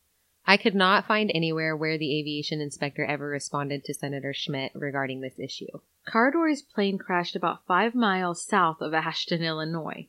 I 0.47 0.57
could 0.57 0.75
not 0.75 1.07
find 1.07 1.31
anywhere 1.33 1.77
where 1.77 1.97
the 1.97 2.19
aviation 2.19 2.61
inspector 2.61 3.05
ever 3.05 3.29
responded 3.29 3.85
to 3.85 3.95
Senator 3.95 4.33
Schmit 4.33 4.71
regarding 4.75 5.21
this 5.21 5.39
issue. 5.39 5.81
Caradori's 6.09 6.63
plane 6.63 6.99
crashed 6.99 7.37
about 7.37 7.67
five 7.67 7.95
miles 7.95 8.45
south 8.45 8.81
of 8.81 8.95
Ashton, 8.95 9.43
Illinois. 9.43 10.09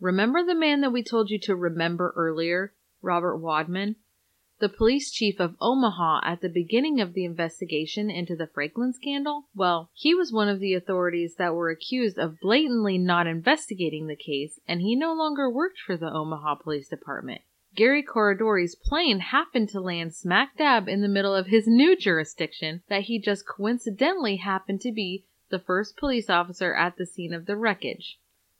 Remember 0.00 0.44
the 0.44 0.54
man 0.54 0.80
that 0.80 0.92
we 0.92 1.02
told 1.02 1.30
you 1.30 1.38
to 1.40 1.54
remember 1.54 2.12
earlier, 2.16 2.74
Robert 3.00 3.38
Wadman? 3.38 3.96
The 4.58 4.68
police 4.68 5.10
chief 5.10 5.40
of 5.40 5.56
Omaha 5.58 6.20
at 6.22 6.42
the 6.42 6.50
beginning 6.50 7.00
of 7.00 7.14
the 7.14 7.24
investigation 7.24 8.10
into 8.10 8.36
the 8.36 8.46
Franklin 8.46 8.92
scandal? 8.92 9.44
Well, 9.54 9.90
he 9.94 10.14
was 10.14 10.30
one 10.30 10.48
of 10.48 10.60
the 10.60 10.74
authorities 10.74 11.36
that 11.36 11.54
were 11.54 11.70
accused 11.70 12.18
of 12.18 12.38
blatantly 12.40 12.98
not 12.98 13.26
investigating 13.26 14.06
the 14.06 14.16
case, 14.16 14.60
and 14.68 14.82
he 14.82 14.94
no 14.94 15.14
longer 15.14 15.48
worked 15.48 15.78
for 15.78 15.96
the 15.96 16.12
Omaha 16.12 16.56
Police 16.56 16.88
Department. 16.88 17.40
Gary 17.76 18.02
Caradori's 18.02 18.74
plane 18.74 19.20
happened 19.20 19.68
to 19.68 19.80
land 19.80 20.12
smack 20.12 20.56
dab 20.56 20.88
in 20.88 21.02
the 21.02 21.08
middle 21.08 21.34
of 21.34 21.46
his 21.46 21.66
new 21.66 21.96
jurisdiction 21.96 22.82
that 22.88 23.02
he 23.02 23.18
just 23.18 23.46
coincidentally 23.46 24.36
happened 24.36 24.80
to 24.80 24.92
be 24.92 25.24
the 25.50 25.58
first 25.58 25.96
police 25.96 26.28
officer 26.28 26.74
at 26.74 26.96
the 26.96 27.06
scene 27.06 27.32
of 27.32 27.46
the 27.46 27.56
wreckage. 27.56 28.18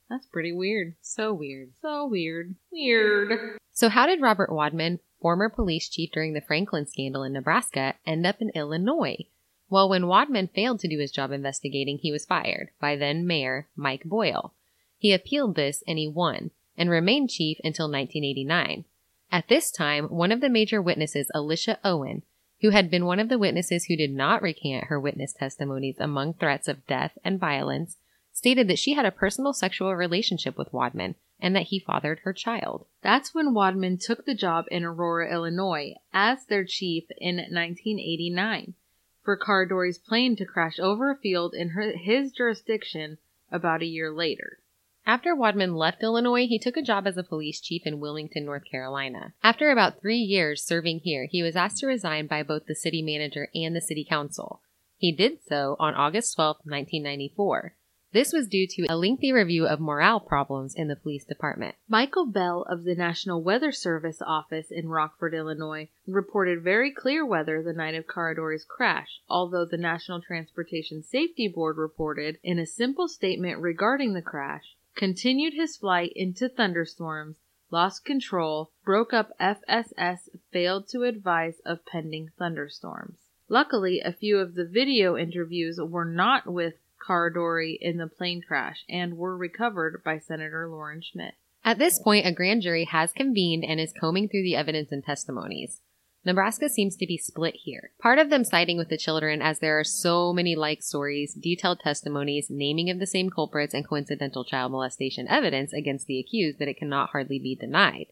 That's 0.09 0.25
pretty 0.25 0.51
weird. 0.51 0.95
So 1.01 1.33
weird. 1.33 1.71
So 1.81 2.07
weird. 2.07 2.55
Weird. 2.71 3.57
So, 3.71 3.89
how 3.89 4.07
did 4.07 4.21
Robert 4.21 4.51
Wadman, 4.51 4.99
former 5.21 5.49
police 5.49 5.87
chief 5.87 6.11
during 6.11 6.33
the 6.33 6.41
Franklin 6.41 6.85
scandal 6.85 7.23
in 7.23 7.33
Nebraska, 7.33 7.95
end 8.05 8.25
up 8.25 8.41
in 8.41 8.49
Illinois? 8.49 9.25
Well, 9.69 9.87
when 9.87 10.07
Wadman 10.07 10.49
failed 10.49 10.81
to 10.81 10.89
do 10.89 10.99
his 10.99 11.11
job 11.11 11.31
investigating, 11.31 11.97
he 11.97 12.11
was 12.11 12.25
fired 12.25 12.71
by 12.79 12.97
then 12.97 13.25
Mayor 13.25 13.69
Mike 13.75 14.03
Boyle. 14.03 14.53
He 14.97 15.13
appealed 15.13 15.55
this 15.55 15.83
and 15.87 15.97
he 15.97 16.07
won 16.07 16.51
and 16.77 16.89
remained 16.89 17.29
chief 17.29 17.57
until 17.63 17.85
1989. 17.85 18.85
At 19.31 19.47
this 19.47 19.71
time, 19.71 20.05
one 20.07 20.31
of 20.31 20.41
the 20.41 20.49
major 20.49 20.81
witnesses, 20.81 21.31
Alisha 21.33 21.77
Owen, 21.85 22.23
who 22.61 22.71
had 22.71 22.91
been 22.91 23.05
one 23.05 23.19
of 23.19 23.29
the 23.29 23.39
witnesses 23.39 23.85
who 23.85 23.95
did 23.95 24.11
not 24.13 24.41
recant 24.41 24.85
her 24.85 24.99
witness 24.99 25.33
testimonies 25.33 25.99
among 25.99 26.33
threats 26.33 26.67
of 26.67 26.85
death 26.85 27.17
and 27.23 27.39
violence, 27.39 27.97
stated 28.33 28.67
that 28.67 28.79
she 28.79 28.93
had 28.93 29.05
a 29.05 29.11
personal 29.11 29.53
sexual 29.53 29.95
relationship 29.95 30.57
with 30.57 30.73
Wadman 30.73 31.15
and 31.39 31.55
that 31.55 31.67
he 31.67 31.79
fathered 31.79 32.19
her 32.19 32.33
child. 32.33 32.85
That's 33.01 33.33
when 33.33 33.53
Wadman 33.53 33.97
took 33.97 34.25
the 34.25 34.35
job 34.35 34.65
in 34.69 34.83
Aurora, 34.83 35.31
Illinois, 35.31 35.95
as 36.13 36.45
their 36.45 36.65
chief 36.65 37.05
in 37.17 37.37
1989, 37.37 38.75
for 39.23 39.37
Caradori's 39.37 39.97
plane 39.97 40.35
to 40.35 40.45
crash 40.45 40.77
over 40.77 41.09
a 41.09 41.17
field 41.17 41.53
in 41.55 41.69
her, 41.69 41.93
his 41.97 42.31
jurisdiction 42.31 43.17
about 43.49 43.81
a 43.81 43.85
year 43.85 44.11
later. 44.11 44.59
After 45.03 45.35
Wadman 45.35 45.75
left 45.75 46.03
Illinois, 46.03 46.47
he 46.47 46.57
took 46.57 46.77
a 46.77 46.81
job 46.81 47.05
as 47.05 47.17
a 47.17 47.23
police 47.23 47.59
chief 47.59 47.81
in 47.85 47.99
Wilmington, 47.99 48.45
North 48.45 48.63
Carolina. 48.69 49.33
After 49.43 49.69
about 49.69 49.99
three 49.99 50.19
years 50.19 50.63
serving 50.63 50.99
here, 50.99 51.27
he 51.29 51.43
was 51.43 51.55
asked 51.55 51.79
to 51.79 51.87
resign 51.87 52.27
by 52.27 52.43
both 52.43 52.65
the 52.65 52.75
city 52.75 53.01
manager 53.01 53.49
and 53.53 53.75
the 53.75 53.81
city 53.81 54.05
council. 54.07 54.61
He 54.97 55.11
did 55.11 55.43
so 55.43 55.75
on 55.79 55.95
August 55.95 56.35
12, 56.35 56.57
1994. 56.63 57.75
This 58.13 58.31
was 58.31 58.47
due 58.47 58.67
to 58.67 58.85
a 58.89 58.97
lengthy 58.97 59.31
review 59.31 59.65
of 59.65 59.79
morale 59.79 60.19
problems 60.19 60.75
in 60.75 60.87
the 60.87 60.95
police 60.95 61.25
department. 61.25 61.75
Michael 61.87 62.25
Bell 62.25 62.65
of 62.69 62.83
the 62.83 62.95
National 62.95 63.41
Weather 63.41 63.71
Service 63.71 64.21
office 64.21 64.69
in 64.69 64.89
Rockford, 64.89 65.33
Illinois, 65.33 65.89
reported 66.05 66.61
very 66.61 66.91
clear 66.91 67.25
weather 67.25 67.63
the 67.63 67.73
night 67.73 67.95
of 67.95 68.07
Caradori's 68.07 68.65
crash, 68.65 69.21
although 69.27 69.65
the 69.65 69.77
National 69.77 70.21
Transportation 70.21 71.01
Safety 71.01 71.47
Board 71.47 71.77
reported 71.77 72.37
in 72.43 72.59
a 72.59 72.65
simple 72.65 73.07
statement 73.07 73.59
regarding 73.59 74.13
the 74.13 74.21
crash 74.21 74.75
continued 74.95 75.53
his 75.53 75.77
flight 75.77 76.11
into 76.15 76.49
thunderstorms, 76.49 77.37
lost 77.71 78.03
control, 78.05 78.71
broke 78.83 79.13
up 79.13 79.31
FSS, 79.39 80.29
failed 80.51 80.87
to 80.89 81.03
advise 81.03 81.59
of 81.65 81.85
pending 81.85 82.29
thunderstorms. 82.37 83.17
Luckily, 83.47 83.99
a 83.99 84.13
few 84.13 84.37
of 84.37 84.55
the 84.55 84.65
video 84.65 85.17
interviews 85.17 85.79
were 85.81 86.05
not 86.05 86.51
with 86.51 86.75
Caradori 87.05 87.77
in 87.81 87.97
the 87.97 88.07
plane 88.07 88.41
crash 88.47 88.85
and 88.87 89.17
were 89.17 89.35
recovered 89.35 90.01
by 90.03 90.19
Senator 90.19 90.69
Loren 90.69 91.01
Schmit. 91.01 91.33
At 91.63 91.77
this 91.77 91.99
point, 91.99 92.25
a 92.25 92.31
grand 92.31 92.61
jury 92.61 92.85
has 92.85 93.11
convened 93.11 93.63
and 93.63 93.79
is 93.79 93.93
combing 93.93 94.29
through 94.29 94.43
the 94.43 94.55
evidence 94.55 94.91
and 94.91 95.03
testimonies. 95.03 95.81
Nebraska 96.23 96.69
seems 96.69 96.95
to 96.97 97.07
be 97.07 97.17
split 97.17 97.55
here. 97.63 97.91
Part 97.99 98.19
of 98.19 98.29
them 98.29 98.43
siding 98.43 98.77
with 98.77 98.89
the 98.89 98.97
children 98.97 99.41
as 99.41 99.57
there 99.57 99.79
are 99.79 99.83
so 99.83 100.31
many 100.31 100.55
like 100.55 100.83
stories, 100.83 101.33
detailed 101.33 101.79
testimonies, 101.79 102.47
naming 102.49 102.91
of 102.91 102.99
the 102.99 103.07
same 103.07 103.31
culprits, 103.31 103.73
and 103.73 103.87
coincidental 103.87 104.45
child 104.45 104.71
molestation 104.71 105.27
evidence 105.27 105.73
against 105.73 106.05
the 106.05 106.19
accused 106.19 106.59
that 106.59 106.67
it 106.67 106.77
cannot 106.77 107.09
hardly 107.09 107.39
be 107.39 107.55
denied. 107.55 108.07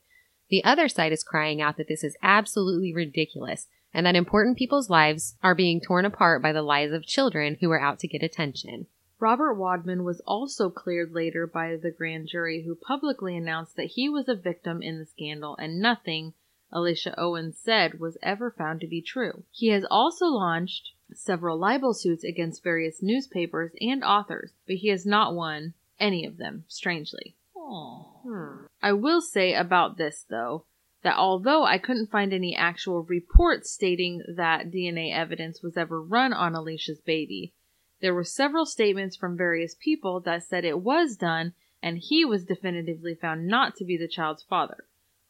The 0.50 0.64
other 0.64 0.90
side 0.90 1.12
is 1.12 1.24
crying 1.24 1.62
out 1.62 1.78
that 1.78 1.88
this 1.88 2.04
is 2.04 2.18
absolutely 2.24 2.94
ridiculous 2.94 3.68
and 3.94 4.06
that 4.08 4.16
important 4.16 4.58
people's 4.58 4.90
lives 4.90 5.36
are 5.44 5.54
being 5.54 5.80
torn 5.80 6.06
apart 6.06 6.42
by 6.42 6.52
the 6.52 6.64
lies 6.64 6.92
of 6.92 7.06
children 7.06 7.58
who 7.62 7.70
are 7.72 7.82
out 7.82 8.00
to 8.00 8.08
get 8.08 8.24
attention. 8.24 8.88
Robert 9.20 9.54
Wadman 9.54 10.04
was 10.04 10.22
also 10.26 10.70
cleared 10.70 11.12
later 11.12 11.46
by 11.46 11.76
the 11.76 11.92
grand 11.92 12.28
jury, 12.28 12.64
who 12.66 12.74
publicly 12.74 13.36
announced 13.36 13.76
that 13.76 13.92
he 13.96 14.10
was 14.10 14.28
a 14.28 14.36
victim 14.36 14.82
in 14.82 14.98
the 14.98 15.06
scandal 15.06 15.56
and 15.58 15.80
nothing 15.80 16.34
Alisha 16.72 17.16
Owens 17.18 17.58
said 17.58 18.00
was 18.00 18.18
ever 18.22 18.52
found 18.52 18.80
to 18.82 18.88
be 18.88 19.02
true. 19.02 19.44
He 19.52 19.70
has 19.70 19.86
also 19.90 20.28
launched 20.28 20.92
several 21.14 21.58
libel 21.58 21.94
suits 21.94 22.24
against 22.24 22.64
various 22.64 23.02
newspapers 23.02 23.72
and 23.82 24.04
authors, 24.04 24.54
but 24.68 24.76
he 24.76 24.90
has 24.90 25.06
not 25.06 25.34
won 25.34 25.74
any 26.00 26.26
of 26.26 26.38
them, 26.38 26.66
strangely. 26.68 27.36
Hmm. 27.56 28.66
I 28.82 28.94
will 28.94 29.22
say 29.22 29.54
about 29.54 29.98
this, 29.98 30.26
though, 30.30 30.66
that 31.02 31.18
although 31.18 31.64
I 31.64 31.78
couldn't 31.78 32.12
find 32.12 32.34
any 32.34 32.56
actual 32.56 33.04
reports 33.04 33.72
stating 33.72 34.22
that 34.36 34.70
DNA 34.70 35.14
evidence 35.14 35.64
was 35.64 35.78
ever 35.78 36.02
run 36.02 36.34
on 36.34 36.54
Alisha's 36.54 37.02
baby, 37.02 37.54
there 38.02 38.14
were 38.14 38.24
several 38.24 38.66
statements 38.66 39.16
from 39.16 39.38
various 39.38 39.76
people 39.76 40.20
that 40.22 40.44
said 40.44 40.66
it 40.66 40.82
was 40.82 41.18
done 41.18 41.54
and 41.82 41.98
he 41.98 42.26
was 42.26 42.44
definitively 42.46 43.16
found 43.16 43.48
not 43.48 43.76
to 43.76 43.86
be 43.86 43.98
the 43.98 44.08
child's 44.08 44.44
father. 44.44 44.86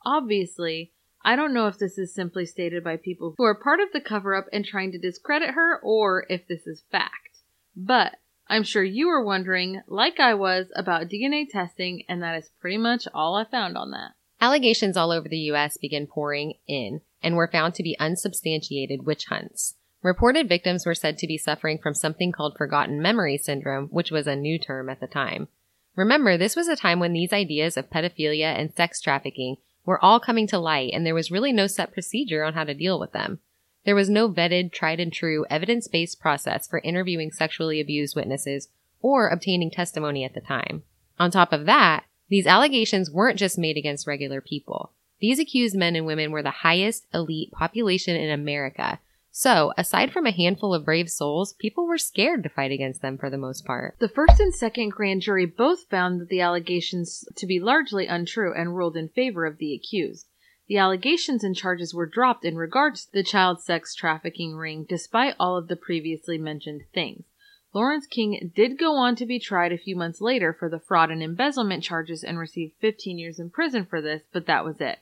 Obviously, 0.06 0.92
I 1.24 1.36
don't 1.36 1.54
know 1.54 1.68
if 1.68 1.78
this 1.78 1.98
is 1.98 2.14
simply 2.14 2.46
stated 2.46 2.84
by 2.84 2.98
people 2.98 3.36
who 3.38 3.44
are 3.44 3.56
part 3.56 3.80
of 3.80 3.92
the 3.92 4.02
cover 4.02 4.36
up 4.36 4.46
and 4.54 4.66
trying 4.66 4.92
to 4.94 4.98
discredit 4.98 5.52
her 5.52 5.80
or 5.84 6.26
if 6.30 6.48
this 6.48 6.66
is 6.66 6.84
fact. 6.92 7.40
But 7.76 8.16
I'm 8.48 8.64
sure 8.64 8.84
you 8.84 9.08
were 9.08 9.24
wondering, 9.24 9.82
like 9.88 10.20
I 10.20 10.34
was, 10.34 10.72
about 10.76 11.08
DNA 11.08 11.48
testing, 11.48 12.04
and 12.10 12.24
that 12.24 12.36
is 12.36 12.50
pretty 12.60 12.78
much 12.78 13.08
all 13.14 13.36
I 13.36 13.44
found 13.44 13.78
on 13.78 13.92
that. 13.92 14.14
Allegations 14.42 14.98
all 14.98 15.12
over 15.12 15.28
the 15.28 15.38
U.S. 15.38 15.78
began 15.78 16.08
pouring 16.08 16.54
in 16.68 17.02
and 17.22 17.36
were 17.36 17.50
found 17.52 17.76
to 17.76 17.84
be 17.84 18.00
unsubstantiated 18.00 19.06
witch 19.06 19.26
hunts. 19.26 19.76
Reported 20.02 20.48
victims 20.48 20.86
were 20.86 20.96
said 20.96 21.18
to 21.18 21.28
be 21.28 21.38
suffering 21.38 21.78
from 21.78 21.94
something 21.94 22.32
called 22.32 22.56
forgotten 22.58 23.02
memory 23.02 23.38
syndrome, 23.38 23.88
which 23.88 24.12
was 24.12 24.28
a 24.28 24.36
new 24.36 24.58
term 24.58 24.90
at 24.90 25.02
the 25.02 25.08
time. 25.08 25.50
Remember, 25.96 26.38
this 26.38 26.56
was 26.56 26.70
a 26.70 26.78
time 26.78 27.00
when 27.02 27.12
these 27.12 27.34
ideas 27.34 27.76
of 27.76 27.90
pedophilia 27.90 28.58
and 28.58 28.74
sex 28.74 29.02
trafficking 29.02 29.58
were 29.90 30.06
all 30.06 30.20
coming 30.20 30.46
to 30.46 30.60
light 30.60 30.92
and 30.94 31.04
there 31.04 31.16
was 31.16 31.32
really 31.32 31.52
no 31.52 31.66
set 31.66 31.92
procedure 31.92 32.44
on 32.44 32.54
how 32.54 32.64
to 32.64 32.76
deal 32.76 33.00
with 33.00 33.12
them. 33.12 33.40
There 33.86 33.96
was 33.96 34.08
no 34.08 34.30
vetted, 34.30 34.72
tried 34.72 35.00
and 35.00 35.12
true, 35.12 35.48
evidence 35.50 35.88
based 35.88 36.20
process 36.20 36.68
for 36.68 36.78
interviewing 36.84 37.32
sexually 37.32 37.82
abused 37.82 38.16
witnesses 38.16 38.68
or 39.02 39.30
obtaining 39.30 39.72
testimony 39.72 40.24
at 40.24 40.36
the 40.36 40.42
time. 40.42 40.84
On 41.18 41.32
top 41.32 41.52
of 41.52 41.66
that, 41.66 42.04
these 42.30 42.46
allegations 42.46 43.10
weren't 43.10 43.40
just 43.40 43.58
made 43.58 43.78
against 43.78 44.06
regular 44.06 44.42
people. 44.42 44.94
These 45.22 45.40
accused 45.40 45.76
men 45.76 45.96
and 45.96 46.06
women 46.06 46.32
were 46.32 46.44
the 46.44 46.52
highest 46.52 47.08
elite 47.12 47.52
population 47.52 48.16
in 48.16 48.30
America. 48.30 49.00
So, 49.32 49.74
aside 49.78 50.12
from 50.12 50.26
a 50.26 50.32
handful 50.32 50.74
of 50.74 50.86
brave 50.86 51.10
souls, 51.10 51.54
people 51.54 51.86
were 51.86 51.98
scared 51.98 52.44
to 52.44 52.50
fight 52.50 52.72
against 52.72 53.02
them 53.02 53.18
for 53.18 53.30
the 53.30 53.38
most 53.38 53.66
part. 53.66 53.96
The 54.00 54.10
first 54.10 54.40
and 54.40 54.54
second 54.54 54.90
grand 54.90 55.22
jury 55.22 55.46
both 55.46 55.84
found 55.84 56.20
that 56.20 56.30
the 56.30 56.42
allegations 56.42 57.24
to 57.36 57.46
be 57.46 57.60
largely 57.60 58.08
untrue 58.08 58.54
and 58.54 58.76
ruled 58.76 58.98
in 58.98 59.10
favor 59.10 59.46
of 59.46 59.58
the 59.58 59.74
accused. 59.74 60.28
The 60.68 60.78
allegations 60.78 61.44
and 61.44 61.56
charges 61.56 61.94
were 61.94 62.06
dropped 62.06 62.46
in 62.46 62.56
regards 62.56 63.06
to 63.06 63.12
the 63.12 63.24
child 63.24 63.62
sex 63.62 63.96
trafficking 63.96 64.56
ring, 64.56 64.86
despite 64.88 65.36
all 65.40 65.58
of 65.58 65.68
the 65.68 65.76
previously 65.76 66.38
mentioned 66.38 66.84
things. 66.94 67.24
Lawrence 67.74 68.08
King 68.08 68.52
did 68.56 68.80
go 68.80 68.96
on 68.96 69.16
to 69.16 69.26
be 69.26 69.40
tried 69.40 69.72
a 69.72 69.78
few 69.78 69.96
months 69.96 70.22
later 70.22 70.54
for 70.54 70.70
the 70.70 70.80
fraud 70.80 71.12
and 71.12 71.22
embezzlement 71.22 71.84
charges 71.84 72.24
and 72.24 72.40
received 72.40 72.74
15 72.82 73.20
years 73.20 73.40
in 73.40 73.52
prison 73.52 73.86
for 73.86 74.02
this, 74.02 74.24
but 74.32 74.48
that 74.48 74.66
was 74.66 74.82
it. 74.82 75.00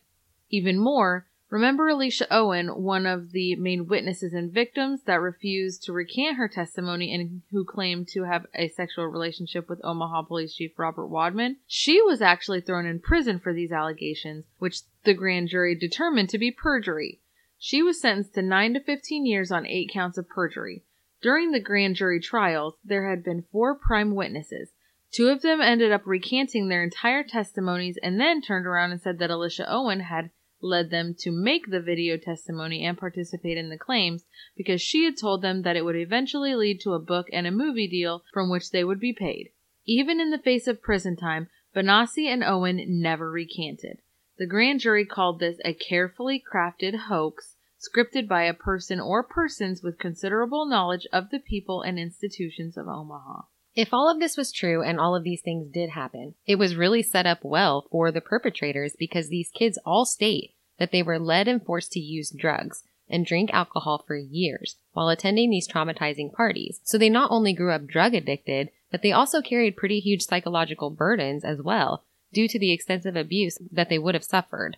Even 0.50 0.78
more, 0.78 1.27
remember 1.50 1.91
Alisha 1.91 2.28
Owen, 2.30 2.68
one 2.68 3.06
of 3.06 3.32
the 3.32 3.56
main 3.56 3.88
witnesses 3.88 4.34
and 4.34 4.52
victims 4.52 5.04
that 5.04 5.22
refused 5.22 5.84
to 5.84 5.93
recant 5.93 6.38
her 6.38 6.48
testimony 6.48 7.14
and 7.14 7.41
who 7.52 7.64
claimed 7.64 8.08
to 8.10 8.24
have 8.24 8.45
a 8.54 8.68
sexual 8.68 9.06
relationship 9.08 9.70
with 9.70 9.80
Omaha 9.84 10.24
Police 10.24 10.56
Chief 10.56 10.72
Robert 10.78 11.08
Wadman? 11.08 11.58
She 11.68 12.02
was 12.02 12.22
actually 12.22 12.62
thrown 12.62 12.86
in 12.86 13.00
prison 13.00 13.39
for 13.39 13.54
these 13.54 13.72
allegations, 13.72 14.45
which 14.60 14.82
the 15.04 15.14
grand 15.14 15.50
jury 15.50 15.76
determined 15.76 16.30
to 16.30 16.38
be 16.38 16.52
perjury. 16.52 17.22
She 17.58 17.82
was 17.82 18.00
sentenced 18.00 18.36
to 18.36 18.41
9 18.41 18.76
to 18.76 18.80
15 18.80 19.26
years 19.26 19.52
on 19.52 19.66
8 19.66 19.89
counts 19.91 20.18
of 20.18 20.30
perjury. 20.30 20.84
During 21.22 21.52
the 21.52 21.60
grand 21.60 21.95
jury 21.95 22.20
trials, 22.20 22.76
there 22.84 23.10
had 23.10 23.24
been 23.24 23.45
four 23.52 23.74
prime 23.74 24.14
witnesses. 24.14 24.70
Two 25.12 25.30
of 25.30 25.41
them 25.41 25.62
ended 25.62 25.91
up 25.91 26.06
recanting 26.06 26.68
their 26.68 26.84
entire 26.84 27.24
testimonies 27.24 27.98
and 28.04 28.20
then 28.20 28.41
turned 28.41 28.68
around 28.68 28.91
and 28.91 29.02
said 29.02 29.18
that 29.20 29.32
Alisha 29.32 29.66
Owen 29.68 30.02
had 30.02 30.30
led 30.62 30.89
them 30.89 31.14
to 31.20 31.32
make 31.32 31.70
the 31.70 31.80
video 31.80 32.18
testimony 32.18 32.84
and 32.84 32.97
participate 32.97 33.58
in 33.58 33.70
the 33.70 33.78
claims 33.78 34.26
because 34.55 34.82
she 34.82 35.05
had 35.05 35.18
told 35.18 35.41
them 35.41 35.62
that 35.62 35.76
it 35.76 35.86
would 35.86 35.95
eventually 35.95 36.55
lead 36.55 36.80
to 36.82 36.93
a 36.93 36.99
book 36.99 37.28
and 37.32 37.45
a 37.45 37.51
movie 37.51 37.88
deal 37.88 38.24
from 38.34 38.49
which 38.49 38.72
they 38.72 38.84
would 38.84 38.99
be 38.99 39.14
paid. 39.14 39.51
Even 39.86 40.20
in 40.20 40.32
the 40.32 40.38
face 40.38 40.68
of 40.68 40.82
prison 40.82 41.16
time, 41.16 41.47
Bonacci 41.76 42.28
and 42.28 42.43
Owen 42.43 42.84
never 43.01 43.30
recanted. 43.30 43.99
The 44.38 44.47
grand 44.47 44.80
jury 44.80 45.05
called 45.05 45.39
this 45.39 45.60
a 45.64 45.74
carefully 45.74 46.43
crafted 46.51 46.95
hoax 47.08 47.55
scripted 47.80 48.28
by 48.28 48.43
a 48.43 48.53
person 48.53 48.99
or 48.99 49.24
persons 49.24 49.84
with 49.84 49.99
considerable 49.99 50.66
knowledge 50.66 51.05
of 51.14 51.30
the 51.30 51.39
people 51.39 51.82
and 51.82 51.99
institutions 51.99 52.78
of 52.78 52.88
Omaha. 52.88 53.43
If 53.78 53.94
all 53.94 54.10
of 54.10 54.20
this 54.20 54.36
was 54.36 54.52
true 54.52 54.82
and 54.82 55.00
all 55.00 55.16
of 55.16 55.24
these 55.24 55.42
things 55.42 55.68
did 55.72 55.92
happen, 55.92 56.34
it 56.48 56.56
was 56.56 56.76
really 56.76 57.04
set 57.04 57.28
up 57.28 57.44
well 57.44 57.86
for 57.92 58.12
the 58.12 58.22
perpetrators 58.22 58.96
because 58.98 59.30
these 59.30 59.52
kids 59.52 59.78
all 59.86 60.04
state 60.04 60.56
that 60.80 60.92
they 60.92 61.04
were 61.04 61.20
led 61.20 61.48
and 61.48 61.64
forced 61.64 61.92
to 61.92 62.00
use 62.00 62.32
drugs 62.32 62.84
and 63.08 63.24
drink 63.24 63.52
alcohol 63.54 64.04
for 64.08 64.16
years 64.16 64.78
while 64.94 65.10
attending 65.10 65.52
these 65.52 65.68
traumatizing 65.68 66.34
parties. 66.34 66.82
So 66.86 66.98
they 66.98 67.08
not 67.08 67.30
only 67.30 67.54
grew 67.54 67.72
up 67.72 67.86
drug 67.86 68.16
addicted, 68.16 68.72
but 68.90 69.04
they 69.04 69.12
also 69.12 69.44
carried 69.44 69.78
pretty 69.78 70.00
huge 70.00 70.24
psychological 70.24 70.90
burdens 70.90 71.46
as 71.46 71.62
well 71.62 72.04
due 72.34 72.48
to 72.48 72.58
the 72.58 72.72
extensive 72.72 73.16
abuse 73.16 73.60
that 73.72 73.90
they 73.90 74.00
would 74.00 74.16
have 74.16 74.24
suffered. 74.24 74.78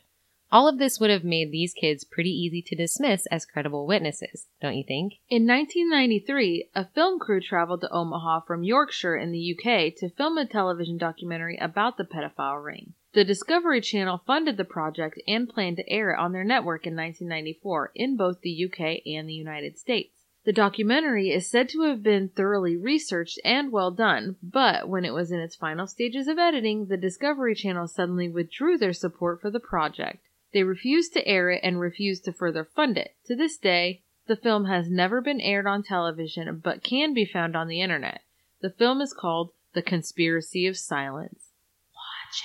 All 0.51 0.67
of 0.67 0.79
this 0.79 0.99
would 0.99 1.11
have 1.11 1.23
made 1.23 1.51
these 1.51 1.75
kids 1.75 2.03
pretty 2.03 2.31
easy 2.31 2.63
to 2.63 2.75
dismiss 2.75 3.27
as 3.27 3.45
credible 3.45 3.85
witnesses, 3.85 4.47
don't 4.59 4.75
you 4.75 4.83
think? 4.83 5.19
In 5.29 5.45
1993, 5.45 6.69
a 6.73 6.85
film 6.85 7.19
crew 7.19 7.39
traveled 7.39 7.81
to 7.81 7.93
Omaha 7.93 8.39
from 8.47 8.63
Yorkshire 8.63 9.15
in 9.15 9.31
the 9.31 9.55
UK 9.55 9.93
to 9.97 10.09
film 10.09 10.39
a 10.39 10.47
television 10.47 10.97
documentary 10.97 11.57
about 11.57 11.97
the 11.97 12.03
pedophile 12.03 12.63
ring. 12.63 12.93
The 13.13 13.23
Discovery 13.23 13.79
Channel 13.79 14.23
funded 14.25 14.57
the 14.57 14.65
project 14.65 15.21
and 15.27 15.47
planned 15.47 15.77
to 15.77 15.87
air 15.87 16.11
it 16.11 16.19
on 16.19 16.31
their 16.31 16.43
network 16.43 16.87
in 16.87 16.95
1994 16.95 17.91
in 17.93 18.17
both 18.17 18.41
the 18.41 18.65
UK 18.65 19.01
and 19.05 19.29
the 19.29 19.33
United 19.33 19.77
States. 19.77 20.15
The 20.45 20.53
documentary 20.53 21.29
is 21.29 21.47
said 21.47 21.69
to 21.69 21.81
have 21.81 22.01
been 22.01 22.29
thoroughly 22.29 22.75
researched 22.75 23.39
and 23.45 23.71
well 23.71 23.91
done, 23.91 24.37
but 24.41 24.89
when 24.89 25.05
it 25.05 25.13
was 25.13 25.31
in 25.31 25.39
its 25.39 25.55
final 25.55 25.85
stages 25.85 26.27
of 26.27 26.39
editing, 26.39 26.87
the 26.87 26.97
Discovery 26.97 27.53
Channel 27.53 27.87
suddenly 27.87 28.29
withdrew 28.29 28.79
their 28.79 28.93
support 28.93 29.41
for 29.41 29.51
the 29.51 29.59
project. 29.59 30.25
They 30.53 30.63
refused 30.63 31.13
to 31.13 31.27
air 31.27 31.49
it 31.51 31.61
and 31.63 31.79
refused 31.79 32.25
to 32.25 32.33
further 32.33 32.63
fund 32.63 32.97
it. 32.97 33.15
To 33.25 33.35
this 33.35 33.57
day, 33.57 34.01
the 34.27 34.35
film 34.35 34.65
has 34.65 34.89
never 34.89 35.21
been 35.21 35.41
aired 35.41 35.67
on 35.67 35.83
television 35.83 36.61
but 36.63 36.83
can 36.83 37.13
be 37.13 37.25
found 37.25 37.55
on 37.55 37.67
the 37.67 37.81
internet. 37.81 38.21
The 38.61 38.69
film 38.69 39.01
is 39.01 39.13
called 39.13 39.51
The 39.73 39.81
Conspiracy 39.81 40.67
of 40.67 40.77
Silence. 40.77 41.49
Watch 41.93 42.43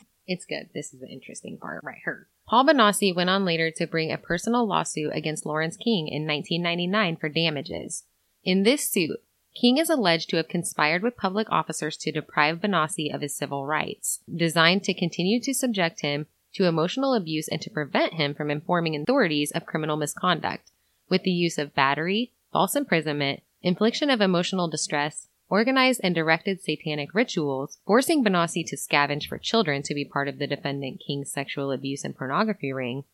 it. 0.00 0.06
It's 0.26 0.44
good. 0.44 0.70
This 0.74 0.92
is 0.92 1.00
the 1.00 1.08
interesting 1.08 1.58
part 1.58 1.82
right 1.84 1.98
here. 2.04 2.28
Paul 2.48 2.66
Bonacci 2.66 3.14
went 3.14 3.30
on 3.30 3.44
later 3.44 3.72
to 3.72 3.86
bring 3.86 4.12
a 4.12 4.18
personal 4.18 4.66
lawsuit 4.66 5.12
against 5.14 5.46
Lawrence 5.46 5.76
King 5.76 6.06
in 6.08 6.26
1999 6.26 7.16
for 7.16 7.28
damages. 7.28 8.04
In 8.44 8.62
this 8.62 8.88
suit, 8.88 9.18
King 9.60 9.78
is 9.78 9.90
alleged 9.90 10.30
to 10.30 10.36
have 10.36 10.48
conspired 10.48 11.02
with 11.02 11.16
public 11.16 11.50
officers 11.50 11.96
to 11.98 12.12
deprive 12.12 12.60
Bonacci 12.60 13.12
of 13.12 13.22
his 13.22 13.34
civil 13.34 13.66
rights, 13.66 14.20
designed 14.32 14.84
to 14.84 14.94
continue 14.94 15.40
to 15.40 15.54
subject 15.54 16.02
him 16.02 16.26
to 16.56 16.64
emotional 16.64 17.14
abuse 17.14 17.48
and 17.48 17.60
to 17.62 17.70
prevent 17.70 18.14
him 18.14 18.34
from 18.34 18.50
informing 18.50 18.96
authorities 18.96 19.52
of 19.52 19.66
criminal 19.66 19.96
misconduct 19.96 20.70
with 21.08 21.22
the 21.22 21.30
use 21.30 21.58
of 21.58 21.74
battery, 21.74 22.32
false 22.52 22.74
imprisonment, 22.74 23.40
infliction 23.62 24.10
of 24.10 24.20
emotional 24.20 24.68
distress, 24.68 25.28
organized 25.48 26.00
and 26.02 26.14
directed 26.14 26.60
satanic 26.60 27.14
rituals, 27.14 27.78
forcing 27.86 28.24
Bonacci 28.24 28.66
to 28.66 28.76
scavenge 28.76 29.28
for 29.28 29.38
children 29.38 29.82
to 29.82 29.94
be 29.94 30.04
part 30.04 30.28
of 30.28 30.38
the 30.38 30.46
defendant 30.46 31.00
King's 31.06 31.30
sexual 31.30 31.70
abuse 31.70 32.04
and 32.04 32.16
pornography 32.16 32.72
ring, 32.72 33.04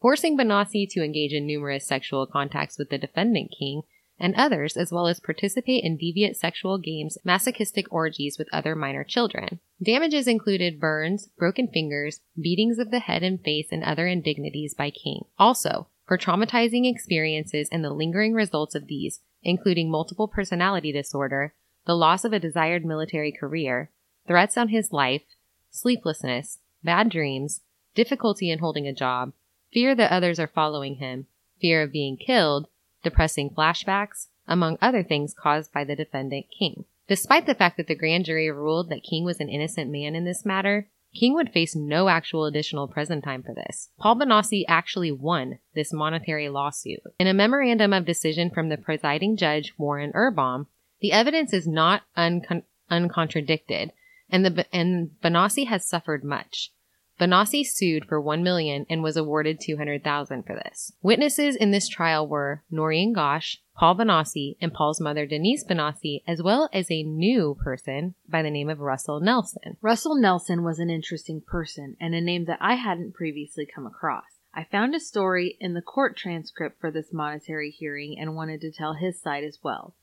forcing 0.00 0.36
Bonacci 0.36 0.86
to 0.90 1.02
engage 1.02 1.32
in 1.32 1.46
numerous 1.46 1.86
sexual 1.86 2.26
contacts 2.26 2.78
with 2.78 2.90
the 2.90 2.98
defendant 2.98 3.54
King, 3.58 3.82
and 4.20 4.34
others, 4.34 4.76
as 4.76 4.90
well 4.90 5.06
as 5.06 5.20
participate 5.20 5.84
in 5.84 5.96
deviant 5.96 6.36
sexual 6.36 6.78
games, 6.78 7.18
masochistic 7.24 7.86
orgies 7.92 8.36
with 8.38 8.48
other 8.52 8.74
minor 8.74 9.04
children. 9.04 9.60
Damages 9.82 10.26
included 10.26 10.80
burns, 10.80 11.28
broken 11.38 11.68
fingers, 11.68 12.20
beatings 12.40 12.78
of 12.78 12.90
the 12.90 13.00
head 13.00 13.22
and 13.22 13.40
face, 13.40 13.68
and 13.70 13.84
other 13.84 14.06
indignities 14.06 14.74
by 14.74 14.90
King. 14.90 15.22
Also, 15.38 15.88
for 16.06 16.18
traumatizing 16.18 16.90
experiences 16.90 17.68
and 17.70 17.84
the 17.84 17.90
lingering 17.90 18.32
results 18.32 18.74
of 18.74 18.86
these, 18.86 19.20
including 19.42 19.90
multiple 19.90 20.26
personality 20.26 20.90
disorder, 20.90 21.54
the 21.86 21.94
loss 21.94 22.24
of 22.24 22.32
a 22.32 22.40
desired 22.40 22.84
military 22.84 23.30
career, 23.30 23.90
threats 24.26 24.56
on 24.56 24.68
his 24.68 24.92
life, 24.92 25.22
sleeplessness, 25.70 26.58
bad 26.82 27.08
dreams, 27.08 27.60
difficulty 27.94 28.50
in 28.50 28.58
holding 28.58 28.86
a 28.86 28.92
job, 28.92 29.32
fear 29.72 29.94
that 29.94 30.10
others 30.10 30.40
are 30.40 30.50
following 30.52 30.96
him, 30.96 31.26
fear 31.60 31.82
of 31.82 31.92
being 31.92 32.16
killed, 32.16 32.68
depressing 33.08 33.50
flashbacks, 33.50 34.28
among 34.46 34.76
other 34.82 35.02
things 35.02 35.34
caused 35.34 35.72
by 35.72 35.84
the 35.84 35.96
defendant 35.96 36.46
King. 36.56 36.84
Despite 37.06 37.46
the 37.46 37.54
fact 37.54 37.78
that 37.78 37.86
the 37.86 37.94
grand 37.94 38.26
jury 38.26 38.50
ruled 38.50 38.90
that 38.90 39.02
King 39.02 39.24
was 39.24 39.40
an 39.40 39.48
innocent 39.48 39.90
man 39.90 40.14
in 40.14 40.24
this 40.24 40.44
matter, 40.44 40.88
King 41.14 41.34
would 41.34 41.50
face 41.50 41.74
no 41.74 42.08
actual 42.08 42.44
additional 42.44 42.86
prison 42.86 43.22
time 43.22 43.42
for 43.42 43.54
this. 43.54 43.88
Paul 43.98 44.16
Bonacci 44.16 44.64
actually 44.68 45.10
won 45.10 45.58
this 45.74 45.92
monetary 45.92 46.50
lawsuit. 46.50 47.00
In 47.18 47.26
a 47.26 47.32
memorandum 47.32 47.94
of 47.94 48.04
decision 48.04 48.50
from 48.50 48.68
the 48.68 48.76
presiding 48.76 49.36
judge, 49.36 49.72
Warren 49.78 50.12
Urbom, 50.12 50.66
the 51.00 51.12
evidence 51.12 51.54
is 51.54 51.66
not 51.66 52.02
uncon- 52.16 52.64
uncontradicted, 52.90 53.92
and 54.28 54.44
the 54.44 54.66
and 54.70 55.10
Bonacci 55.22 55.66
has 55.66 55.88
suffered 55.88 56.24
much. 56.24 56.72
Bonacci 57.18 57.66
sued 57.66 58.04
for 58.04 58.20
one 58.20 58.42
million 58.42 58.86
and 58.88 59.02
was 59.02 59.16
awarded 59.16 59.58
two 59.60 59.76
hundred 59.76 60.04
thousand 60.04 60.44
for 60.44 60.54
this. 60.54 60.92
Witnesses 61.02 61.56
in 61.56 61.72
this 61.72 61.88
trial 61.88 62.28
were 62.28 62.62
Noreen 62.70 63.12
Gosch, 63.12 63.56
Paul 63.76 63.96
Bonacci, 63.96 64.56
and 64.60 64.72
Paul's 64.72 65.00
mother 65.00 65.26
Denise 65.26 65.64
Bonacci, 65.64 66.22
as 66.26 66.42
well 66.42 66.68
as 66.72 66.90
a 66.90 67.02
new 67.02 67.56
person 67.62 68.14
by 68.28 68.42
the 68.42 68.50
name 68.50 68.68
of 68.68 68.80
Russell 68.80 69.20
Nelson. 69.20 69.76
Russell 69.80 70.14
Nelson 70.14 70.62
was 70.62 70.78
an 70.78 70.90
interesting 70.90 71.40
person 71.40 71.96
and 72.00 72.14
a 72.14 72.20
name 72.20 72.44
that 72.44 72.58
I 72.60 72.74
hadn't 72.74 73.14
previously 73.14 73.66
come 73.66 73.86
across. 73.86 74.24
I 74.54 74.64
found 74.64 74.94
a 74.94 75.00
story 75.00 75.56
in 75.60 75.74
the 75.74 75.82
court 75.82 76.16
transcript 76.16 76.80
for 76.80 76.90
this 76.90 77.12
monetary 77.12 77.70
hearing 77.70 78.16
and 78.18 78.34
wanted 78.34 78.60
to 78.62 78.72
tell 78.72 78.94
his 78.94 79.20
side 79.20 79.44
as 79.44 79.58
well. 79.62 79.94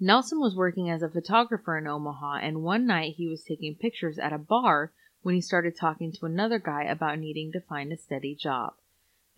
Nelson 0.00 0.40
was 0.40 0.56
working 0.56 0.90
as 0.90 1.02
a 1.02 1.08
photographer 1.08 1.78
in 1.78 1.86
Omaha, 1.86 2.38
and 2.42 2.62
one 2.62 2.86
night 2.86 3.14
he 3.16 3.28
was 3.28 3.44
taking 3.44 3.76
pictures 3.76 4.18
at 4.18 4.32
a 4.32 4.38
bar 4.38 4.92
when 5.24 5.34
he 5.34 5.40
started 5.40 5.74
talking 5.74 6.12
to 6.12 6.26
another 6.26 6.58
guy 6.58 6.84
about 6.84 7.18
needing 7.18 7.50
to 7.50 7.60
find 7.60 7.90
a 7.90 7.96
steady 7.96 8.34
job. 8.34 8.74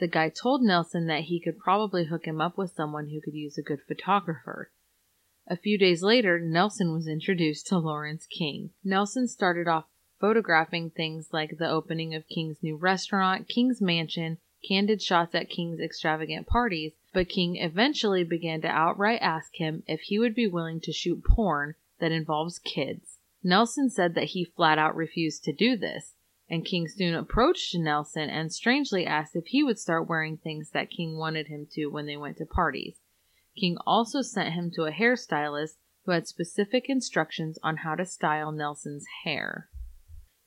The 0.00 0.08
guy 0.08 0.28
told 0.28 0.60
Nelson 0.60 1.06
that 1.06 1.22
he 1.22 1.40
could 1.40 1.58
probably 1.58 2.06
hook 2.06 2.26
him 2.26 2.40
up 2.40 2.58
with 2.58 2.74
someone 2.74 3.08
who 3.08 3.20
could 3.20 3.34
use 3.34 3.56
a 3.56 3.62
good 3.62 3.80
photographer. 3.86 4.70
A 5.46 5.56
few 5.56 5.78
days 5.78 6.02
later, 6.02 6.40
Nelson 6.40 6.92
was 6.92 7.06
introduced 7.06 7.68
to 7.68 7.78
Lawrence 7.78 8.26
King. 8.26 8.70
Nelson 8.82 9.28
started 9.28 9.68
off 9.68 9.84
photographing 10.18 10.90
things 10.90 11.28
like 11.32 11.56
the 11.56 11.70
opening 11.70 12.16
of 12.16 12.26
King's 12.26 12.64
new 12.64 12.76
restaurant, 12.76 13.46
King's 13.46 13.80
mansion, 13.80 14.38
candid 14.66 15.00
shots 15.00 15.36
at 15.36 15.48
King's 15.48 15.78
extravagant 15.78 16.48
parties, 16.48 16.94
but 17.12 17.28
King 17.28 17.56
eventually 17.56 18.24
began 18.24 18.60
to 18.62 18.68
outright 18.68 19.20
ask 19.22 19.54
him 19.54 19.84
if 19.86 20.00
he 20.00 20.18
would 20.18 20.34
be 20.34 20.48
willing 20.48 20.80
to 20.80 20.92
shoot 20.92 21.22
porn 21.22 21.76
that 22.00 22.10
involves 22.10 22.58
kids. 22.58 23.15
Nelson 23.42 23.90
said 23.90 24.14
that 24.14 24.30
he 24.30 24.44
flat 24.44 24.78
out 24.78 24.96
refused 24.96 25.44
to 25.44 25.52
do 25.52 25.76
this, 25.76 26.14
and 26.48 26.64
King 26.64 26.88
soon 26.88 27.14
approached 27.14 27.74
Nelson 27.74 28.30
and 28.30 28.52
strangely 28.52 29.06
asked 29.06 29.36
if 29.36 29.46
he 29.46 29.62
would 29.62 29.78
start 29.78 30.08
wearing 30.08 30.36
things 30.36 30.70
that 30.70 30.90
King 30.90 31.16
wanted 31.16 31.48
him 31.48 31.66
to 31.72 31.86
when 31.86 32.06
they 32.06 32.16
went 32.16 32.38
to 32.38 32.46
parties. 32.46 32.98
King 33.56 33.76
also 33.86 34.22
sent 34.22 34.54
him 34.54 34.70
to 34.72 34.84
a 34.84 34.92
hairstylist 34.92 35.76
who 36.04 36.12
had 36.12 36.28
specific 36.28 36.88
instructions 36.88 37.58
on 37.62 37.78
how 37.78 37.94
to 37.94 38.04
style 38.04 38.52
Nelson's 38.52 39.06
hair. 39.24 39.68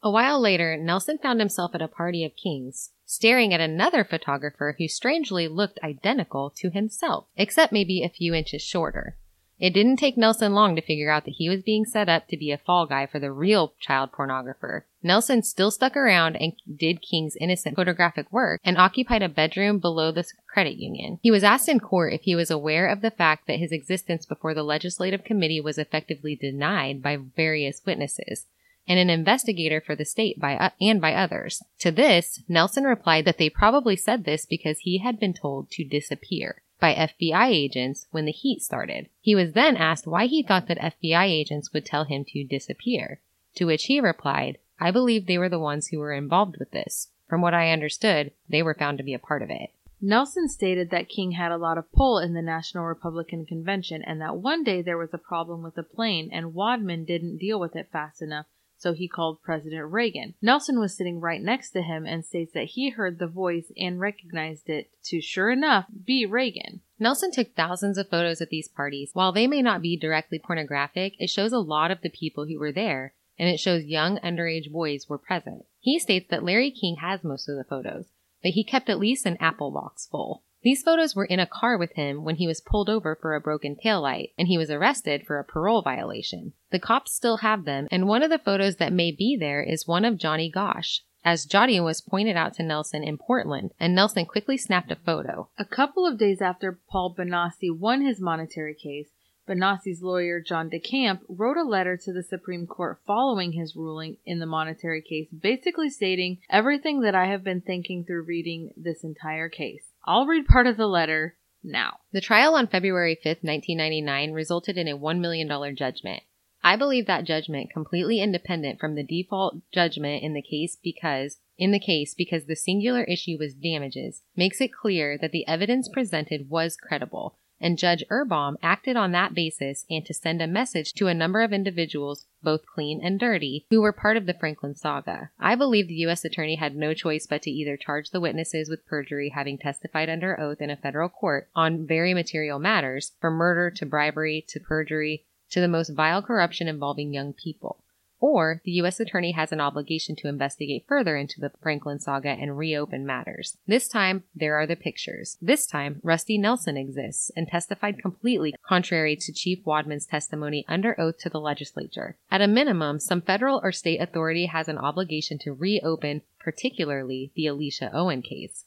A 0.01 0.09
while 0.09 0.39
later, 0.39 0.77
Nelson 0.77 1.17
found 1.17 1.39
himself 1.39 1.75
at 1.75 1.81
a 1.81 1.87
party 1.87 2.23
of 2.23 2.35
kings, 2.35 2.91
staring 3.05 3.53
at 3.53 3.59
another 3.59 4.05
photographer 4.05 4.75
who 4.77 4.87
strangely 4.87 5.47
looked 5.47 5.79
identical 5.83 6.53
to 6.57 6.69
himself, 6.69 7.27
except 7.35 7.73
maybe 7.73 8.01
a 8.01 8.09
few 8.09 8.33
inches 8.33 8.61
shorter. 8.61 9.17
It 9.59 9.73
didn't 9.73 9.97
take 9.97 10.15
Nelson 10.15 10.53
long 10.53 10.75
to 10.77 10.81
figure 10.81 11.11
out 11.11 11.25
that 11.25 11.35
he 11.35 11.49
was 11.49 11.63
being 11.63 11.83
set 11.83 12.07
up 12.07 12.27
to 12.29 12.37
be 12.37 12.51
a 12.51 12.57
fall 12.57 12.85
guy 12.85 13.05
for 13.05 13.19
the 13.19 13.31
real 13.31 13.73
child 13.79 14.11
pornographer. 14.13 14.83
Nelson 15.03 15.43
still 15.43 15.69
stuck 15.69 15.97
around 15.97 16.37
and 16.37 16.53
did 16.73 17.01
King's 17.01 17.35
innocent 17.35 17.75
photographic 17.75 18.31
work 18.31 18.61
and 18.63 18.77
occupied 18.77 19.21
a 19.21 19.27
bedroom 19.27 19.79
below 19.79 20.11
the 20.11 20.25
credit 20.47 20.77
union. 20.77 21.19
He 21.21 21.31
was 21.31 21.43
asked 21.43 21.67
in 21.67 21.81
court 21.81 22.13
if 22.13 22.21
he 22.21 22.35
was 22.35 22.49
aware 22.49 22.87
of 22.87 23.01
the 23.01 23.11
fact 23.11 23.47
that 23.47 23.59
his 23.59 23.73
existence 23.73 24.25
before 24.25 24.53
the 24.53 24.63
legislative 24.63 25.25
committee 25.25 25.59
was 25.59 25.77
effectively 25.77 26.37
denied 26.37 27.01
by 27.01 27.17
various 27.17 27.81
witnesses 27.85 28.45
and 28.87 28.97
an 28.97 29.09
investigator 29.09 29.81
for 29.81 29.95
the 29.95 30.05
state 30.05 30.39
by 30.39 30.55
uh, 30.55 30.69
and 30.79 31.01
by 31.01 31.13
others. 31.13 31.61
To 31.79 31.91
this, 31.91 32.41
Nelson 32.47 32.85
replied 32.85 33.25
that 33.25 33.37
they 33.37 33.49
probably 33.49 33.95
said 33.95 34.23
this 34.23 34.45
because 34.45 34.79
he 34.79 34.99
had 34.99 35.19
been 35.19 35.33
told 35.33 35.69
to 35.71 35.83
disappear 35.83 36.63
by 36.79 36.93
FBI 36.93 37.47
agents 37.49 38.07
when 38.11 38.25
the 38.25 38.31
heat 38.31 38.61
started. 38.61 39.09
He 39.21 39.35
was 39.35 39.53
then 39.53 39.75
asked 39.75 40.07
why 40.07 40.25
he 40.25 40.43
thought 40.43 40.67
that 40.67 40.79
FBI 40.79 41.25
agents 41.25 41.73
would 41.73 41.85
tell 41.85 42.05
him 42.05 42.25
to 42.29 42.43
disappear, 42.43 43.19
to 43.55 43.65
which 43.65 43.85
he 43.85 43.99
replied, 43.99 44.57
I 44.79 44.91
believe 44.91 45.25
they 45.25 45.37
were 45.37 45.49
the 45.49 45.59
ones 45.59 45.87
who 45.87 45.99
were 45.99 46.13
involved 46.13 46.57
with 46.57 46.71
this. 46.71 47.09
From 47.27 47.41
what 47.41 47.53
I 47.53 47.71
understood, 47.71 48.31
they 48.47 48.63
were 48.63 48.73
found 48.73 48.97
to 48.97 49.03
be 49.03 49.13
a 49.13 49.19
part 49.19 49.41
of 49.41 49.49
it. 49.49 49.71
Nelson 50.01 50.47
stated 50.47 50.89
that 50.91 51.09
King 51.09 51.33
had 51.33 51.51
a 51.51 51.57
lot 51.57 51.77
of 51.77 51.91
pull 51.91 52.19
in 52.19 52.33
the 52.33 52.41
National 52.41 52.85
Republican 52.85 53.45
Convention 53.45 54.01
and 54.01 54.21
that 54.21 54.37
one 54.37 54.63
day 54.63 54.81
there 54.81 54.97
was 54.97 55.13
a 55.13 55.17
problem 55.17 55.61
with 55.61 55.77
a 55.77 55.83
plane 55.83 56.29
and 56.31 56.53
Wadman 56.53 57.03
didn't 57.03 57.37
deal 57.37 57.59
with 57.59 57.75
it 57.75 57.89
fast 57.91 58.21
enough 58.21 58.45
so 58.79 58.93
he 58.93 59.07
called 59.07 59.43
President 59.43 59.91
Reagan. 59.91 60.33
Nelson 60.41 60.79
was 60.79 60.95
sitting 60.95 61.19
right 61.19 61.41
next 61.41 61.71
to 61.71 61.81
him 61.81 62.05
and 62.05 62.25
states 62.25 62.53
that 62.53 62.63
he 62.63 62.89
heard 62.89 63.19
the 63.19 63.27
voice 63.27 63.71
and 63.77 63.99
recognized 63.99 64.69
it 64.69 64.89
to, 65.03 65.21
sure 65.21 65.51
enough, 65.51 65.85
be 66.05 66.25
Reagan. 66.25 66.79
Nelson 66.97 67.29
took 67.31 67.53
thousands 67.53 67.97
of 67.97 68.09
photos 68.09 68.41
at 68.41 68.49
these 68.49 68.69
parties. 68.69 69.11
While 69.13 69.33
they 69.33 69.47
may 69.47 69.61
not 69.61 69.81
be 69.81 69.97
directly 69.97 70.39
pornographic, 70.39 71.15
it 71.19 71.29
shows 71.29 71.51
a 71.51 71.59
lot 71.59 71.91
of 71.91 72.01
the 72.01 72.09
people 72.09 72.45
who 72.45 72.57
were 72.57 72.71
there, 72.71 73.13
and 73.37 73.49
it 73.49 73.59
shows 73.59 73.83
young 73.83 74.17
underage 74.19 74.71
boys 74.71 75.07
were 75.09 75.17
present. 75.17 75.65
He 75.81 75.99
states 75.99 76.27
that 76.29 76.43
Larry 76.43 76.71
King 76.71 76.97
has 77.01 77.23
most 77.23 77.49
of 77.49 77.57
the 77.57 77.65
photos, 77.65 78.05
but 78.41 78.51
he 78.51 78.63
kept 78.63 78.89
at 78.89 78.99
least 78.99 79.25
an 79.25 79.37
Apple 79.41 79.71
box 79.71 80.07
full. 80.07 80.43
These 80.61 80.83
photos 80.83 81.15
were 81.15 81.25
in 81.25 81.39
a 81.39 81.45
car 81.45 81.77
with 81.77 81.93
him 81.93 82.25
when 82.25 82.35
he 82.35 82.47
was 82.47 82.59
pulled 82.59 82.89
over 82.89 83.15
for 83.15 83.33
a 83.33 83.39
broken 83.39 83.77
taillight 83.77 84.31
and 84.37 84.47
he 84.47 84.57
was 84.57 84.69
arrested 84.69 85.25
for 85.25 85.39
a 85.39 85.43
parole 85.43 85.81
violation. 85.81 86.51
The 86.71 86.79
cops 86.79 87.13
still 87.13 87.37
have 87.37 87.63
them, 87.63 87.87
and 87.89 88.07
one 88.07 88.23
of 88.23 88.29
the 88.29 88.39
photos 88.39 88.75
that 88.75 88.91
may 88.91 89.11
be 89.11 89.37
there 89.39 89.63
is 89.63 89.87
one 89.87 90.03
of 90.03 90.17
Johnny 90.17 90.49
Gosch, 90.49 90.99
as 91.23 91.45
Johnny 91.45 91.79
was 91.79 92.01
pointed 92.01 92.35
out 92.35 92.53
to 92.55 92.63
Nelson 92.63 93.03
in 93.03 93.17
Portland, 93.17 93.71
and 93.79 93.95
Nelson 93.95 94.25
quickly 94.25 94.57
snapped 94.57 94.91
a 94.91 94.97
photo. 94.97 95.49
A 95.57 95.63
couple 95.63 96.05
of 96.05 96.17
days 96.17 96.41
after 96.41 96.79
Paul 96.89 97.15
Bonacci 97.17 97.71
won 97.71 98.01
his 98.01 98.19
monetary 98.19 98.75
case, 98.75 99.07
Bonacci's 99.47 100.03
lawyer 100.03 100.39
John 100.39 100.69
DeCamp 100.69 101.21
wrote 101.27 101.57
a 101.57 101.63
letter 101.63 101.97
to 101.97 102.13
the 102.13 102.21
Supreme 102.21 102.67
Court 102.67 102.99
following 103.07 103.53
his 103.53 103.75
ruling 103.75 104.17
in 104.25 104.39
the 104.39 104.45
monetary 104.45 105.01
case, 105.01 105.27
basically 105.29 105.89
stating 105.89 106.37
everything 106.49 107.01
that 107.01 107.15
I 107.15 107.25
have 107.25 107.43
been 107.43 107.61
thinking 107.61 108.03
through 108.03 108.23
reading 108.23 108.73
this 108.77 109.03
entire 109.03 109.49
case. 109.49 109.88
I'll 110.05 110.25
read 110.25 110.47
part 110.47 110.67
of 110.67 110.77
the 110.77 110.87
letter 110.87 111.35
now. 111.63 111.97
The 112.11 112.21
trial 112.21 112.55
on 112.55 112.67
February 112.67 113.15
5th, 113.15 113.43
1999 113.43 114.31
resulted 114.31 114.77
in 114.77 114.87
a 114.87 114.97
$1 114.97 115.19
million 115.19 115.75
judgment. 115.75 116.23
I 116.63 116.75
believe 116.75 117.05
that 117.07 117.25
judgment 117.25 117.71
completely 117.71 118.21
independent 118.21 118.79
from 118.79 118.95
the 118.95 119.03
default 119.03 119.55
judgment 119.73 120.23
in 120.23 120.33
the 120.33 120.41
case 120.41 120.77
because 120.81 121.39
in 121.57 121.71
the 121.71 121.79
case 121.79 122.13
because 122.13 122.45
the 122.45 122.55
singular 122.55 123.03
issue 123.03 123.37
was 123.39 123.53
damages 123.53 124.23
makes 124.35 124.59
it 124.59 124.73
clear 124.73 125.17
that 125.17 125.31
the 125.31 125.47
evidence 125.47 125.87
presented 125.87 126.49
was 126.49 126.75
credible 126.75 127.37
and 127.61 127.77
Judge 127.77 128.03
Urbom 128.09 128.55
acted 128.61 128.95
on 128.95 129.11
that 129.11 129.33
basis 129.33 129.85
and 129.89 130.05
to 130.05 130.13
send 130.13 130.41
a 130.41 130.47
message 130.47 130.93
to 130.93 131.07
a 131.07 131.13
number 131.13 131.41
of 131.41 131.51
individuals, 131.51 132.25
both 132.41 132.65
clean 132.65 133.01
and 133.03 133.19
dirty, 133.19 133.65
who 133.69 133.81
were 133.81 133.91
part 133.91 134.17
of 134.17 134.25
the 134.25 134.33
Franklin 134.33 134.75
saga. 134.75 135.31
I 135.39 135.55
believe 135.55 135.87
the 135.87 135.95
U.S. 135.95 136.23
Attorney 136.23 136.55
had 136.55 136.75
no 136.75 136.93
choice 136.93 137.27
but 137.27 137.41
to 137.43 137.51
either 137.51 137.77
charge 137.77 138.11
the 138.11 138.21
witnesses 138.21 138.69
with 138.69 138.85
perjury 138.85 139.29
having 139.29 139.57
testified 139.57 140.09
under 140.09 140.39
oath 140.39 140.61
in 140.61 140.69
a 140.69 140.77
federal 140.77 141.09
court 141.09 141.49
on 141.55 141.85
very 141.85 142.13
material 142.13 142.59
matters, 142.59 143.13
from 143.19 143.33
murder 143.33 143.69
to 143.71 143.85
bribery 143.85 144.45
to 144.47 144.59
perjury 144.59 145.25
to 145.49 145.59
the 145.59 145.67
most 145.67 145.89
vile 145.89 146.21
corruption 146.21 146.67
involving 146.67 147.13
young 147.13 147.33
people 147.33 147.83
or 148.19 148.61
the 148.65 148.71
U.S. 148.71 148.99
Attorney 148.99 149.31
has 149.31 149.51
an 149.51 149.61
obligation 149.61 150.15
to 150.17 150.27
investigate 150.27 150.85
further 150.87 151.15
into 151.15 151.39
the 151.39 151.51
Franklin 151.61 151.99
saga 151.99 152.29
and 152.29 152.57
reopen 152.57 153.05
matters. 153.05 153.57
This 153.67 153.87
time, 153.87 154.23
there 154.35 154.55
are 154.55 154.67
the 154.67 154.75
pictures. 154.75 155.37
This 155.41 155.65
time, 155.65 155.99
Rusty 156.03 156.37
Nelson 156.37 156.77
exists 156.77 157.31
and 157.35 157.47
testified 157.47 158.01
completely 158.01 158.53
contrary 158.67 159.15
to 159.15 159.33
Chief 159.33 159.59
Wadman's 159.65 160.05
testimony 160.05 160.65
under 160.67 160.99
oath 160.99 161.17
to 161.19 161.29
the 161.29 161.39
legislature. 161.39 162.17
At 162.29 162.41
a 162.41 162.47
minimum, 162.47 162.99
some 162.99 163.21
federal 163.21 163.61
or 163.63 163.71
state 163.71 164.01
authority 164.01 164.47
has 164.47 164.67
an 164.67 164.77
obligation 164.77 165.37
to 165.39 165.53
reopen, 165.53 166.21
particularly 166.39 167.31
the 167.35 167.45
Alisha 167.45 167.89
Owen 167.93 168.21
case. 168.21 168.65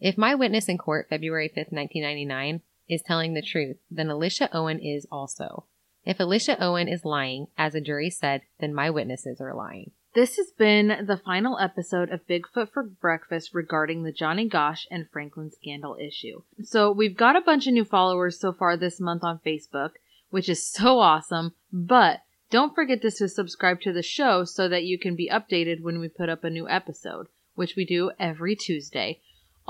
If 0.00 0.18
my 0.18 0.34
witness 0.34 0.68
in 0.68 0.78
court 0.78 1.08
February 1.08 1.48
5, 1.48 1.66
1999, 1.70 2.62
is 2.88 3.02
telling 3.02 3.34
the 3.34 3.42
truth, 3.42 3.76
then 3.90 4.08
Alisha 4.08 4.48
Owen 4.52 4.78
is 4.78 5.06
also. 5.10 5.66
If 6.04 6.18
Alisha 6.18 6.56
Owen 6.60 6.88
is 6.88 7.04
lying, 7.04 7.46
as 7.56 7.74
a 7.74 7.80
jury 7.80 8.10
said, 8.10 8.42
then 8.58 8.74
my 8.74 8.90
witnesses 8.90 9.40
are 9.40 9.54
lying. 9.54 9.92
This 10.14 10.36
has 10.36 10.52
been 10.58 11.06
the 11.06 11.16
final 11.16 11.58
episode 11.58 12.10
of 12.10 12.26
Bigfoot 12.26 12.70
for 12.70 12.82
Breakfast 12.82 13.54
regarding 13.54 14.02
the 14.02 14.12
Johnny 14.12 14.46
Gosch 14.46 14.86
and 14.90 15.08
Franklin 15.10 15.50
scandal 15.50 15.96
issue. 15.98 16.42
So, 16.62 16.92
we've 16.92 17.16
got 17.16 17.36
a 17.36 17.40
bunch 17.40 17.66
of 17.66 17.72
new 17.72 17.84
followers 17.84 18.38
so 18.38 18.52
far 18.52 18.76
this 18.76 19.00
month 19.00 19.24
on 19.24 19.40
Facebook, 19.46 19.92
which 20.28 20.48
is 20.48 20.70
so 20.70 20.98
awesome, 20.98 21.54
but 21.72 22.20
don't 22.50 22.74
forget 22.74 23.00
to 23.00 23.10
subscribe 23.10 23.80
to 23.80 23.92
the 23.92 24.02
show 24.02 24.44
so 24.44 24.68
that 24.68 24.84
you 24.84 24.98
can 24.98 25.16
be 25.16 25.30
updated 25.30 25.80
when 25.80 25.98
we 25.98 26.08
put 26.08 26.28
up 26.28 26.44
a 26.44 26.50
new 26.50 26.68
episode, 26.68 27.28
which 27.54 27.76
we 27.76 27.86
do 27.86 28.10
every 28.20 28.54
Tuesday. 28.54 29.20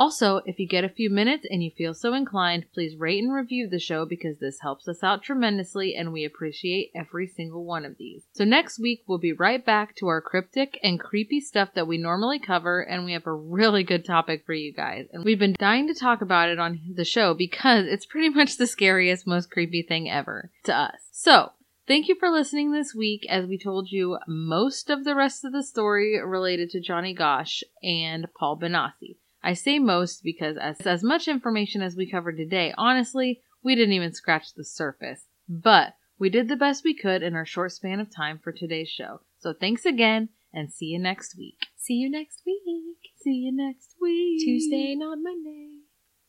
Also, 0.03 0.41
if 0.47 0.59
you 0.59 0.67
get 0.67 0.83
a 0.83 0.89
few 0.89 1.09
minutes 1.09 1.47
and 1.49 1.63
you 1.63 1.71
feel 1.71 1.95
so 1.95 2.13
inclined, 2.13 2.65
please 2.75 2.97
rate 2.97 3.23
and 3.23 3.33
review 3.33 3.69
the 3.69 3.79
show 3.79 4.05
because 4.05 4.37
this 4.41 4.59
helps 4.61 4.89
us 4.89 5.05
out 5.05 5.23
tremendously 5.23 5.95
and 5.95 6.13
we 6.13 6.25
appreciate 6.25 6.91
every 6.93 7.29
single 7.29 7.65
one 7.65 7.85
of 7.85 7.97
these. 7.99 8.25
So 8.33 8.43
next 8.43 8.81
week 8.81 9.05
we'll 9.07 9.19
be 9.19 9.33
right 9.33 9.65
back 9.65 9.95
to 9.99 10.09
our 10.09 10.21
cryptic 10.21 10.77
and 10.83 10.99
creepy 10.99 11.39
stuff 11.39 11.69
that 11.77 11.87
we 11.87 11.99
normally 11.99 12.41
cover 12.41 12.81
and 12.81 13.05
we 13.05 13.13
have 13.13 13.29
a 13.29 13.33
really 13.33 13.85
good 13.85 14.05
topic 14.05 14.45
for 14.45 14.55
you 14.55 14.73
guys. 14.73 15.07
And 15.13 15.23
we've 15.23 15.39
been 15.39 15.55
dying 15.57 15.87
to 15.87 15.95
talk 15.95 16.21
about 16.21 16.49
it 16.49 16.59
on 16.59 16.81
the 16.93 17.05
show 17.05 17.33
because 17.33 17.87
it's 17.87 18.05
pretty 18.05 18.29
much 18.35 18.57
the 18.57 18.67
scariest, 18.67 19.25
most 19.25 19.53
creepy 19.53 19.83
thing 19.83 20.11
ever 20.11 20.51
to 20.65 20.75
us. 20.75 20.99
So, 21.13 21.53
Thank 21.85 22.07
you 22.07 22.15
for 22.15 22.31
listening 22.31 22.71
this 22.71 22.95
week 22.95 23.27
as 23.29 23.45
we 23.45 23.59
told 23.59 23.91
you 23.91 24.17
most 24.29 24.89
of 24.89 25.03
the 25.03 25.17
rest 25.17 25.45
of 25.45 25.53
the 25.53 25.65
story 25.65 26.17
related 26.25 26.71
to 26.71 26.81
Johnny 26.81 27.13
Gosch 27.13 27.65
and 27.83 28.29
Paul 28.39 28.57
Bonacci. 28.57 29.17
I 29.43 29.55
say 29.55 29.79
most 29.79 30.23
because 30.23 30.57
as, 30.57 30.81
as 30.87 31.03
much 31.03 31.27
information 31.27 31.83
as 31.83 31.97
we 31.97 32.11
covered 32.11 32.37
today, 32.37 32.73
honestly, 32.79 33.41
we 33.63 33.75
didn't 33.75 33.95
even 33.95 34.13
scratch 34.13 34.55
the 34.55 34.65
surface. 34.65 35.27
But 35.49 35.95
we 36.19 36.31
did 36.31 36.49
the 36.49 36.57
best 36.57 36.85
we 36.85 36.95
could 36.95 37.23
in 37.23 37.35
our 37.35 37.45
short 37.45 37.73
span 37.73 37.99
of 37.99 38.15
time 38.15 38.39
for 38.39 38.53
today's 38.53 38.89
show. 38.89 39.23
So 39.39 39.53
thanks 39.53 39.85
again 39.85 40.29
and 40.53 40.73
see 40.73 40.87
you 40.87 40.99
next 41.01 41.37
week. 41.37 41.59
See 41.77 41.95
you 41.95 42.11
next 42.11 42.43
week. 42.47 43.11
See 43.17 43.35
you 43.35 43.53
next 43.53 43.97
week. 44.01 44.41
Tuesday, 44.45 44.95
not 44.95 45.19
Monday. 45.21 45.83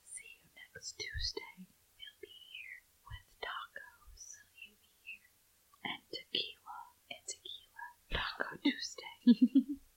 See 0.03 0.34
you 0.41 0.49
next 0.74 0.93
Tuesday. 0.97 1.53
We'll 1.59 2.18
be 2.22 2.34
here 2.49 2.82
with 3.05 3.30
tacos. 3.45 4.41
You'll 4.57 4.82
be 4.82 4.97
here. 5.05 5.30
And 5.86 6.01
tequila. 6.09 6.80
And 7.14 7.26
tequila. 7.30 7.86
Taco 8.11 8.57
Tuesday. 8.64 9.78